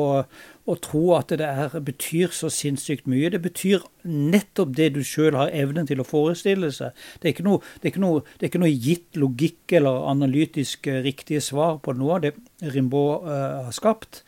å 0.68 0.76
tro 0.84 1.03
at 1.15 1.32
det 1.39 1.47
er, 1.47 1.76
betyr 1.84 2.34
så 2.36 2.49
sinnssykt 2.51 3.07
mye. 3.07 3.30
Det 3.32 3.39
betyr 3.43 3.86
nettopp 4.07 4.74
det 4.76 4.89
du 4.97 5.01
sjøl 5.05 5.38
har 5.39 5.53
evnen 5.55 5.88
til 5.88 6.01
å 6.03 6.07
forestille 6.07 6.70
seg. 6.76 6.97
Det 7.22 7.30
er 7.30 7.36
ikke 7.36 7.47
noe, 7.47 7.61
det 7.80 7.88
er 7.88 7.93
ikke 7.93 8.03
noe, 8.03 8.26
det 8.36 8.45
er 8.45 8.51
ikke 8.51 8.63
noe 8.65 8.74
gitt 8.74 9.20
logikk 9.20 9.78
eller 9.80 10.09
analytisk 10.11 10.89
eh, 10.91 10.99
riktige 11.05 11.43
svar 11.43 11.80
på 11.84 11.95
noe 11.95 12.18
av 12.18 12.28
det 12.28 12.34
Rimbaud 12.76 13.28
uh, 13.30 13.63
har 13.70 13.74
skapt. 13.76 14.24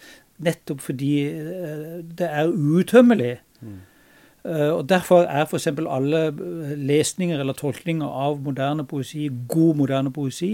Nettopp 0.46 0.84
fordi 0.86 1.14
uh, 1.36 2.00
det 2.04 2.32
er 2.32 2.52
utømmelig. 2.54 3.36
Mm. 3.60 3.80
Uh, 4.48 4.72
og 4.78 4.86
Derfor 4.88 5.28
er 5.28 5.44
f.eks. 5.44 5.68
alle 5.76 6.24
lesninger 6.80 7.44
eller 7.44 7.58
tolkninger 7.60 8.08
av 8.08 8.40
moderne 8.46 8.88
poesi, 8.88 9.28
god 9.52 9.82
moderne 9.82 10.16
poesi, 10.16 10.54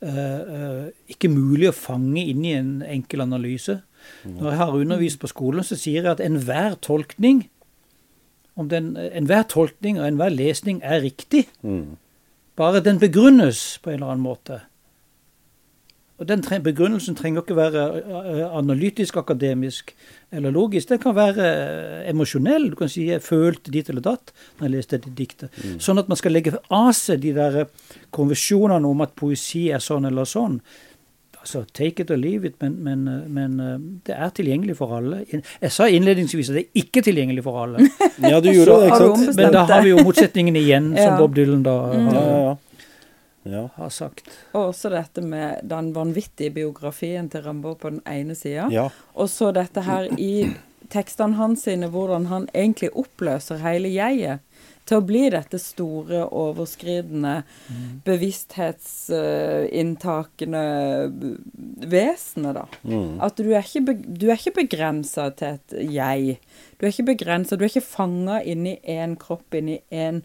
ikke 0.00 1.28
mulig 1.28 1.68
å 1.70 1.76
fange 1.76 2.22
inn 2.32 2.44
i 2.44 2.54
en 2.56 2.70
enkel 2.86 3.20
analyse. 3.24 3.80
Når 4.24 4.50
jeg 4.50 4.58
har 4.62 4.76
undervist 4.78 5.20
på 5.20 5.28
skolen, 5.28 5.64
så 5.66 5.76
sier 5.76 6.02
jeg 6.02 6.12
at 6.14 6.22
enhver 6.24 6.78
tolkning 6.80 7.42
om 8.56 8.68
den, 8.68 8.94
enhver 8.96 9.44
tolkning 9.48 9.98
og 10.00 10.06
enhver 10.08 10.32
lesning 10.32 10.80
er 10.82 11.00
riktig, 11.04 11.46
Mm. 11.62 11.96
bare 12.56 12.80
den 12.80 12.98
begrunnes 12.98 13.78
på 13.82 13.90
en 13.90 13.94
eller 14.00 14.12
annen 14.12 14.24
måte. 14.24 14.60
Og 16.20 16.28
den 16.28 16.42
tre 16.44 16.58
Begrunnelsen 16.60 17.16
trenger 17.16 17.40
ikke 17.40 17.56
være 17.56 17.84
eh, 18.00 18.42
analytisk, 18.58 19.16
akademisk 19.16 19.94
eller 20.30 20.52
logisk. 20.52 20.90
Den 20.92 21.00
kan 21.00 21.16
være 21.16 21.46
eh, 21.46 22.10
emosjonell. 22.10 22.68
Du 22.70 22.76
kan 22.76 22.88
si 22.92 23.06
'jeg 23.08 23.22
følte 23.24 23.72
dit 23.72 23.88
eller 23.88 24.04
datt' 24.04 24.34
når 24.58 24.66
jeg 24.68 24.74
leste 24.76 24.98
det 25.00 25.14
diktet. 25.16 25.50
Sånn 25.80 25.98
at 25.98 26.08
man 26.12 26.16
skal 26.20 26.32
legge 26.36 26.52
av 26.70 26.92
seg 26.92 27.20
de 27.24 27.32
der 27.32 27.64
konvensjonene 28.12 28.86
om 28.86 29.00
at 29.00 29.16
poesi 29.16 29.70
er 29.72 29.80
sånn 29.80 30.06
eller 30.06 30.24
sånn. 30.28 30.60
Altså, 31.40 31.64
Take 31.72 32.02
it 32.02 32.10
or 32.10 32.16
leave 32.20 32.44
it, 32.44 32.54
men, 32.60 32.74
men, 32.84 33.08
eh, 33.08 33.28
men 33.28 33.60
eh, 33.60 33.78
det 34.04 34.12
er 34.14 34.28
tilgjengelig 34.36 34.76
for 34.76 34.92
alle. 34.98 35.22
Jeg 35.32 35.72
sa 35.72 35.86
innledningsvis 35.88 36.50
at 36.52 36.58
det 36.58 36.64
er 36.66 36.82
ikke 36.84 37.02
tilgjengelig 37.06 37.44
for 37.46 37.62
alle. 37.64 37.86
Ja, 38.30 38.40
du 38.44 38.50
gjorde 38.52 38.76
det, 38.82 38.90
ikke 38.90 38.98
sant? 39.16 39.36
Men 39.38 39.54
da 39.54 39.64
har 39.64 39.80
vi 39.86 39.94
jo 39.94 40.02
motsetningen 40.08 40.56
igjen, 40.60 40.90
som 40.92 41.14
Ja. 41.14 41.16
Bob 41.16 41.34
Dylan 41.34 41.62
da 41.64 41.70
Ja, 41.70 42.02
har, 42.04 42.12
ja, 42.14 42.24
ja. 42.28 42.42
ja. 42.50 42.56
Har 43.48 43.88
sagt. 43.88 44.28
Og 44.52 44.70
også 44.70 44.90
dette 44.92 45.22
med 45.24 45.64
den 45.64 45.94
vanvittige 45.96 46.50
biografien 46.50 47.30
til 47.32 47.42
Rambo 47.42 47.74
på 47.74 47.90
den 47.90 48.02
ene 48.06 48.34
sida. 48.34 48.68
ja. 48.70 48.88
Og 49.14 49.28
så 49.28 49.52
dette 49.52 49.82
her 49.82 50.08
i 50.18 50.50
tekstene 50.90 51.38
hans 51.38 51.62
sine, 51.64 51.88
hvordan 51.88 52.26
han 52.26 52.48
egentlig 52.54 52.90
oppløser 52.98 53.62
hele 53.62 53.88
jeget 53.88 54.40
til 54.90 54.98
å 54.98 55.06
bli 55.06 55.28
dette 55.30 55.54
store, 55.62 56.24
overskridende, 56.34 57.44
bevissthetsinntakende 58.06 60.62
vesenet, 61.92 62.54
da. 62.56 62.64
Mm. 62.82 63.20
At 63.22 63.36
du 63.38 63.52
er 63.52 63.62
ikke, 63.62 63.94
du 63.94 64.26
er 64.26 64.36
ikke 64.40 64.60
begrensa 64.64 65.30
til 65.38 65.48
et 65.54 65.70
jeg. 65.94 66.38
Du 66.74 66.82
er 66.84 66.90
ikke 66.90 67.12
begrensa, 67.12 67.54
du 67.54 67.62
er 67.64 67.70
ikke 67.70 67.86
fanga 67.86 68.42
inni 68.42 68.82
én 68.82 69.14
kropp, 69.20 69.54
inni 69.54 69.78
én 69.94 70.22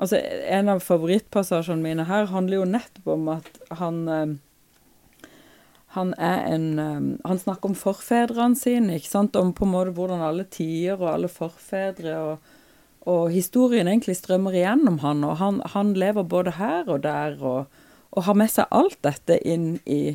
Altså, 0.00 0.18
en 0.48 0.70
av 0.72 0.80
favorittpassasjene 0.82 1.84
mine 1.84 2.06
her 2.08 2.30
handler 2.32 2.62
jo 2.62 2.70
nettopp 2.70 3.12
om 3.12 3.28
at 3.36 3.60
han 3.78 4.00
eh, 4.08 4.32
han 5.92 6.14
en 6.14 6.78
eh, 6.78 7.28
Han 7.28 7.38
snakker 7.38 7.68
om 7.68 7.76
forfedrene 7.76 8.56
sine, 8.56 8.96
ikke 8.96 9.10
sant? 9.10 9.36
Om 9.36 9.52
på 9.52 9.66
en 9.66 9.74
måte 9.74 9.92
hvordan 9.96 10.24
alle 10.24 10.46
tider 10.48 10.96
og 10.96 11.10
alle 11.10 11.28
forfedre 11.28 12.16
og, 12.16 12.52
og 13.12 13.30
historien 13.34 13.90
egentlig 13.90 14.16
strømmer 14.16 14.56
igjennom 14.56 15.00
han, 15.02 15.24
og 15.26 15.36
han, 15.36 15.60
han 15.74 15.92
lever 15.98 16.24
både 16.24 16.56
her 16.56 16.88
og 16.88 17.02
der 17.04 17.36
og, 17.40 17.66
og 18.10 18.24
har 18.28 18.38
med 18.38 18.52
seg 18.52 18.70
alt 18.70 18.96
dette 19.04 19.36
inn 19.44 19.74
i, 19.84 20.14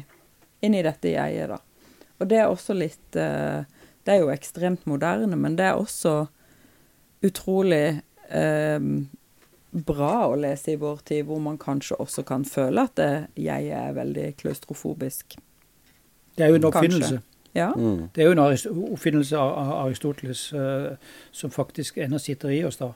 inn 0.66 0.78
i 0.78 0.86
dette 0.86 1.12
jeget, 1.14 1.54
da. 1.54 1.62
Og 2.18 2.30
det 2.32 2.40
er 2.42 2.50
også 2.50 2.74
litt 2.74 3.18
eh, 3.20 3.62
Det 4.02 4.16
er 4.16 4.24
jo 4.24 4.34
ekstremt 4.34 4.88
moderne, 4.90 5.38
men 5.38 5.60
det 5.60 5.68
er 5.68 5.78
også 5.78 6.24
utrolig 7.28 8.00
eh, 8.32 8.82
bra 9.72 10.28
å 10.28 10.36
lese 10.40 10.74
i 10.74 10.80
vår 10.80 11.02
tid, 11.06 11.26
hvor 11.28 11.42
man 11.44 11.58
kanskje 11.62 12.00
også 12.02 12.24
kan 12.28 12.46
føle 12.48 12.88
at 12.88 12.96
det, 13.00 13.12
jeg 13.36 13.72
er 13.76 13.96
veldig 13.98 14.28
klaustrofobisk. 14.40 15.38
Det 16.38 16.46
er 16.46 16.54
jo 16.54 16.60
en 16.60 16.70
oppfinnelse. 16.70 17.22
Ja. 17.58 17.72
Mm. 17.74 18.10
Det 18.14 18.24
er 18.24 18.30
jo 18.30 18.36
en 18.36 18.92
oppfinnelse 18.94 19.40
av 19.40 19.74
Aristoteles 19.88 20.52
eh, 20.54 20.92
som 21.32 21.52
faktisk 21.52 21.98
ennå 21.98 22.20
sitter 22.22 22.54
i 22.54 22.62
oss, 22.68 22.78
da. 22.78 22.92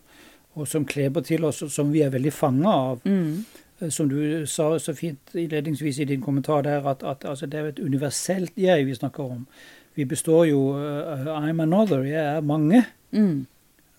Og 0.60 0.68
som 0.68 0.86
kleber 0.86 1.24
til 1.26 1.46
oss, 1.48 1.62
og 1.66 1.72
som 1.72 1.92
vi 1.94 2.04
er 2.06 2.12
veldig 2.14 2.34
fanga 2.36 2.72
av. 2.72 3.06
Mm. 3.06 3.44
Eh, 3.80 3.90
Som 3.90 4.10
du 4.10 4.46
sa 4.48 4.80
så 4.80 4.94
fint 4.94 5.36
innledningsvis 5.36 6.00
i 6.00 6.06
din 6.06 6.22
kommentar 6.22 6.62
der, 6.62 6.88
at, 6.88 7.04
at 7.04 7.26
altså, 7.26 7.46
det 7.46 7.60
er 7.60 7.64
jo 7.64 7.74
et 7.74 7.80
universelt 7.80 8.52
jeg 8.58 8.86
vi 8.86 8.96
snakker 8.96 9.24
om. 9.24 9.48
Vi 9.96 10.06
består 10.06 10.46
jo 10.46 10.60
uh, 10.78 11.26
I'm 11.26 11.62
another. 11.62 12.04
Jeg 12.04 12.36
er 12.36 12.42
mange. 12.42 12.86
Mm. 13.12 13.48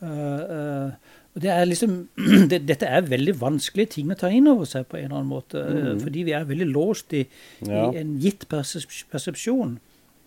Uh, 0.02 0.08
eh, 0.08 0.90
og 1.34 1.40
det 1.42 1.50
er 1.50 1.64
liksom, 1.64 2.08
det, 2.50 2.58
Dette 2.68 2.86
er 2.86 3.00
veldig 3.08 3.34
vanskelige 3.40 3.88
ting 3.98 4.10
å 4.12 4.18
ta 4.20 4.28
inn 4.28 4.46
over 4.52 4.64
seg 4.68 4.84
på 4.90 4.98
en 4.98 5.04
eller 5.06 5.16
annen 5.22 5.30
måte. 5.32 5.54
eh, 5.62 5.80
Mhm. 5.94 6.00
Fordi 6.04 6.22
vi 6.28 6.32
er 6.36 6.44
veldig 6.44 6.68
låst 6.74 7.12
i, 7.16 7.26
Ja. 7.66 7.90
i 7.92 7.96
en 8.02 8.18
gitt 8.20 8.48
persep 8.48 8.84
persepsjon. 9.10 9.78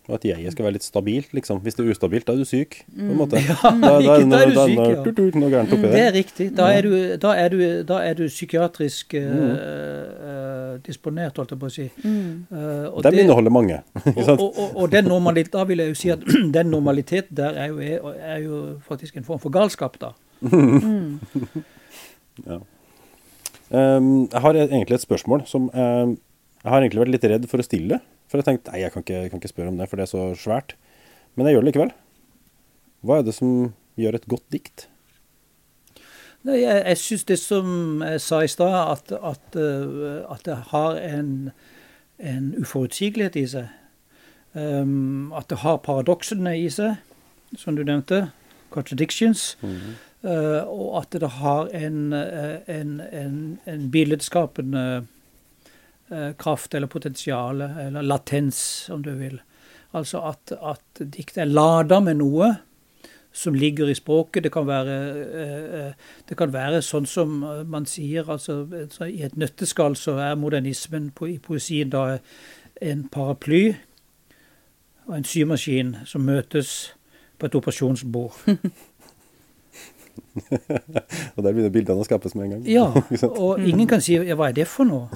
Og 0.08 0.14
at 0.14 0.22
jeget 0.22 0.52
skal 0.52 0.64
være 0.68 0.74
litt 0.76 0.84
stabilt, 0.86 1.32
liksom. 1.34 1.58
Hvis 1.64 1.74
det 1.74 1.82
er 1.84 1.90
ustabilt, 1.90 2.26
da 2.28 2.32
er 2.32 2.36
du 2.38 2.44
syk, 2.46 2.76
på 2.94 3.00
en 3.10 3.16
måte. 3.18 3.40
Ja, 3.42 3.56
Da, 3.74 3.98
ikke- 3.98 4.30
da 4.30 4.38
er 4.38 4.46
du 4.46 4.54
syk, 4.54 4.76
ja. 4.78 5.40
noe 5.40 5.62
oppi 5.64 5.80
Det 5.82 6.02
er 6.02 6.12
riktig. 6.14 6.54
Da 6.54 6.68
er 6.70 6.82
du, 6.82 7.16
da 7.18 7.32
er 7.34 7.48
du, 7.50 7.82
da 7.82 7.96
er 8.06 8.14
du 8.14 8.26
psykiatrisk 8.28 9.14
mm. 9.14 9.32
Mhm. 9.34 9.56
eh, 10.30 10.78
disponert, 10.86 11.36
holdt 11.40 11.50
jeg 11.50 11.58
på 11.58 11.66
å 11.66 11.72
si. 11.72 11.86
Mm. 12.04 12.46
Uh, 12.52 13.02
den 13.02 13.12
det- 13.12 13.24
inneholder 13.24 13.50
mange. 13.50 13.80
ikke 14.06 14.14
og, 14.18 14.24
sant? 14.24 14.40
og, 14.40 14.58
og, 14.58 14.76
og 14.76 14.90
den 14.92 15.04
normalitet, 15.10 15.50
da 15.52 15.64
vil 15.64 15.78
jeg 15.78 15.88
jo 15.88 15.94
si 15.94 16.08
at 16.14 16.20
den 16.58 16.70
normaliteten 16.70 17.34
der 17.34 17.58
er 17.64 17.66
jo, 17.68 17.78
er 18.14 18.38
jo 18.44 18.60
faktisk 18.86 19.16
en 19.16 19.24
form 19.24 19.40
for 19.42 19.50
galskap, 19.50 19.98
da. 20.00 20.12
Mm. 20.40 21.20
Ja. 22.44 22.58
Um, 23.70 24.28
jeg 24.28 24.40
har 24.44 24.56
egentlig 24.60 24.94
et 24.94 25.02
spørsmål 25.02 25.46
som 25.48 25.70
ehm, 25.72 26.18
Jeg 26.60 26.68
har 26.68 26.82
egentlig 26.82 27.00
vært 27.00 27.12
litt 27.14 27.24
redd 27.30 27.46
for 27.48 27.62
å 27.62 27.64
stille. 27.64 27.98
For 28.28 28.36
jeg 28.36 28.44
tenkte 28.44 28.74
nei, 28.74 28.82
jeg 28.82 28.92
kan, 28.92 29.04
ikke, 29.06 29.22
kan 29.30 29.40
ikke 29.40 29.50
spørre 29.54 29.72
om 29.72 29.78
det, 29.80 29.86
for 29.88 29.96
det 29.96 30.04
er 30.04 30.10
så 30.10 30.26
svært. 30.36 30.74
Men 31.34 31.48
jeg 31.48 31.56
gjør 31.56 31.64
det 31.64 31.70
likevel. 31.70 31.92
Hva 33.06 33.18
er 33.20 33.26
det 33.26 33.34
som 33.38 33.54
gjør 33.96 34.18
et 34.18 34.28
godt 34.28 34.44
dikt? 34.52 34.86
Nei, 36.46 36.60
Jeg, 36.60 36.82
jeg 36.82 37.00
syns 37.02 37.24
det 37.30 37.38
som 37.42 38.02
jeg 38.04 38.22
sa 38.22 38.42
i 38.44 38.50
stad, 38.50 38.76
at, 38.92 39.12
at, 39.14 39.58
eh, 39.58 40.20
at 40.30 40.44
det 40.46 40.56
har 40.72 40.98
en, 41.02 41.30
en 42.18 42.48
uforutsigelighet 42.60 43.38
i 43.40 43.46
seg. 43.54 43.70
Um, 44.56 45.32
at 45.36 45.50
det 45.52 45.60
har 45.62 45.82
paradoksene 45.84 46.54
i 46.58 46.68
seg, 46.72 46.96
som 47.58 47.76
du 47.76 47.84
nevnte. 47.84 48.28
Contradictions. 48.74 49.54
Eh, 49.62 49.90
og 50.24 51.02
at 51.02 51.12
det 51.20 51.28
har 51.38 51.68
en, 51.74 52.12
eh, 52.12 52.60
en, 52.66 53.00
en, 53.00 53.58
en 53.66 53.90
billedskapende 53.90 55.06
eh, 56.10 56.32
kraft 56.38 56.74
eller 56.74 56.86
potensial, 56.86 57.60
eller 57.60 58.02
latens, 58.02 58.88
om 58.90 59.02
du 59.02 59.12
vil. 59.14 59.40
Altså 59.94 60.20
at, 60.20 60.52
at 60.62 61.12
diktet 61.12 61.38
er 61.44 61.52
lada 61.52 62.00
med 62.00 62.18
noe 62.20 62.54
som 63.36 63.54
ligger 63.54 63.88
i 63.88 63.94
språket. 63.94 64.42
Det 64.42 64.52
kan 64.52 64.66
være, 64.66 64.96
eh, 65.44 65.92
det 66.28 66.36
kan 66.36 66.52
være 66.52 66.82
sånn 66.82 67.06
som 67.06 67.44
man 67.68 67.86
sier, 67.86 68.24
altså 68.28 68.64
i 69.06 69.22
et 69.22 69.36
nøtteskall 69.36 69.96
så 69.96 70.16
er 70.18 70.40
modernismen 70.40 71.12
i 71.28 71.38
poesien 71.38 71.92
da 71.92 72.18
en 72.82 73.08
paraply 73.08 73.76
og 75.06 75.16
en 75.16 75.24
symaskin 75.24 75.96
som 76.04 76.24
møtes 76.26 76.96
på 77.38 77.46
et 77.46 77.54
operasjonsbord. 77.54 78.32
og 81.34 81.40
der 81.44 81.52
begynner 81.52 81.72
bildene 81.72 82.02
å 82.02 82.06
skapes 82.06 82.34
med 82.36 82.46
en 82.46 82.52
gang. 82.56 82.66
Ja, 82.70 82.86
og 83.44 83.62
ingen 83.62 83.88
kan 83.90 84.02
si 84.04 84.16
ja, 84.16 84.36
hva 84.38 84.50
er 84.50 84.58
det 84.58 84.68
for 84.70 84.88
noe? 84.88 85.08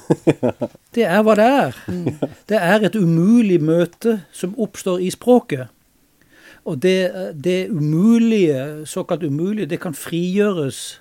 Det 0.96 1.04
er 1.06 1.20
hva 1.22 1.36
det 1.38 1.46
er. 1.46 1.76
Det 2.50 2.58
er 2.58 2.86
et 2.88 2.96
umulig 2.98 3.60
møte 3.62 4.16
som 4.34 4.56
oppstår 4.58 5.04
i 5.06 5.10
språket. 5.14 5.70
Og 6.66 6.80
det, 6.82 7.12
det 7.38 7.70
umulige, 7.70 8.86
såkalt 8.90 9.22
umulige, 9.22 9.68
det 9.70 9.78
kan 9.80 9.94
frigjøres 9.94 11.00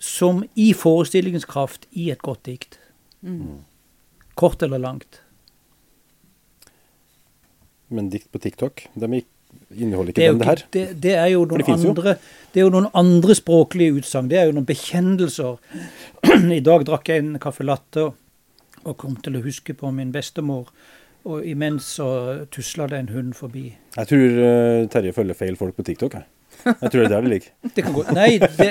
som 0.00 0.40
i 0.56 0.72
forestillingens 0.72 1.44
kraft 1.44 1.84
i 1.92 2.08
et 2.10 2.22
godt 2.24 2.46
dikt. 2.48 2.78
Mm. 3.20 3.60
Kort 4.38 4.62
eller 4.64 4.80
langt. 4.80 5.20
Men 7.88 8.08
dikt 8.12 8.32
på 8.32 8.40
TikTok, 8.42 8.86
de 8.94 9.22
inneholder 9.74 10.12
ikke 10.14 10.22
det 10.22 10.28
den 10.30 10.38
det 10.38 10.48
her? 10.48 10.62
Det, 10.72 10.84
det, 11.02 11.14
er 11.18 11.26
jo 11.32 11.44
noen 11.48 11.72
andre, 11.74 12.14
det 12.52 12.60
er 12.60 12.66
jo 12.66 12.74
noen 12.74 12.88
andre 12.96 13.36
språklige 13.36 13.98
utsagn. 14.00 14.30
Det 14.30 14.40
er 14.40 14.48
jo 14.48 14.56
noen 14.56 14.68
bekjennelser. 14.68 15.58
I 16.58 16.62
dag 16.64 16.86
drakk 16.88 17.12
jeg 17.12 17.24
en 17.24 17.36
caffè 17.42 17.66
latte 17.66 18.08
og 18.88 18.96
kom 18.96 19.18
til 19.20 19.36
å 19.36 19.44
huske 19.44 19.76
på 19.76 19.90
min 19.94 20.14
bestemor. 20.14 20.70
Og 21.28 21.44
imens 21.44 21.90
så 21.98 22.08
tusla 22.54 22.86
det 22.88 23.02
en 23.02 23.12
hund 23.12 23.36
forbi. 23.36 23.66
Jeg 23.98 24.08
tror 24.08 24.36
uh, 24.38 24.88
Terje 24.88 25.12
følger 25.12 25.36
feil 25.36 25.58
folk 25.60 25.76
på 25.76 25.84
TikTok. 25.84 26.16
Jeg. 26.16 26.37
Jeg 26.68 26.90
tror 26.92 27.00
det 27.00 27.06
er 27.06 27.14
der 27.14 27.24
det 27.26 27.32
ligger. 27.32 27.50
Det 27.76 27.84
kan 27.84 27.96
gå. 27.96 28.04
Nei, 28.14 28.28
det, 28.42 28.68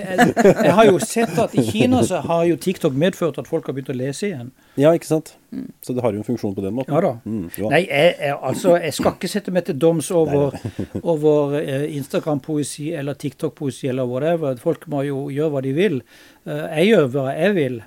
jeg 0.68 0.74
har 0.80 0.88
jo 0.90 1.00
sett 1.02 1.38
at 1.42 1.54
i 1.58 1.64
Kina 1.66 2.02
så 2.06 2.22
har 2.26 2.46
jo 2.50 2.58
TikTok 2.62 2.96
medført 2.98 3.38
at 3.42 3.50
folk 3.50 3.68
har 3.70 3.76
begynt 3.78 3.92
å 3.94 3.98
lese 3.98 4.30
igjen. 4.30 4.52
Ja, 4.80 4.94
ikke 4.96 5.10
sant. 5.10 5.36
Så 5.82 5.96
det 5.96 6.04
har 6.04 6.12
jo 6.12 6.20
en 6.22 6.28
funksjon 6.28 6.56
på 6.56 6.64
den 6.64 6.76
måten. 6.76 6.94
Ja 6.94 7.02
da. 7.04 7.14
Mm, 7.24 7.48
Nei, 7.72 7.84
jeg, 7.86 8.16
jeg, 8.20 8.38
altså, 8.50 8.76
jeg 8.84 8.96
skal 8.98 9.16
ikke 9.16 9.30
sette 9.32 9.54
meg 9.56 9.68
til 9.70 9.78
doms 9.80 10.10
over, 10.12 10.58
over 11.14 11.60
eh, 11.62 11.86
Instagram-poesi 11.98 12.92
eller 13.00 13.16
TikTok-poesi 13.20 13.88
eller 13.92 14.10
whatever. 14.10 14.58
Folk 14.62 14.90
må 14.92 15.06
jo 15.08 15.28
gjøre 15.34 15.54
hva 15.56 15.64
de 15.64 15.74
vil. 15.78 16.02
Uh, 16.48 16.66
jeg 16.66 16.92
gjør 16.92 17.08
hva 17.16 17.30
jeg 17.32 17.56
vil. 17.58 17.80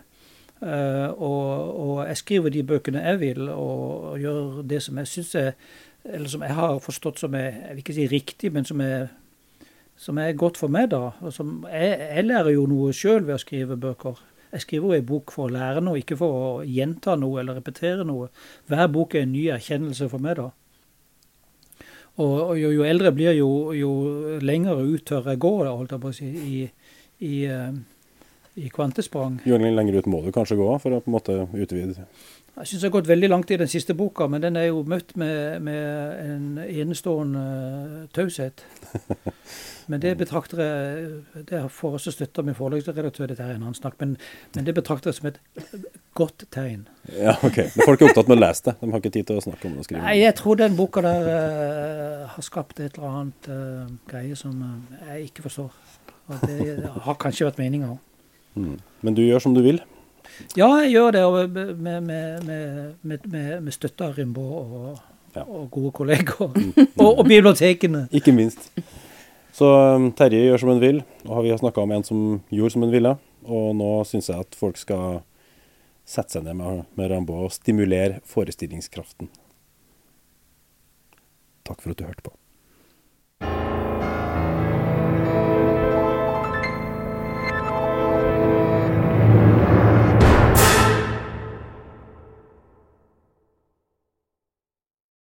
Uh, 0.60 1.08
og, 1.16 1.44
og, 1.80 1.94
jeg 2.08 2.20
skriver 2.20 2.52
de 2.52 2.64
bøkene 2.68 3.00
jeg 3.00 3.20
vil, 3.22 3.46
og, 3.48 4.10
og 4.10 4.18
gjør 4.20 4.58
det 4.68 4.82
som 4.84 4.98
jeg 5.00 5.08
syns 5.08 5.30
er 5.40 5.54
Eller 6.04 6.28
som 6.28 6.42
jeg 6.44 6.52
har 6.52 6.74
forstått 6.84 7.22
som 7.22 7.34
er 7.34 7.46
Jeg 7.46 7.70
vil 7.70 7.80
ikke 7.80 7.96
si 7.96 8.06
riktig, 8.08 8.50
men 8.52 8.68
som 8.68 8.80
er 8.84 9.08
som 10.00 10.18
er 10.18 10.36
godt 10.38 10.56
for 10.56 10.72
meg, 10.72 10.88
da. 10.94 11.10
Jeg, 11.20 11.90
jeg, 12.00 12.24
lærer 12.24 12.54
jo 12.54 12.64
noe 12.70 12.94
sjøl 12.96 13.26
ved 13.26 13.36
å 13.36 13.42
skrive 13.42 13.76
bøker. 13.80 14.22
Jeg 14.50 14.64
skriver 14.64 14.94
jo 14.94 15.02
en 15.02 15.10
bok 15.10 15.34
for 15.34 15.46
å 15.46 15.52
lære 15.54 15.82
noe, 15.84 16.00
ikke 16.00 16.16
for 16.18 16.36
å 16.38 16.48
gjenta 16.66 17.14
noe 17.20 17.42
eller 17.42 17.60
repetere 17.60 18.06
noe. 18.08 18.30
Hver 18.70 18.88
bok 18.90 19.14
er 19.14 19.26
en 19.26 19.34
ny 19.34 19.44
erkjennelse 19.54 20.08
for 20.10 20.22
meg, 20.24 20.40
da. 20.40 20.48
Og, 22.20 22.32
og 22.32 22.56
jo, 22.58 22.72
jo, 22.74 22.84
eldre 22.88 23.10
jeg 23.10 23.16
blir, 23.18 23.36
jo, 23.38 23.50
jo 23.76 23.92
lenger 24.42 24.80
ut 24.80 25.04
tør 25.06 25.30
jeg 25.30 25.40
gå, 25.40 25.52
holdt 25.68 25.94
jeg 25.94 26.02
på 26.02 26.10
å 26.10 26.16
si, 26.16 26.30
i, 26.56 26.64
i, 27.24 27.34
uh, 27.46 27.70
i 28.60 28.72
kvantesprang. 28.72 29.38
Jo 29.48 29.60
lenger 29.60 30.00
ut 30.00 30.10
må 30.10 30.24
du 30.24 30.32
kanskje 30.34 30.58
gå 30.58 30.66
for 30.82 30.96
å 30.96 31.04
på 31.04 31.12
en 31.12 31.16
måte 31.16 31.36
utvide 31.54 32.08
jeg 32.58 32.66
syns 32.66 32.82
jeg 32.82 32.88
har 32.88 32.96
gått 32.98 33.08
veldig 33.08 33.28
langt 33.30 33.50
i 33.54 33.58
den 33.60 33.68
siste 33.70 33.94
boka, 33.96 34.26
men 34.28 34.42
den 34.42 34.56
er 34.58 34.66
jo 34.68 34.82
møtt 34.88 35.14
med, 35.20 35.62
med 35.64 36.24
en 36.24 36.58
enestående 36.66 37.44
uh, 37.44 38.08
taushet. 38.16 38.64
Men 39.90 39.98
det 39.98 40.12
betrakter 40.20 40.60
jeg 40.62 41.46
Det 41.48 41.60
får 41.74 41.96
også 41.98 42.12
støtte 42.14 42.42
av 42.42 42.46
min 42.46 42.54
forlagsredaktør, 42.54 43.32
er 43.32 43.40
en 43.56 43.64
annen 43.64 43.74
snakk, 43.74 43.96
men, 43.98 44.12
men, 44.54 44.66
det 44.68 44.74
betrakter 44.76 45.10
jeg 45.10 45.16
som 45.18 45.26
et 45.32 45.40
godt 46.14 46.44
tegn. 46.54 46.84
Ja, 47.10 47.34
ok. 47.42 47.58
Men 47.74 47.88
folk 47.88 48.04
er 48.04 48.10
opptatt 48.10 48.30
med 48.30 48.38
å 48.38 48.44
lese 48.44 48.68
det? 48.68 48.76
De 48.78 48.90
har 48.92 49.02
ikke 49.02 49.12
tid 49.16 49.26
til 49.26 49.40
å 49.40 49.42
snakke 49.42 49.66
om 49.66 49.74
det 49.74 49.82
og 49.82 49.88
skrive? 49.88 50.04
Nei, 50.04 50.20
jeg 50.20 50.36
tror 50.38 50.60
den 50.60 50.76
boka 50.78 51.02
der 51.02 51.26
uh, 51.26 52.28
har 52.36 52.46
skapt 52.46 52.78
et 52.78 53.00
eller 53.00 53.18
annet 53.22 53.50
uh, 53.50 53.90
greie 54.12 54.38
som 54.38 54.62
jeg 55.08 55.32
ikke 55.32 55.48
forstår. 55.48 55.74
Og 56.30 56.46
det 56.46 56.76
har 57.08 57.18
kanskje 57.26 57.48
vært 57.48 57.58
meninga 57.58 57.90
òg. 57.96 57.98
Mm. 58.60 58.76
Men 59.06 59.18
du 59.18 59.24
gjør 59.24 59.42
som 59.42 59.58
du 59.58 59.62
vil? 59.64 59.82
Ja, 60.58 60.68
jeg 60.82 60.92
gjør 60.94 61.14
det 61.14 61.24
med, 61.50 62.02
med, 62.02 62.48
med, 63.02 63.28
med 63.62 63.74
støtte 63.74 64.08
av 64.08 64.18
Rimbaud 64.18 64.52
og, 64.58 65.00
ja. 65.36 65.44
og, 65.44 65.68
gode 65.70 65.92
kolleger. 66.00 66.50
Mm. 66.54 66.72
og, 66.96 67.10
og, 67.10 67.24
bibliotekene. 67.28 68.06
Ikke 68.18 68.34
minst. 68.34 68.70
Så 69.54 69.68
um, 69.96 70.10
Terje 70.16 70.46
gjør 70.46 70.62
som 70.62 70.72
hun 70.72 70.82
vil, 70.82 71.02
og 71.26 71.44
vi 71.44 71.52
har 71.52 71.60
snakka 71.60 71.82
om 71.82 71.94
en 71.94 72.06
som 72.06 72.24
gjorde 72.54 72.74
som 72.74 72.86
hun 72.86 72.94
ville. 72.94 73.14
Og 73.50 73.70
nå 73.76 73.92
syns 74.08 74.30
jeg 74.30 74.46
at 74.46 74.58
folk 74.58 74.78
skal 74.80 75.22
sette 76.08 76.34
seg 76.34 76.44
ned 76.46 76.58
med, 76.58 76.84
med 76.98 77.12
Rambo 77.12 77.38
og 77.46 77.54
stimulere 77.54 78.20
forestillingskraften. 78.28 79.30
Takk 81.66 81.82
for 81.82 81.92
at 81.92 82.00
du 82.00 82.06
hørte 82.08 82.26
på. 82.26 82.39